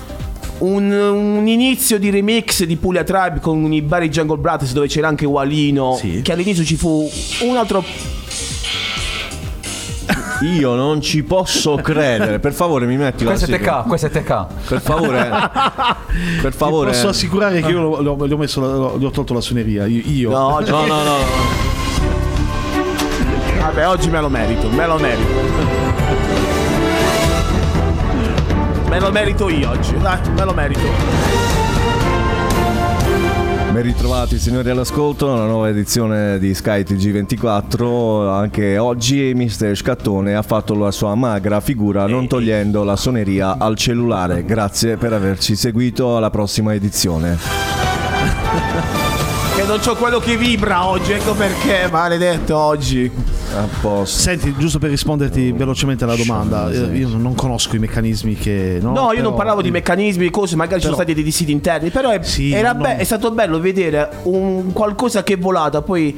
[0.60, 5.08] Un, un inizio di remix di Puglia Tribe con i Barry Jungle Brothers dove c'era
[5.08, 6.22] anche Walino Sì.
[6.22, 7.10] che all'inizio ci fu
[7.44, 7.82] un altro
[10.42, 12.40] Io non ci posso credere.
[12.40, 13.82] Per favore, mi metti la Questo è sigla.
[13.84, 14.46] TK, questo è TK.
[14.68, 15.30] Per favore.
[16.42, 16.92] per favore.
[16.92, 19.86] Posso assicurare che io l'ho, l'ho- gli ho, messo la- gli ho tolto la suoneria.
[19.86, 20.02] Io.
[20.06, 20.30] io.
[20.30, 21.16] No, oggi- No, no, no.
[23.62, 25.69] Vabbè, oggi me lo merito, me lo merito.
[28.90, 30.82] Me lo merito io oggi, dai, me lo merito.
[33.72, 38.28] Ben ritrovati signori all'ascolto, una nuova edizione di Sky TG24.
[38.28, 43.76] Anche oggi Mister Scattone ha fatto la sua magra figura non togliendo la suoneria al
[43.78, 44.44] cellulare.
[44.44, 47.38] Grazie per averci seguito alla prossima edizione.
[49.56, 53.12] Che non c'ho quello che vibra oggi, ecco perché, maledetto oggi.
[53.56, 54.20] A posto.
[54.20, 58.78] Senti, giusto per risponderti velocemente alla domanda, eh, io non conosco i meccanismi che.
[58.82, 61.32] No, No, io Però- non parlavo di meccanismi cose, magari ci sono Però- stati dei
[61.32, 65.34] siti interni, però è, Sì, era no, be- è stato bello vedere un qualcosa che
[65.34, 66.16] è volata, poi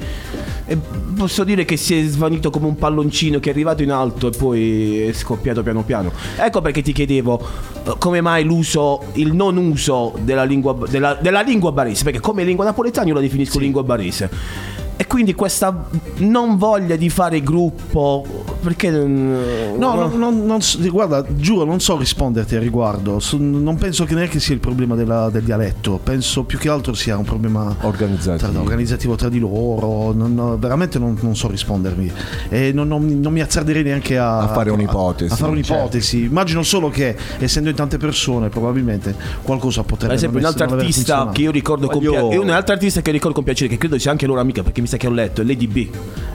[0.66, 0.78] eh,
[1.16, 4.32] posso dire che si è svanito come un palloncino che è arrivato in alto e
[4.32, 6.12] poi è scoppiato piano piano.
[6.38, 7.42] Ecco perché ti chiedevo
[7.86, 12.44] eh, come mai l'uso, il non uso della lingua, della, della lingua barese, perché come
[12.44, 14.80] lingua napoletana io la definisco lingua barese.
[15.02, 15.88] E quindi questa
[16.18, 18.90] non voglia di fare gruppo, perché...
[18.92, 23.20] No, no, no, non so- guarda, giuro, non so risponderti al riguardo.
[23.38, 26.00] Non penso che neanche sia il problema della- del dialetto.
[26.02, 28.52] Penso più che altro sia un problema Organizzativo.
[28.52, 30.14] tra- organizzativo tra di loro.
[30.14, 32.12] Non- no, veramente non, non so rispondervi.
[32.50, 35.74] E non, non- non mi azzarderei neanche a, A fare un'ipotesi, A, fare certo.
[35.74, 36.24] un'ipotesi.
[36.24, 40.82] Immagino solo che, essendo in tante persone, probabilmente qualcosa potrebbe Per esempio, un altro essere-
[40.82, 43.98] artista che io ricordo con piacere, un altro artista che ricordo con piacere, che credo
[43.98, 45.88] sia anche loro amica, perché mi sa che ho letto, è Lady B.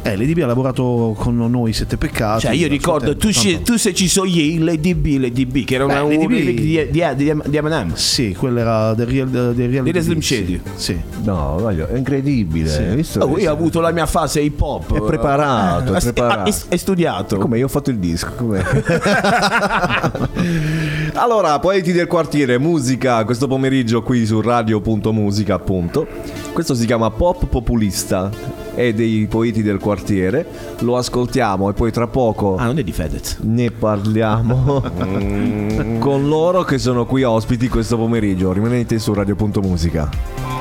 [0.02, 2.14] Eh, Lady B ha lavorato con noi Sette Peccati.
[2.16, 5.74] Cioè, io ricordo, tu, ci- tu se ci so io, Lady B, Lady B, che
[5.74, 7.94] era una, Beh, un B- remix di, di, di, di Eminem.
[7.94, 10.34] Sì, quello era del Real, del real Di Lady Slim sì.
[10.36, 10.60] Shady.
[10.74, 10.98] Sì.
[11.22, 12.74] No, voglio, è incredibile.
[12.76, 13.20] Hai visto?
[13.20, 14.94] Oh, io ho avuto la mia fase hip hop.
[14.94, 16.50] È preparato, è preparato.
[16.50, 17.36] È, è studiato.
[17.38, 18.30] Come io ho fatto il disco.
[18.36, 18.62] com'è?
[21.16, 26.06] allora, poeti del quartiere, musica questo pomeriggio qui su radio.musica appunto.
[26.52, 28.30] Questo si chiama Pop Populista,
[28.74, 30.46] è dei poeti del quartiere.
[30.80, 33.38] Lo ascoltiamo e poi tra poco Ah, non è di Fedez.
[33.42, 34.82] ne parliamo
[35.98, 38.52] con loro che sono qui ospiti questo pomeriggio.
[38.52, 40.55] Rimanete su radio.musica.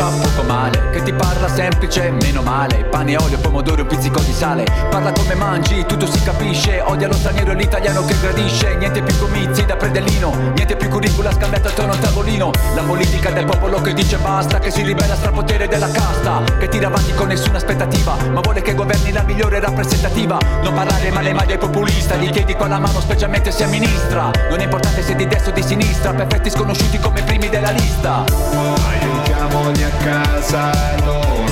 [0.00, 2.84] pancia, poco male Che ti parla semplice, meno male.
[2.84, 4.64] Pane, olio, pomodoro, un pizzico di sale.
[4.88, 6.80] Parla come mangi, tutto si capisce.
[6.80, 8.74] Odia lo straniero e l'italiano che gradisce.
[8.76, 12.50] Niente più comizi da predellino Niente più curricula scambiato attorno a tavolino.
[12.74, 16.86] La politica del popolo che dice basta Che si ribella strapotere della casta Che tira
[16.86, 20.38] avanti con nessuna aspettativa Ma vuole che governi la migliore rappresentativa.
[20.62, 24.60] Non parlare male mai ai populista Gli chiedi con la mano specialmente se amministra Non
[24.60, 29.09] è importante se di destra o di sinistra Perfetti sconosciuti come primi della lista
[29.50, 30.70] Aiutiamoli a casa
[31.04, 31.44] loro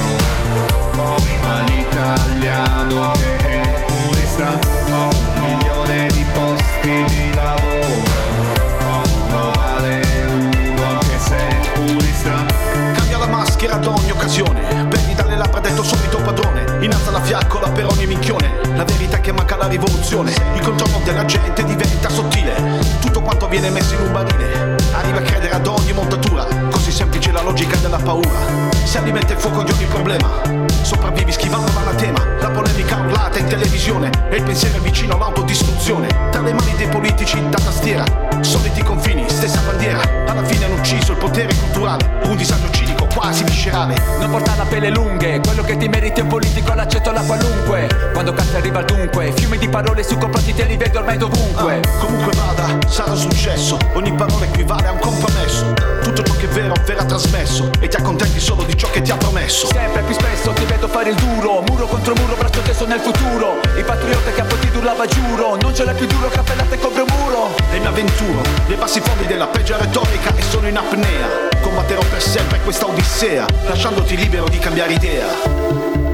[0.94, 3.12] Ma l'italiano
[3.42, 5.10] che è purista Un
[5.40, 8.02] milione di posti di lavoro.
[8.80, 12.46] Non vale uno anche se è purista
[12.94, 14.84] Cambia la maschera ad ogni occasione.
[14.84, 16.64] Bevi dalle labbra detto subito padrone.
[16.80, 18.60] Innalza la fiaccola per ogni minchione.
[18.76, 20.32] La verità è che manca la rivoluzione.
[20.54, 22.54] Il controllo della gente diventa sottile.
[23.00, 24.87] Tutto quanto viene messo in un barile.
[24.98, 26.44] Arriva a credere ad ogni montatura.
[26.72, 28.40] Così semplice la logica della paura.
[28.82, 30.28] Si alimenta il fuoco di ogni problema.
[30.82, 32.18] Sopravvivi schivando l'anatema.
[32.40, 34.10] La polemica urlata in televisione.
[34.28, 36.08] E il pensiero è vicino all'autodistruzione.
[36.32, 38.04] Tra le mani dei politici da tastiera.
[38.40, 40.00] Soliti confini, stessa bandiera.
[40.26, 42.18] Alla fine hanno ucciso il potere culturale.
[42.24, 43.94] Un disagio cinico quasi viscerale.
[44.18, 48.10] Non porta la pelle lunghe, quello che ti meriti è un politico l'accetto alla qualunque.
[48.12, 51.80] Quando canta arriva al dunque, fiumi di parole su complotti te li vedo ormai dovunque.
[51.80, 53.78] Ah, comunque vada, sarà successo.
[53.94, 55.74] Ogni parola equivale a un compromesso.
[56.02, 57.70] Tutto ciò che è vero verrà trasmesso.
[57.80, 59.68] E ti accontenti solo di ciò che ti ha promesso.
[59.68, 63.60] Sempre più spesso ti vedo fare il duro, muro contro muro, braccio teso nel futuro.
[63.76, 67.02] Il patriota che a poi ti urlava giuro, non ce l'hai più duro, cappellate copre
[67.02, 67.54] un muro.
[67.70, 71.28] E mi avventuro nei bassi fondi della peggio retorica e sono in apnea.
[71.60, 76.07] Combatterò per sempre questa odissea, lasciandoti libero di cambiare idea.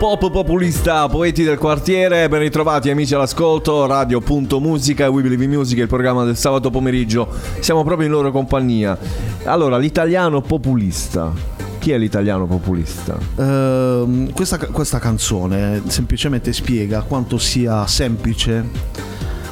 [0.00, 5.88] Pop Populista, Poeti del Quartiere, ben ritrovati amici all'ascolto, Radio.musica, We Believe in Music, il
[5.88, 7.28] programma del sabato pomeriggio,
[7.60, 8.96] siamo proprio in loro compagnia.
[9.44, 11.30] Allora, l'italiano populista,
[11.78, 13.18] chi è l'italiano populista?
[13.36, 18.66] Ehm, questa, questa canzone semplicemente spiega quanto sia semplice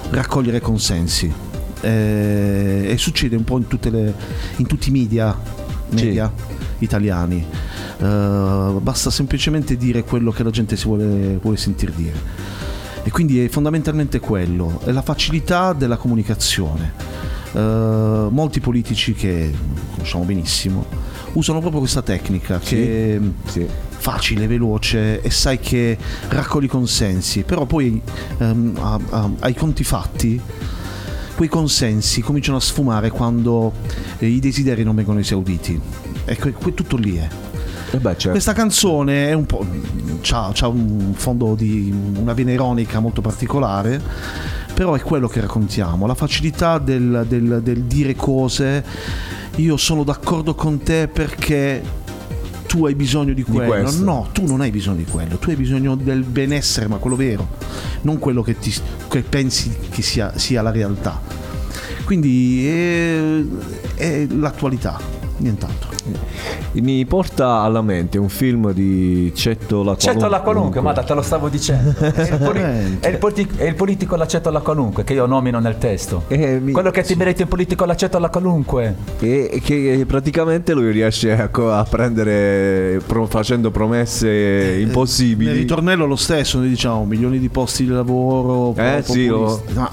[0.09, 1.31] raccogliere consensi.
[1.83, 4.15] Eh, e succede un po' in, tutte le-
[4.57, 5.39] in tutti i media,
[5.91, 6.33] media
[6.79, 7.47] italiani.
[8.01, 12.17] Eh, basta semplicemente dire quello che la gente si vuole, vuole sentir dire.
[13.03, 16.93] E quindi è fondamentalmente quello, è la facilità della comunicazione.
[17.53, 17.59] Eh,
[18.31, 19.51] molti politici che
[19.93, 20.85] conosciamo benissimo
[21.33, 23.61] usano proprio questa tecnica che è
[23.97, 25.97] facile, veloce e sai che
[26.29, 28.01] raccogli consensi, però poi
[28.39, 30.41] ehm, a- a- ai conti fatti
[31.37, 33.73] quei consensi cominciano a sfumare quando
[34.19, 35.81] eh, i desideri non vengono esauditi.
[36.25, 37.29] E que- tutto lì è.
[37.91, 38.31] Certo.
[38.31, 39.65] Questa canzone è un po'.
[40.21, 44.01] c'ha, c'ha un fondo di una vena ironica molto particolare.
[44.75, 48.85] Però è quello che raccontiamo, la facilità del, del- del dire cose.
[49.57, 51.83] Io sono d'accordo con te perché
[52.69, 53.83] tu hai bisogno di quello.
[53.83, 54.05] questo.
[54.05, 57.49] no, tu non hai bisogno di quello, tu hai bisogno del benessere, ma quello vero,
[58.03, 58.73] non quello che, ti,
[59.09, 61.21] che pensi che sia, sia la realtà.
[62.05, 63.43] Quindi è,
[63.97, 65.01] è l'attualità,
[65.39, 65.89] nient'altro.
[66.73, 71.23] Mi porta alla mente un film di Cetto la Accetto alla qualunque, ma te lo
[71.23, 71.95] stavo dicendo.
[71.99, 75.59] È il, poli- è il politi- è il politico l'accetto alla qualunque che io nomino
[75.59, 76.25] nel testo.
[76.27, 78.95] Quello che ti meriti un politico l'accetto alla qualunque.
[79.21, 85.51] E che praticamente lui riesce a, co- a prendere pro- facendo promesse impossibili.
[85.51, 88.75] Nel ritornello lo stesso, noi diciamo milioni di posti di lavoro.
[88.77, 89.73] Eh, sì, populisti.
[89.75, 89.91] Ma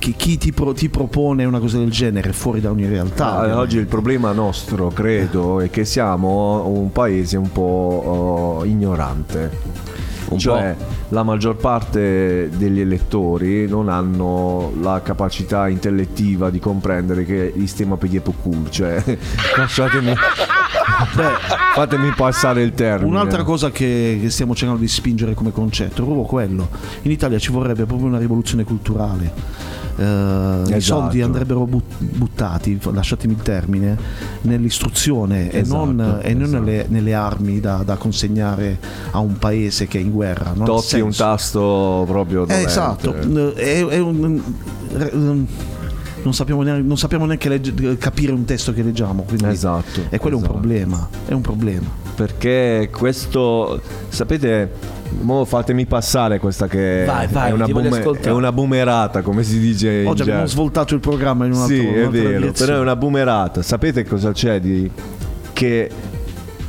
[0.00, 3.38] chi, chi ti, pro- ti propone una cosa del genere è fuori da ogni realtà.
[3.38, 9.50] Ah, oggi il problema nostro, credo, è che siamo un paese un po' oh, ignorante.
[10.36, 10.74] cioè,
[11.10, 17.96] la maggior parte degli elettori non hanno la capacità intellettiva di comprendere che il sistema
[17.96, 19.02] cool, cioè
[19.56, 20.14] lasciatemi
[21.14, 21.30] Beh,
[21.74, 23.10] fatemi passare il termine.
[23.10, 26.68] Un'altra cosa che, che stiamo cercando di spingere come concetto è proprio quello.
[27.02, 29.32] In Italia ci vorrebbe proprio una rivoluzione culturale.
[30.00, 30.80] Eh, I Esatto.
[30.80, 33.98] soldi andrebbero but- buttati, lasciatemi il termine,
[34.42, 36.62] nell'istruzione e Esatto, non, e non esatto.
[36.64, 38.78] nelle, nelle armi da, da consegnare
[39.10, 40.52] a un paese che è in guerra.
[40.54, 42.66] Non Tocchi un tasto proprio Eh, dolente.
[42.68, 43.14] esatto,
[43.54, 44.40] è, è un-
[46.22, 49.24] non sappiamo neanche, non sappiamo neanche legge- capire un testo che leggiamo.
[49.44, 50.52] Esatto, E quello esatto.
[50.52, 51.08] è un problema.
[51.26, 51.86] È un problema.
[52.14, 54.70] Perché questo, sapete,
[55.20, 59.58] mo fatemi passare questa che Vai, vai, è, una boom- è una boomerata, come si
[59.58, 62.52] dice Oggi abbiamo svoltato il programma in un altro Sì, è vero, direzione.
[62.52, 63.62] però è una boomerata.
[63.62, 64.90] Sapete cosa c'è di
[65.52, 65.90] che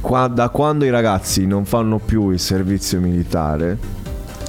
[0.02, 3.78] qua- da quando i ragazzi non fanno più il servizio militare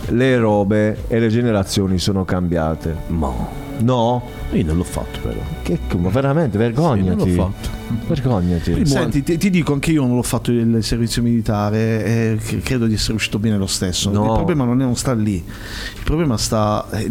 [0.09, 2.94] le robe e le generazioni sono cambiate.
[3.09, 4.23] Ma No?
[4.52, 5.39] io non l'ho fatto però.
[5.62, 7.01] Che ma veramente vergognati.
[7.02, 7.81] Sì, non l'ho fatto.
[8.06, 8.85] Vergognati.
[8.86, 12.86] Senti, ti, ti dico anche io non l'ho fatto il servizio militare e c- credo
[12.86, 14.10] di essere uscito bene lo stesso.
[14.10, 14.27] No.
[14.27, 16.86] Il problema non, è, non sta lì, il problema sta.
[16.93, 17.10] eh,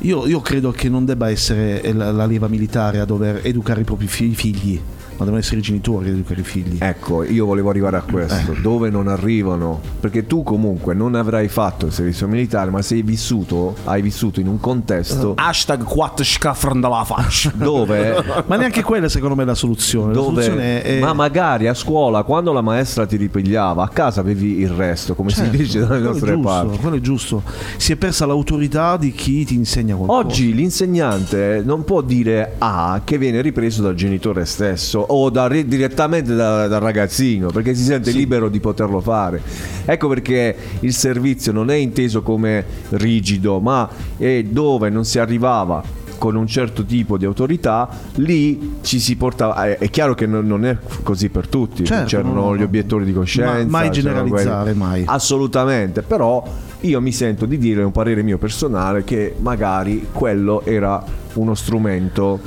[0.00, 3.84] Io, io credo che non debba essere la, la leva militare a dover educare i
[3.84, 4.78] propri fi- figli,
[5.16, 6.78] ma devono essere i genitori ad educare i figli.
[6.80, 8.60] Ecco, io volevo arrivare a questo, Eh.
[8.60, 13.74] dove non arrivano, perché tu comunque non avrai fatto il servizio militare, ma sei vissuto,
[13.84, 17.52] hai vissuto in un contesto Hashtag 4 scaffron dalla faccia.
[17.56, 20.08] dove Ma neanche quella secondo me è la soluzione.
[20.08, 21.00] La dove soluzione è.
[21.00, 25.30] ma magari a scuola quando la maestra ti ripigliava a casa avevi il resto come
[25.30, 27.42] Certo, si dice dalle nostre giusto, parti quello è giusto.
[27.76, 30.18] Si è persa l'autorità di chi ti insegna qualcosa.
[30.26, 36.34] Oggi l'insegnante non può dire A che viene ripreso dal genitore stesso o da- direttamente
[36.34, 39.40] da- dal ragazzino perché si sente libero di poterlo fare.
[39.84, 46.02] Ecco perché il servizio non è inteso come rigido, ma è dove non si arrivava
[46.18, 49.64] con un certo tipo di autorità, lì ci si portava.
[49.64, 52.62] È, è chiaro che non, non è così per tutti, Certo, c'erano no, no, gli
[52.62, 53.52] obiettori di coscienza.
[53.52, 55.02] Ma- mai generalizzare, mai.
[55.06, 56.42] Assolutamente, però
[56.80, 61.02] io mi sento di dire un parere mio personale che magari quello era
[61.34, 62.40] uno strumento.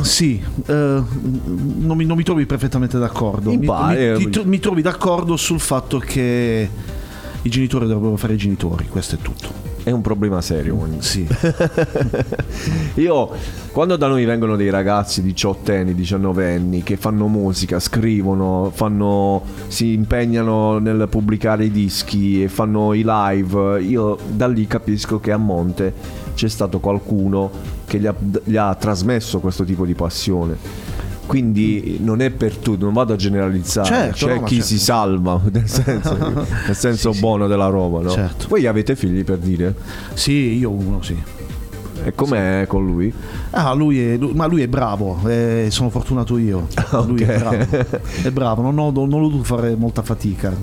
[0.00, 3.50] Sì, eh, non, mi, non mi trovi perfettamente d'accordo.
[3.50, 6.68] Mi, mi- tro- mi trovi d'accordo sul fatto che
[7.42, 9.70] i genitori dovrebbero fare i genitori, questo è tutto.
[9.84, 10.76] È un problema serio.
[10.76, 11.02] quindi.
[11.02, 11.26] Sì.
[13.00, 13.30] Io,
[13.72, 19.42] quando da noi vengono dei ragazzi 18 anni, 19 anni che fanno musica, scrivono, fanno,
[19.66, 25.32] si impegnano nel pubblicare i dischi e fanno i live, io da lì capisco che
[25.32, 25.92] a monte
[26.34, 27.50] c'è stato qualcuno
[27.86, 28.14] che gli ha,
[28.44, 30.56] gli ha trasmesso questo tipo di passione.
[31.24, 34.68] Quindi non è per tutti, non vado a generalizzare, Certo, c'è no, chi certo.
[34.68, 38.10] si salva nel senso, nel senso buono della roba, no?
[38.10, 38.46] Certo.
[38.48, 39.74] Voi avete figli per dire?
[40.14, 41.16] Sì, io uno, sì.
[42.04, 43.12] E com'è con lui?
[43.50, 46.66] Ah, lui è, lui- ma lui è bravo, eh, sono fortunato io.
[47.06, 47.66] Lui è bravo,
[48.22, 50.54] è bravo, non ho, non ho dovuto fare molta fatica.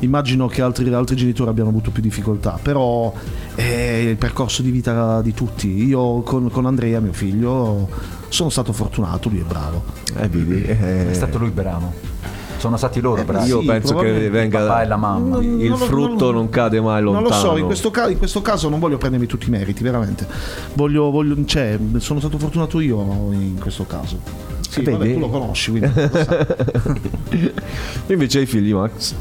[0.00, 3.12] Immagino che altri, altri genitori abbiano avuto più difficoltà, però
[3.54, 5.86] è il percorso di vita di tutti.
[5.86, 7.88] Io con, con Andrea, mio figlio,
[8.28, 9.82] sono stato fortunato, lui è bravo.
[10.16, 10.62] Eh, vedi?
[10.62, 11.92] È stato lui bravo.
[12.66, 13.48] Sono stati loro bravi.
[13.48, 15.36] Io penso che venga Il papà e la mamma.
[15.36, 17.34] Non- il non lo- frutto non- non cade mai Non lontano.
[17.42, 20.26] lo so, in questo, ca- in questo caso non voglio prendermi tutti i meriti, veramente.
[20.74, 23.00] Voglio, voglio- cioè, sono stato fortunato io
[23.32, 24.18] in questo caso.
[24.68, 24.96] Sì, Vedi?
[24.98, 27.52] vabbè, tu lo conosci, quindi lo sai.
[28.08, 29.14] Invece hai figli, Max?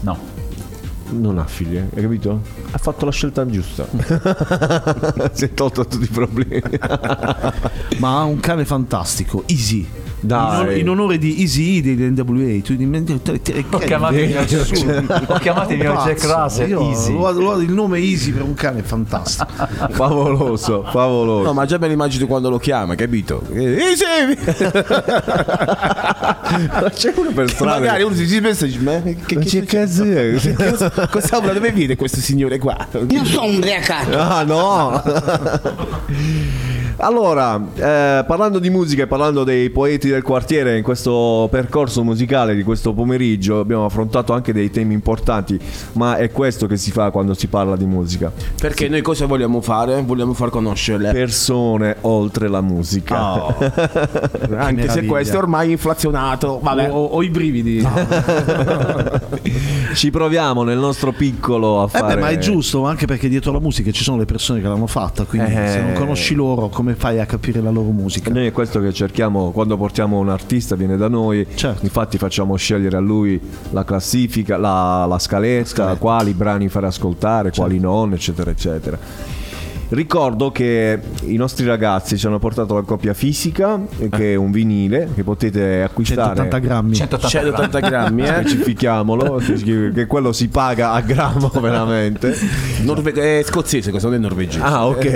[0.00, 0.38] No.
[1.12, 2.40] Non ha figli, eh, hai capito?
[2.70, 3.84] Ha fatto la scelta giusta.
[5.32, 6.62] si è tolto tutti i problemi.
[7.98, 9.84] Ma ha un cane fantastico, Easy.
[10.20, 10.74] Dai.
[10.74, 12.60] In, in onore di Easy E degli NWA.
[12.62, 12.74] Tu,
[13.70, 17.12] Ho chiamato il mio Jack- ho chiamato il mio Jack Russell, Easy.
[17.12, 19.48] il nome Easy per un cane è fantastico.
[19.90, 21.46] favoloso, favoloso.
[21.46, 23.42] No, ma già me lo immagino quando lo chiama, capito?
[26.50, 27.78] Ma c'è uno per strada.
[27.78, 30.34] Magari uno si pensa e dice, ma che, che, cazzo è?
[30.56, 32.76] cosa, cosa da dove viene questo signore qua?
[33.08, 34.18] Io sono ubriacato.
[34.18, 35.02] Ah no!
[37.02, 42.54] Allora, eh, parlando di musica e parlando dei poeti del quartiere in questo percorso musicale
[42.54, 45.58] di questo pomeriggio abbiamo affrontato anche dei temi importanti,
[45.92, 48.30] ma è questo che si fa quando si parla di musica.
[48.60, 50.02] Perché noi cosa vogliamo fare?
[50.02, 53.44] Vogliamo far conoscere le Persone oltre la musica.
[53.46, 53.54] Oh.
[54.56, 56.60] Anche se questo è ormai inflazionato.
[56.62, 56.90] Vabbè.
[56.90, 57.82] Ho, ho i brividi.
[59.94, 62.14] Ci proviamo nel nostro piccolo a Eh fare...
[62.14, 64.86] beh, ma è giusto, anche perché dietro la musica ci sono le persone che l'hanno
[64.86, 65.68] fatta, quindi Eh.
[65.68, 68.30] se non conosci loro, come fai a capire la loro musica?
[68.30, 71.84] Noi è questo che cerchiamo quando portiamo un artista, viene da noi, Certo.
[71.84, 73.40] infatti facciamo scegliere a lui
[73.70, 77.88] la classifica, la, la scaletta, quali brani fare ascoltare, quali Certo.
[77.88, 78.98] non, eccetera, eccetera.
[79.90, 84.52] Ricordo che i nostri ragazzi ci hanno portato la copia fisica, eh, che è un
[84.52, 86.36] vinile che potete acquistare.
[86.36, 86.94] 180 grammi.
[86.94, 88.26] 180 180 grammi, eh?
[88.26, 89.42] Specifichiamolo,
[89.92, 92.36] che quello si paga a grammo veramente.
[92.82, 94.60] Norve- è scozzese, questo non è norvegese.
[94.62, 95.08] Ah, ok.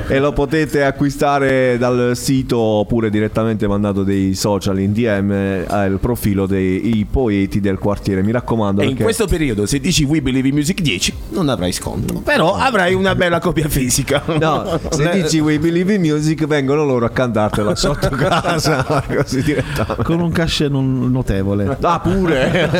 [0.08, 6.46] E lo potete acquistare dal sito oppure direttamente mandato dei social in DM al profilo
[6.46, 8.22] dei poeti del quartiere.
[8.22, 8.82] Mi raccomando.
[8.82, 12.20] E in questo periodo, se dici We Believe in Music 10, non avrai sconto.
[12.20, 14.22] Però avrai una bella copia fisica.
[14.38, 20.02] No, se dici We Believe in Music vengono loro a cantartela sotto casa così direttamente.
[20.02, 21.76] Con un cachet non notevole.
[21.80, 22.70] Ah, pure.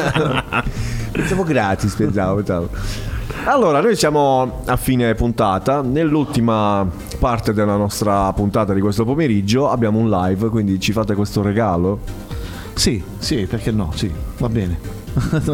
[1.12, 2.68] pensavo gratis, pensavo, pensavo.
[3.44, 5.80] Allora, noi siamo a fine puntata.
[5.82, 6.86] Nell'ultima
[7.18, 12.00] parte della nostra puntata di questo pomeriggio abbiamo un live, quindi ci fate questo regalo.
[12.74, 13.92] Sì, sì, perché no?
[13.94, 14.99] Sì, va bene.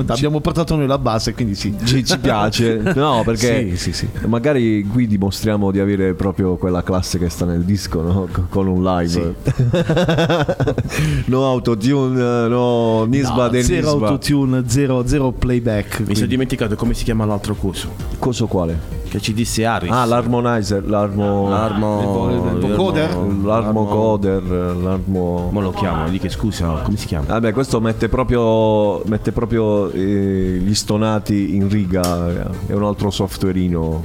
[0.06, 1.74] Abbiamo portato noi la base, quindi sì.
[1.84, 3.22] Ci, ci piace, no?
[3.24, 4.08] Perché Sì, sì, sì.
[4.26, 8.28] magari qui dimostriamo di avere proprio quella classe che sta nel disco, no?
[8.30, 9.34] Co- Con un live.
[11.26, 14.06] no autotune, no Nisba No, del zero Nisba.
[14.08, 15.86] autotune, zero, zero playback.
[15.86, 17.88] Mi sono quindi- dimenticato come si chiama l'altro coso.
[18.18, 18.94] Coso quale?
[19.16, 19.90] Che ci disse Harris.
[19.90, 21.48] Ah, l'harmonizer, l'armo...
[21.48, 22.28] L'armo.
[22.52, 23.16] il vocoder?
[23.42, 25.48] L'armo coder, l'armo...
[25.50, 27.24] Ma lo chiamo, di che scusa, come si chiama?
[27.28, 34.02] Vabbè, questo mette proprio, mette proprio eh, gli stonati in riga, è un altro softwareino.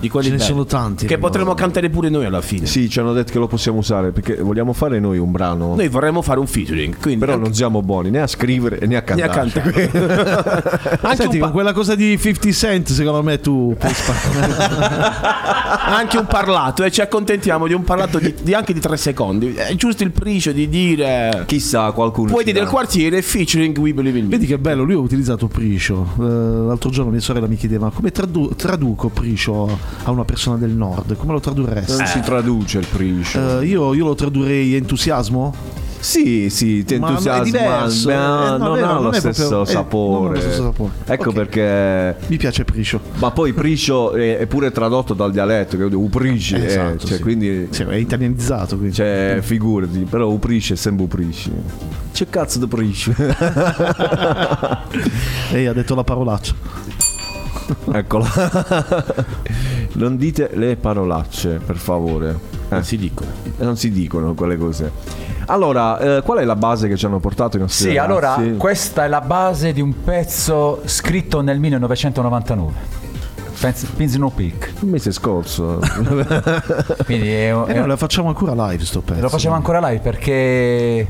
[0.00, 0.48] Di quelli Ce ne belli.
[0.50, 1.06] sono tanti.
[1.06, 2.66] Che potremmo cantare pure noi alla fine.
[2.66, 5.74] Sì, ci hanno detto che lo possiamo usare perché vogliamo fare noi un brano.
[5.76, 8.96] Noi vorremmo fare un featuring, quindi Però anche- non siamo buoni né a scrivere né
[8.96, 9.50] a ne a cantare.
[9.90, 10.98] cantare.
[11.02, 14.88] anche, Senti, con quella cosa di 50 Cent, secondo me tu puoi pa-
[15.96, 19.54] anche un parlato e ci accontentiamo di un parlato di, di anche di tre secondi.
[19.54, 22.30] È giusto il pricio di dire Chissà, qualcuno.
[22.30, 24.30] Puoi ci del quartiere featuring We Believe in Me.
[24.30, 26.06] Vedi che bello, lui ha utilizzato Priscio.
[26.18, 30.70] Eh, l'altro giorno mia sorella mi chiedeva come tradu- traduco Priscio a una persona del
[30.70, 31.96] nord, come lo tradurresti?
[31.96, 33.60] Non si traduce il priscio.
[33.60, 35.78] Eh, io, io lo tradurrei entusiasmo.
[36.00, 39.62] Sì, sì, ti Ma entusiasma, ma eh, no, non vero, ha non lo stesso proprio-
[39.62, 40.22] eh, sapore.
[40.22, 40.90] non ha lo stesso sapore.
[41.04, 41.34] Ecco Ok.
[41.34, 42.16] perché.
[42.28, 43.00] Mi piace Priscio.
[43.18, 47.16] Ma poi priscio è, è pure tradotto dal dialetto, che è uprici, eh, Esatto, cioè,
[47.18, 47.22] sì.
[47.22, 47.66] quindi.
[47.68, 48.76] Sì, è italianizzato.
[48.78, 48.94] Quindi.
[48.94, 51.52] Cioè, figurati, però uprici è sempre uprici.
[52.14, 53.12] C'è cazzo di priscio?
[55.52, 56.54] Ehi, ha detto la parolaccia.
[57.92, 58.28] Eccola.
[59.94, 62.30] non dite le parolacce, per favore.
[62.30, 63.30] Eh, Non si dicono.
[63.58, 64.90] non si dicono quelle cose.
[65.46, 68.56] Allora, eh, qual è la base che ci hanno portato i nostri Sì, allora ragazzi?
[68.56, 72.98] questa è la base di un pezzo scritto nel 1999.
[73.60, 74.72] Pens- Pins No Peak.
[74.80, 75.80] Il mese scorso.
[77.04, 79.20] Quindi è, E è- noi la facciamo ancora live sto pezzo.
[79.20, 81.06] lo facciamo ancora live perché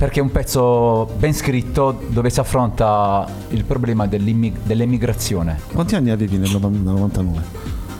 [0.00, 5.60] perché è un pezzo ben scritto dove si affronta il problema dell'immi- dell'emigrazione.
[5.74, 7.42] Quanti anni avevi nel nov- nel 99?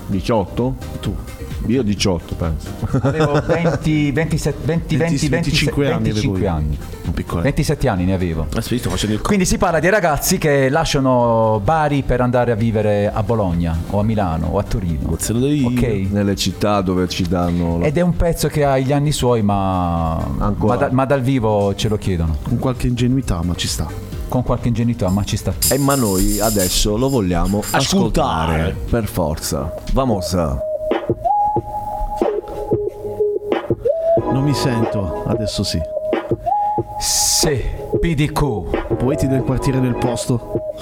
[0.07, 0.75] 18?
[1.01, 1.15] Tu.
[1.67, 2.69] Io 18, penso.
[3.03, 6.51] Avevo 20, 27, 20, 20, 25 anni avevo 25 io.
[6.51, 6.79] anni.
[7.05, 7.43] Un piccolo.
[7.43, 8.47] 27 anni ne avevo.
[9.23, 14.01] Quindi si parla di ragazzi che lasciano Bari per andare a vivere a Bologna o
[14.01, 15.11] a Milano o a Torino.
[15.13, 16.07] Ok?
[16.11, 17.79] Nelle città dove ci danno.
[17.79, 20.75] la- Ed è un pezzo che ha gli anni suoi, ma, Ancora.
[20.75, 22.37] ma, da- ma dal vivo ce lo chiedono.
[22.43, 23.87] Con qualche ingenuità, ma ci sta.
[24.29, 25.53] Con qualche ingenuità, ma ci sta.
[25.71, 28.63] E ma noi adesso lo vogliamo ascoltare.
[28.63, 28.77] Ascoltare.
[28.89, 29.75] Per forza.
[29.93, 30.37] Vamos.
[34.51, 35.81] Mi sento, adesso sì.
[36.99, 37.63] Sì,
[38.01, 38.97] PDQ.
[38.97, 40.75] Poeti del quartiere del posto.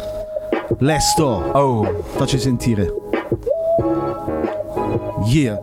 [0.78, 1.24] Lesto.
[1.52, 2.02] Oh.
[2.14, 2.90] Facci sentire.
[5.26, 5.60] Yeah.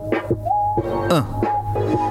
[1.08, 1.26] Ah.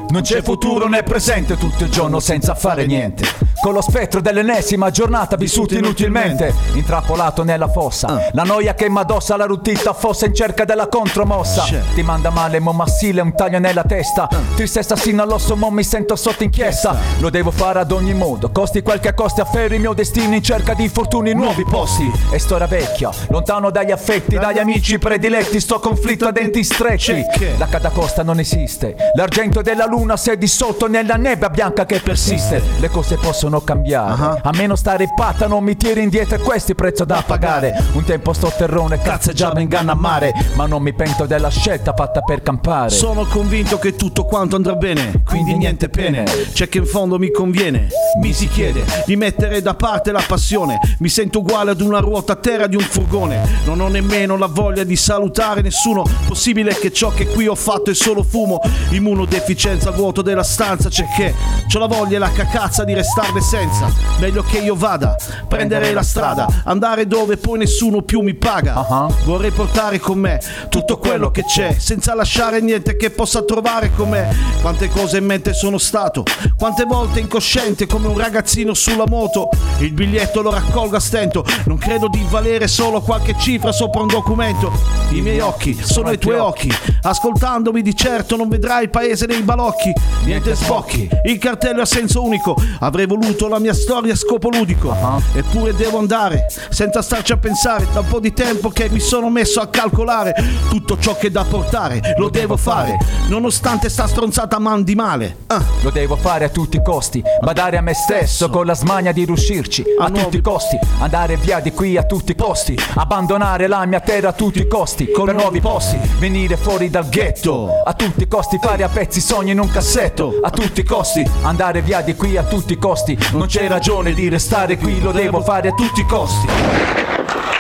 [0.10, 3.45] Non c'è futuro né presente tutto il giorno senza fare niente.
[3.66, 6.54] Con lo spettro dell'ennesima giornata vissuta inutilmente.
[6.74, 8.30] Intrappolato nella fossa.
[8.34, 11.64] La noia che m'addossa la rutita fossa in cerca della contromossa.
[11.96, 14.30] Ti manda male, mo massile, un taglio nella testa.
[14.54, 16.96] Tristezza sino all'osso, mo mi sento sotto inchiesta.
[17.18, 18.52] Lo devo fare ad ogni modo.
[18.52, 22.08] Costi quel che costi, afferro il mio destino in cerca di fortuni in nuovi posti.
[22.30, 25.60] E storia vecchia, lontano dagli affetti, dagli amici prediletti.
[25.60, 27.20] Sto conflitto a denti stretti.
[27.58, 28.96] La catacosta non esiste.
[29.16, 32.62] L'argento della luna si è dissolto nella nebbia bianca che persiste.
[32.78, 34.40] Le cose possono cambiare.
[34.42, 36.38] A meno stare patta, non mi tiri indietro.
[36.40, 37.74] Questo è il prezzo da pagare.
[37.94, 40.34] Un tempo sto terrone, cazzeggiavo in ganna a mare.
[40.56, 42.90] Ma non mi pento della scelta fatta per campare.
[42.90, 46.24] Sono convinto che tutto quanto andrà bene, quindi niente pene.
[46.54, 47.88] C'è che in fondo mi conviene,
[48.20, 50.80] mi si chiede di mettere da parte la passione.
[51.00, 53.48] Mi sento uguale ad una ruota a terra di un furgone.
[53.66, 56.04] Non ho nemmeno la voglia di salutare nessuno.
[56.28, 58.60] Possibile che ciò che qui ho fatto è solo fumo.
[58.90, 60.90] Immunodeficienza, vuoto della stanza.
[60.90, 61.34] C'è che
[61.68, 63.94] c'ho la voglia e la cacazza di restarne senza.
[64.20, 65.16] Meglio che io vada,
[65.48, 69.08] prendere la strada, andare dove poi nessuno più mi paga.
[69.24, 74.10] Vorrei portare con me tutto quello che c'è, senza lasciare niente che possa trovare con
[74.10, 74.36] me.
[74.62, 76.24] Quante cose in mente sono stato,
[76.58, 79.50] quante volte incosciente come un ragazzino sulla moto.
[79.78, 84.08] Il biglietto lo raccolgo a stento, non credo di valere solo qualche cifra sopra un
[84.08, 84.72] documento.
[85.12, 86.72] I miei occhi sono i tuoi occhi,
[87.04, 89.94] ascoltandomi di certo non vedrai il paese dei balocchi.
[90.24, 94.96] Niente sbocchi, il cartello ha senso unico, avrei voluto la mia storia a scopo ludico.
[95.34, 99.30] Eppure devo andare, senza starci a pensare, da un po' di tempo che mi sono
[99.30, 100.34] messo a calcolare
[100.70, 102.98] tutto ciò che è da portare, lo devo fare,
[103.28, 105.38] nonostante sta stronzata man di male.
[105.48, 105.64] Ah.
[105.82, 108.50] Lo devo fare a tutti i costi, badare a me stesso.
[108.50, 112.32] con la smania di riuscirci a tutti i costi, andare via di qui a tutti
[112.32, 116.90] i costi, abbandonare la mia terra a tutti i costi, per nuovi posti, venire fuori
[116.90, 120.82] dal ghetto, a tutti i costi fare a pezzi sogni in un cassetto, a tutti
[120.82, 124.78] i costi, andare via di qui a tutti i costi, Non c'è ragione di restare
[124.78, 126.48] qui, lo devo fare a tutti i costi.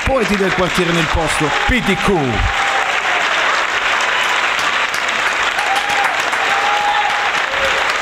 [0.06, 1.46] Poeti del quartiere nel posto.
[1.68, 2.12] PTQ.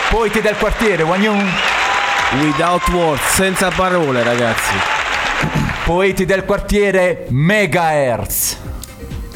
[0.10, 1.50] Poeti del quartiere, Wanyun.
[2.42, 4.74] Without words, senza parole, ragazzi.
[5.86, 8.58] Poeti del quartiere Megahertz.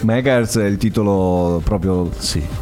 [0.01, 2.09] Megahertz è il titolo proprio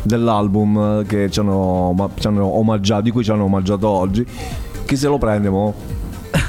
[0.01, 4.25] dell'album che ci hanno, ci hanno omaggiato, di cui ci hanno omaggiato oggi.
[4.85, 5.73] Chi se lo prende mo?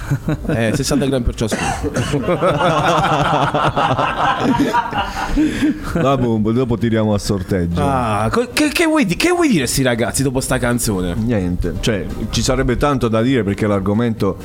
[0.47, 2.27] Eh, 60 grammi per ciascuno.
[6.01, 7.81] La bomba, dopo tiriamo a sorteggio.
[7.83, 11.15] Ah, che, che vuoi, che vuoi dire sti ragazzi dopo sta canzone?
[11.15, 14.37] Niente, cioè ci sarebbe tanto da dire perché l'argomento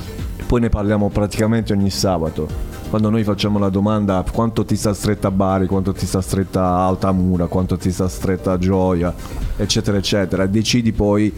[0.48, 2.70] poi ne parliamo praticamente ogni sabato.
[2.90, 7.48] Quando noi facciamo la domanda quanto ti sta stretta Bari, quanto ti sta stretta Altamura,
[7.48, 9.14] quanto ti sta stretta Gioia,
[9.56, 11.34] eccetera, eccetera, decidi poi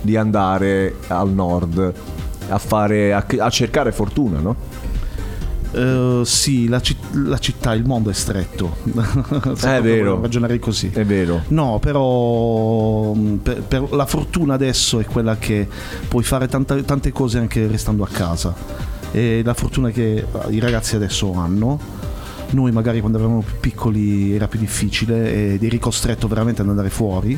[0.00, 1.92] di andare al nord
[2.48, 4.56] a, fare, a, a cercare fortuna, no?
[5.72, 8.76] Eh, sì, la, citt- la città, il mondo è stretto.
[9.60, 10.20] È vero.
[10.20, 10.90] Ragionerei così.
[10.92, 11.42] È vero.
[11.48, 15.68] No, però mh, per, per- la fortuna adesso è quella che
[16.08, 18.54] puoi fare tanta- tante cose anche restando a casa.
[19.12, 21.78] E la fortuna che eh, i ragazzi adesso hanno.
[22.50, 26.90] Noi magari quando eravamo più piccoli era più difficile ed eri costretto veramente ad andare
[26.90, 27.36] fuori,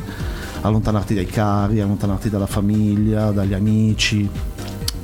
[0.61, 4.29] allontanarti dai cari, allontanarti dalla famiglia, dagli amici.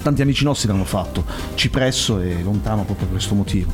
[0.02, 1.26] Tanti amici nostri l'hanno fatto,
[1.56, 3.72] Cipresso è lontano proprio per questo motivo.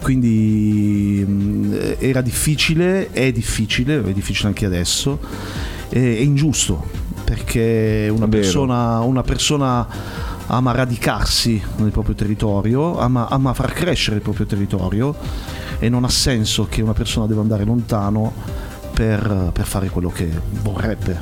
[0.00, 5.18] Quindi mh, era difficile, è difficile, è difficile anche adesso,
[5.88, 9.86] è, è ingiusto perché una persona, una persona
[10.46, 15.14] ama radicarsi nel proprio territorio, ama, ama far crescere il proprio territorio
[15.78, 18.32] e non ha senso che una persona debba andare lontano
[18.98, 20.28] per, per fare quello che
[20.62, 21.20] vorrebbe.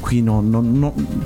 [0.00, 1.24] Qui non, non- non-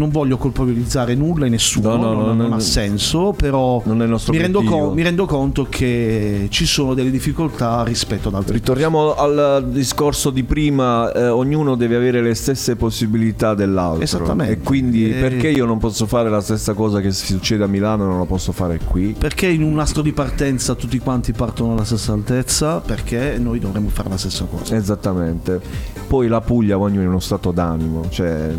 [0.00, 3.82] non voglio colpevolizzare nulla e nessuno, No, no, non, no, non no, ha senso, però
[3.84, 7.84] Non è il nostro mi rendo, con- mi rendo conto che ci sono delle difficoltà
[7.84, 8.54] rispetto ad altri.
[8.54, 14.02] Ritorniamo al discorso di prima, eh, ognuno deve avere le stesse possibilità dell'altro.
[14.02, 14.52] Esattamente.
[14.54, 18.06] E quindi Eh, perché io non posso fare la stessa cosa che succede a Milano
[18.06, 19.14] non la posso fare qui?
[19.18, 22.80] Perché in un nastro di partenza tutti quanti partono alla stessa altezza?
[22.80, 24.74] Perché noi dovremmo fare la stessa cosa.
[24.74, 25.60] Esattamente.
[26.08, 28.50] Poi la Puglia ognuno in uno stato d'animo, cioè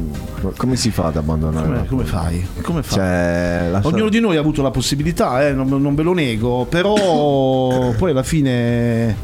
[0.56, 1.66] come si fa ad abbandonare?
[1.66, 2.46] Come, la come fai?
[2.62, 2.98] Come fai?
[2.98, 6.66] Cioè, la- Ognuno di noi ha avuto la possibilità, eh, non, non ve lo nego,
[6.70, 6.94] però
[7.98, 9.16] poi alla fine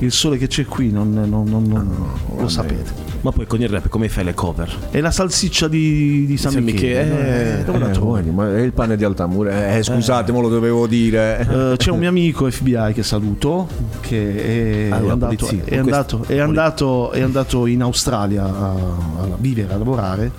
[0.00, 1.96] il sole che c'è qui non, non- non- non-
[2.38, 3.04] lo sapete.
[3.22, 4.72] Ma poi con il rap come fai le cover?
[4.90, 7.02] È la salsiccia di, di San, San Michele.
[7.04, 8.08] Michele, eh, dove la Eh, trovi?
[8.08, 9.74] guardi, ma è il pane di Altamura.
[9.74, 11.40] Eh, scusate, me lo dovevo dire.
[11.72, 13.66] Eh, c'è un mio amico FBI che saluto
[14.00, 18.70] che è, Ah, è la andato, è, andato, è, andato, è andato in Australia a,
[18.74, 20.30] a vivere, a lavorare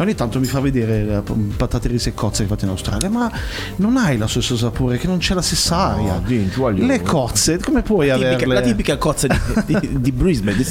[0.00, 1.22] e ogni tanto mi fa vedere le
[1.56, 3.30] patate risse e cozze che fate in Australia ma
[3.76, 6.22] non hai lo stesso sapore che non c'è la stessa aria.
[6.70, 8.54] le cozze come puoi La tipica, averle?
[8.54, 10.64] la tipica cozza di, di- di Brisbane, di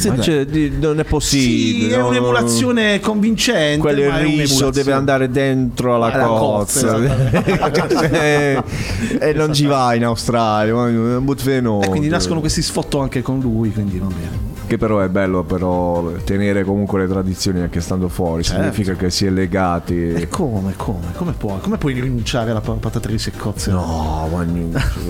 [0.80, 1.88] non è possibile.
[1.88, 2.08] sì, è no, no, no.
[2.10, 8.64] un'emulazione convincente Quello il è riso deve andare dentro alla Alla cozza cozza, e
[9.20, 13.22] e non ci vai in Australia è un buffeno E quindi nascono questi sfotto anche
[13.22, 17.82] con lui quindi va bene che però è bello però tenere comunque le tradizioni anche
[17.82, 18.44] stando fuori.
[18.44, 18.62] Certo.
[18.62, 20.14] significa che si è legati.
[20.14, 21.08] E come come?
[21.16, 24.46] Come puoi come puoi rinunciare alla pa- patata risse e cozze no ma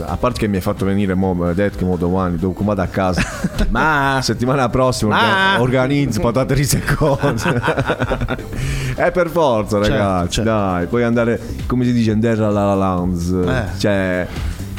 [0.06, 2.88] a parte che mi hai fatto venire mo, detto che mo domani dopo vado a
[2.88, 3.22] casa.
[3.70, 7.62] Ma settimana prossima Ma- orga- organizzo patate risse e cose
[8.96, 10.86] è per forza Certo, ragazzi dai.
[10.88, 13.64] Puoi andare come si dice in terra la Lanz Eh.
[13.78, 14.28] cioè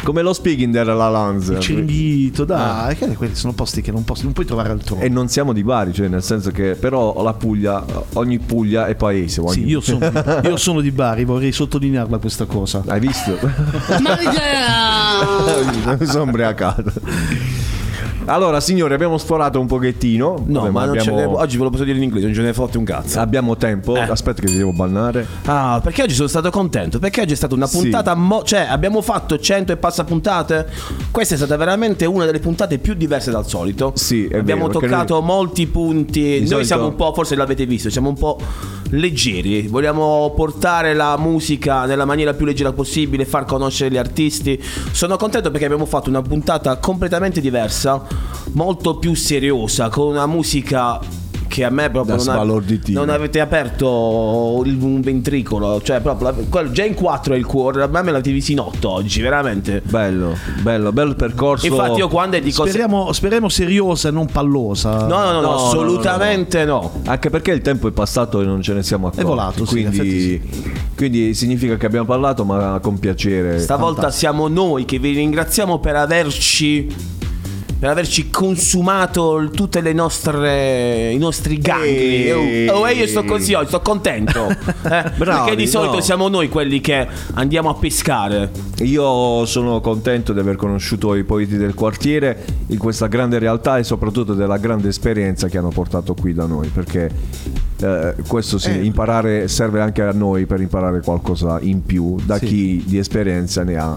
[0.03, 3.93] come lo speak in terra la Lanz Ci invito, dai, che quelli sono posti che
[3.93, 5.05] non, posti- non puoi trovare altrove.
[5.05, 8.95] e non siamo di Bari, cioè nel senso che però la Puglia, ogni Puglia è
[8.95, 9.43] paese.
[9.49, 10.11] Sì, ogni- io sono,
[10.43, 12.83] io sono di Bari, vorrei sottolinearla questa cosa.
[12.87, 13.39] Hai visto?
[14.03, 14.19] Ma
[15.99, 16.93] Mi sono ubriacato.
[18.31, 20.43] Allora, signori, abbiamo sforato un pochettino.
[20.47, 22.35] No, Vabbè, ma non ce ne, abbiamo, oggi ve lo posso dire in inglese, non
[22.35, 23.19] ce ne fotte un cazzo.
[23.19, 23.97] abbiamo tempo.
[23.97, 24.01] Eh.
[24.01, 25.27] Aspetta, che ti devo bannare.
[25.47, 26.99] Ah, perché oggi sono stato contento?
[27.01, 27.79] Perché oggi è stata una Sì.
[27.79, 28.15] puntata.
[28.15, 30.67] mo- cioè, abbiamo fatto 100 e passa puntate.
[31.11, 33.93] Questa è stata veramente una delle puntate più diverse dal solito.
[33.97, 36.39] Sì, è abbiamo vero, toccato molti punti.
[36.39, 38.39] Noi solito- siamo un po', forse l'avete visto, siamo un po'
[38.91, 39.67] leggeri.
[39.69, 44.61] Vogliamo portare la musica nella maniera più leggera possibile, far conoscere gli artisti.
[44.93, 48.03] Sono contento perché abbiamo fatto una puntata completamente diversa,
[48.53, 51.01] molto più seriosa, con una musica
[51.51, 53.01] che a me proprio non, sbalorditino.
[53.01, 57.45] non avete aperto il- un ventricolo, cioè proprio la- quello- già in 4 è il
[57.45, 59.83] cuore, a me me l'avete visto in 8 oggi, veramente.
[59.85, 61.67] Bello, bello, bello percorso.
[61.67, 65.07] Infatti io quando dico Speriamo, speriamo seriosa e non pallosa.
[65.09, 67.01] No, no, no, No, assolutamente no.
[67.07, 69.25] Anche perché il tempo è passato e non ce ne siamo accorti.
[69.25, 70.51] È volato, sì, in quindi,
[70.97, 73.59] quindi significa che abbiamo parlato, ma con piacere.
[73.59, 77.19] Stavolta siamo noi che vi ringraziamo per averci
[77.81, 81.87] per averci consumato tutte le nostre i nostri gangli.
[81.89, 82.69] Ehi.
[82.69, 84.49] Oh, oh, io sto così oggi, sto contento.
[84.49, 84.57] eh,
[85.17, 86.01] perché di solito no.
[86.03, 88.51] siamo noi quelli che andiamo a pescare.
[88.83, 93.85] Io sono contento di aver conosciuto i poeti del quartiere in questa grande realtà e
[93.85, 97.11] soprattutto della grande esperienza che hanno portato qui da noi, perché
[97.81, 98.85] eh, questo sì, Eh.
[98.85, 102.45] imparare serve anche a noi per imparare qualcosa in più da Sì.
[102.45, 103.97] chi di esperienza ne ha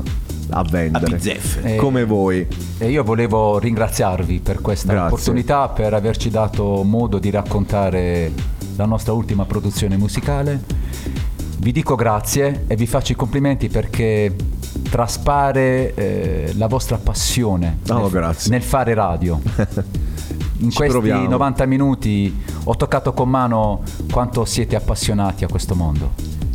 [0.49, 1.19] a vendere.
[1.63, 2.45] Eh, Come voi.
[2.77, 5.07] E io volevo ringraziarvi per questa Grazie.
[5.13, 8.31] opportunità, per averci dato modo di raccontare
[8.75, 10.61] la nostra ultima produzione musicale.
[11.59, 14.35] Vi dico grazie e vi faccio i complimenti perché
[14.89, 19.39] traspare eh, la vostra passione Oh, nel, nel fare radio.
[20.59, 21.27] In Ci questi proviamo.
[21.29, 26.11] 90 minuti ho toccato con mano quanto siete appassionati a questo mondo.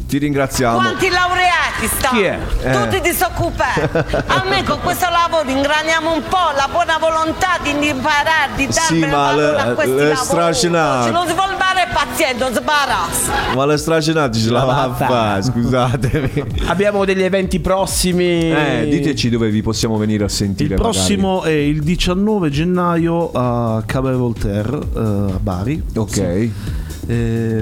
[0.09, 0.77] Ti ringraziamo.
[0.79, 2.19] Quanti laureati stanno?
[2.19, 2.39] Chi è?
[2.63, 2.73] Eh.
[2.73, 3.81] Tutti disoccupati.
[4.27, 8.81] A me con questo lavoro ingraniamo un po' la buona volontà di imparare, di dare
[8.87, 10.17] Sì, ma valore le- a questi le lavori.
[10.25, 11.11] stracinate.
[11.11, 13.33] Non si vuole fare paziente, non si barazza.
[13.55, 16.45] Ma le stracenate ce la va a fare, scusatemi.
[16.69, 18.51] Abbiamo degli eventi prossimi.
[18.51, 20.75] Eh, diteci dove vi possiamo venire a sentire.
[20.77, 25.83] Il prossimo è il 19 gennaio a Cabaret Voltaire eh, a Bari.
[25.97, 26.17] Ok.
[26.17, 26.51] E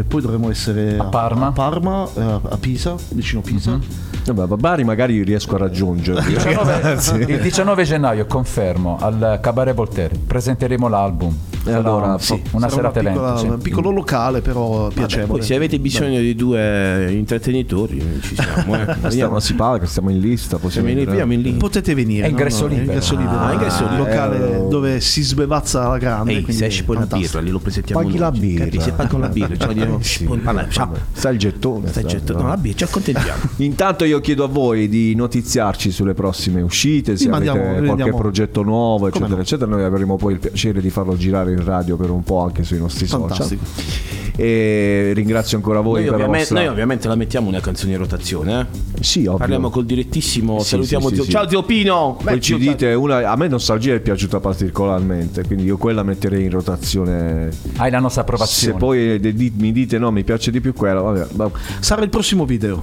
[0.08, 1.46] poi dovremo essere a Parma.
[1.46, 3.72] a, Parma, eh, a Pisa, vicino Pisa.
[3.72, 4.05] magari.
[4.32, 6.34] Vabbè, a Bari magari riesco a raggiungervi.
[6.34, 7.14] 19 Sì.
[7.16, 11.34] Il 19 gennaio, confermo, al Cabaret Voltaire presenteremo l'album.
[11.66, 13.38] E allora, sì, una Sarà serata una piccola- evento.
[13.46, 13.46] sì.
[13.54, 15.38] un piccolo locale, però piacevole.
[15.38, 18.74] Poi se avete bisogno di due intrattenitori, ci siamo.
[18.76, 18.94] Eh.
[19.10, 20.58] Stiamo, si paga, stiamo in lista.
[20.58, 21.52] Possiamo Siamo in- veniamo in lì.
[21.54, 22.26] Potete venire.
[22.26, 22.92] È ingresso no, no, libero.
[22.92, 23.38] ingresso libero.
[23.40, 24.04] Ah, ingresso libero.
[24.04, 26.32] locale Eh, dove si sbevazza la grande.
[26.32, 28.64] Ehi, quindi se esci poi una birra, lì lo presentiamo Paghi la birra.
[28.64, 28.80] Capi?
[28.80, 30.66] Se paghi la birra, cioè, diamo- Sì, vabbè.
[31.12, 31.88] Sai il gettone.
[31.88, 32.48] Stai sai, gettando no?
[32.48, 33.40] la birra, ci accontentiamo.
[33.56, 38.16] Intanto io chiedo a voi di notiziarci sulle prossime uscite, se Sì, avete qualche rendiamo-
[38.16, 39.40] progetto nuovo, eccetera, no?
[39.40, 39.70] eccetera.
[39.70, 42.78] Noi avremo poi il piacere di farlo girare in radio per un po' anche sui
[42.78, 43.64] nostri Fantastico.
[43.64, 44.14] social.
[44.38, 46.58] E ringrazio ancora voi Noi per la ovviamente, vostra...
[46.60, 48.60] noi ovviamente la mettiamo una canzone in rotazione.
[48.60, 49.02] eh.
[49.02, 49.36] Sì, ovvio.
[49.38, 50.58] Parliamo col direttissimo.
[50.60, 51.24] Sì, salutiamo sì, zio.
[51.24, 52.18] sì, Ciao zio Pino.
[52.22, 56.44] Poi Beh, ci dite una, a me Nostalgia è piaciuta particolarmente, quindi io quella metterei
[56.44, 57.48] in rotazione.
[57.76, 58.78] Hai la nostra Se approvazione.
[58.78, 61.26] poi de- di- mi dite no, mi piace di più quella, vabbè.
[61.32, 62.82] va- Sarà il prossimo video.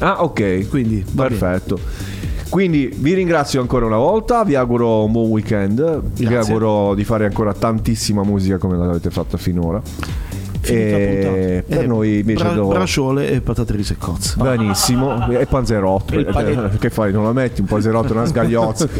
[0.00, 0.68] Ah, ok.
[0.68, 1.36] Quindi va bene.
[1.38, 1.78] Perfetto.
[2.48, 6.54] Quindi vi ringrazio ancora una volta, vi auguro un buon weekend, vi Grazie.
[6.54, 9.82] auguro di fare ancora tantissima musica come l'avete fatta finora.
[10.60, 11.74] E puntata.
[11.76, 14.34] per Eh, noi invece bra- Bracciole e patate rise e cozze.
[14.38, 16.14] Benissimo, e panzerotto.
[16.14, 16.76] Il panetto.
[16.78, 17.12] Che fai?
[17.12, 18.86] Non la metti un panzerotto e una sgagliozza?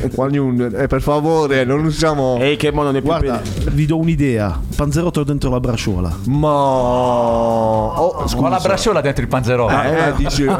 [0.78, 2.36] Eh, per favore, non usiamo.
[2.38, 3.40] Ehi, che mono ne più Guarda,
[3.72, 4.58] vi do un'idea.
[4.76, 6.14] Panzerotto dentro la braciola.
[6.26, 6.48] Ma.
[6.48, 9.72] Oh, Con la braciola dentro il panzerotto.
[9.82, 10.44] Eh, dici.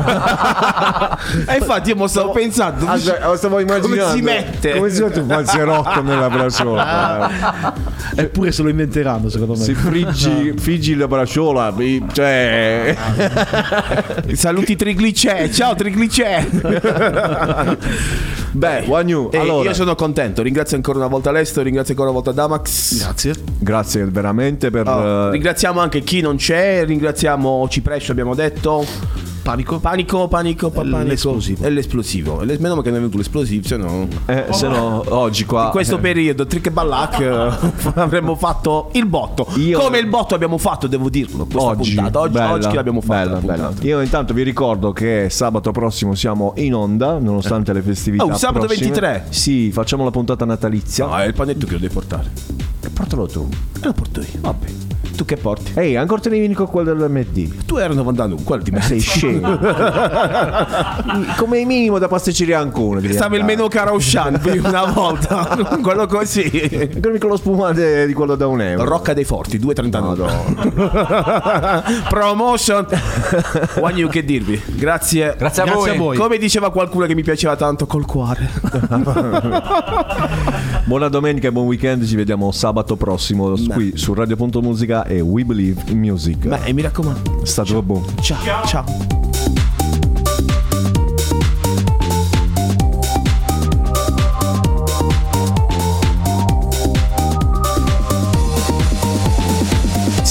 [1.47, 2.87] E infatti io mo stavo pensando.
[2.87, 4.73] Aspetta, stavo immaginando Come si mette?
[4.77, 7.31] come si mette un panzerotto nella braciola
[8.15, 9.59] Eppure se lo inventeranno, secondo me.
[9.62, 12.97] si friggi, friggi la braciola mi- cioè
[14.32, 15.48] Saluti triglicè.
[15.51, 16.47] Ciao triglicè.
[18.52, 20.43] beh Wagnu Ehi, allora Io sono contento.
[20.43, 21.62] Ringrazio ancora una volta Lesto.
[21.62, 22.98] Ringrazio ancora una volta Damax.
[22.98, 23.35] Grazie.
[23.59, 26.85] grazie veramente per Oh, eh, ringraziamo anche chi non c'è.
[26.85, 28.85] Ringraziamo Ciprescio, abbiamo detto.
[29.49, 29.79] Panico.
[29.79, 30.99] Panico, panico, pa- panico.
[31.09, 31.65] L'esplosivo.
[31.65, 32.43] È l'esplosivo.
[32.43, 34.07] E le- Meno male che non è venuto l'esplosivo, se no.
[34.27, 38.91] eh, se no oggi qua In questo eh, periodo, Trick e Ballac eh, avremmo fatto
[38.93, 39.47] il botto.
[39.57, 41.47] Io- Come il botto abbiamo fatto, devo dirlo.
[41.47, 42.20] Questa Oggi, puntata.
[42.20, 43.37] Oggi, bella, oggi che l'abbiamo fatta.
[43.37, 43.73] bella, bella.
[43.81, 48.25] Io intanto vi ricordo che sabato prossimo siamo in onda, nonostante le festività.
[48.25, 48.91] Oh, sabato prossime.
[48.91, 49.27] 23?
[49.31, 51.07] Sì, facciamo la puntata natalizia.
[51.07, 52.31] No, è il panetto che lo devi portare.
[52.83, 53.49] E portalo tu.
[53.81, 54.27] E lo porto io.
[54.41, 54.88] Vabbè.
[55.19, 55.73] Tu che porti?
[55.74, 57.65] Ehi, ancora te ne vieni con quello dell'MD.
[57.65, 58.81] Tu eri 91, quello di me.
[58.81, 59.59] Sei scemo.
[61.36, 63.01] Come minimo da pasticceria Ancona.
[63.01, 63.57] devi Stava il andare.
[63.57, 65.59] menù Caroscian una volta.
[65.82, 66.49] quello così.
[67.03, 68.85] Come con lo spumante di quello da un euro.
[68.85, 72.07] Rocca dei Forti, 2,39.
[72.09, 72.86] Promotion.
[73.81, 74.62] Wagnu, che dirvi?
[74.66, 75.35] Grazie.
[75.36, 75.90] Grazie a Grazie voi.
[75.90, 76.16] a voi.
[76.16, 78.49] Come diceva qualcuno che mi piaceva tanto, col cuore.
[80.85, 82.07] Buona domenica e buon weekend.
[82.07, 86.47] Ci vediamo sabato prossimo qui su Radio.musica e We Believe in Music.
[86.47, 87.43] Beh, mi raccomando.
[87.43, 88.07] È stato buono.
[88.21, 88.67] Ciao.
[88.67, 88.85] Ciao.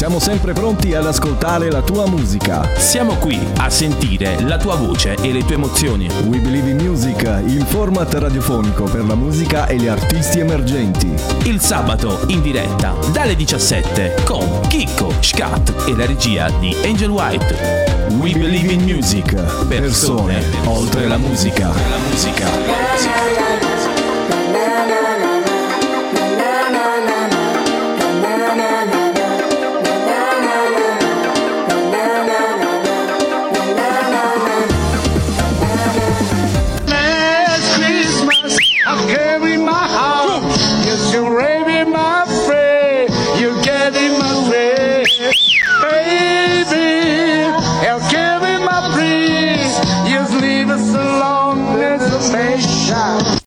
[0.08, 2.66] Siamo sempre pronti ad ascoltare la tua musica.
[2.78, 6.08] Siamo qui a sentire la tua voce e le tue emozioni.
[6.28, 11.14] We Believe in Music, il format radiofonico per la musica e gli artisti emergenti.
[11.44, 18.08] Il sabato in diretta dalle 17 con Chicco, Scat e la regia di Angel White.
[18.22, 19.34] We Believe in Music.
[19.68, 21.68] Persone oltre la musica.
[21.68, 22.48] La musica.
[22.48, 23.27] Last Christmas,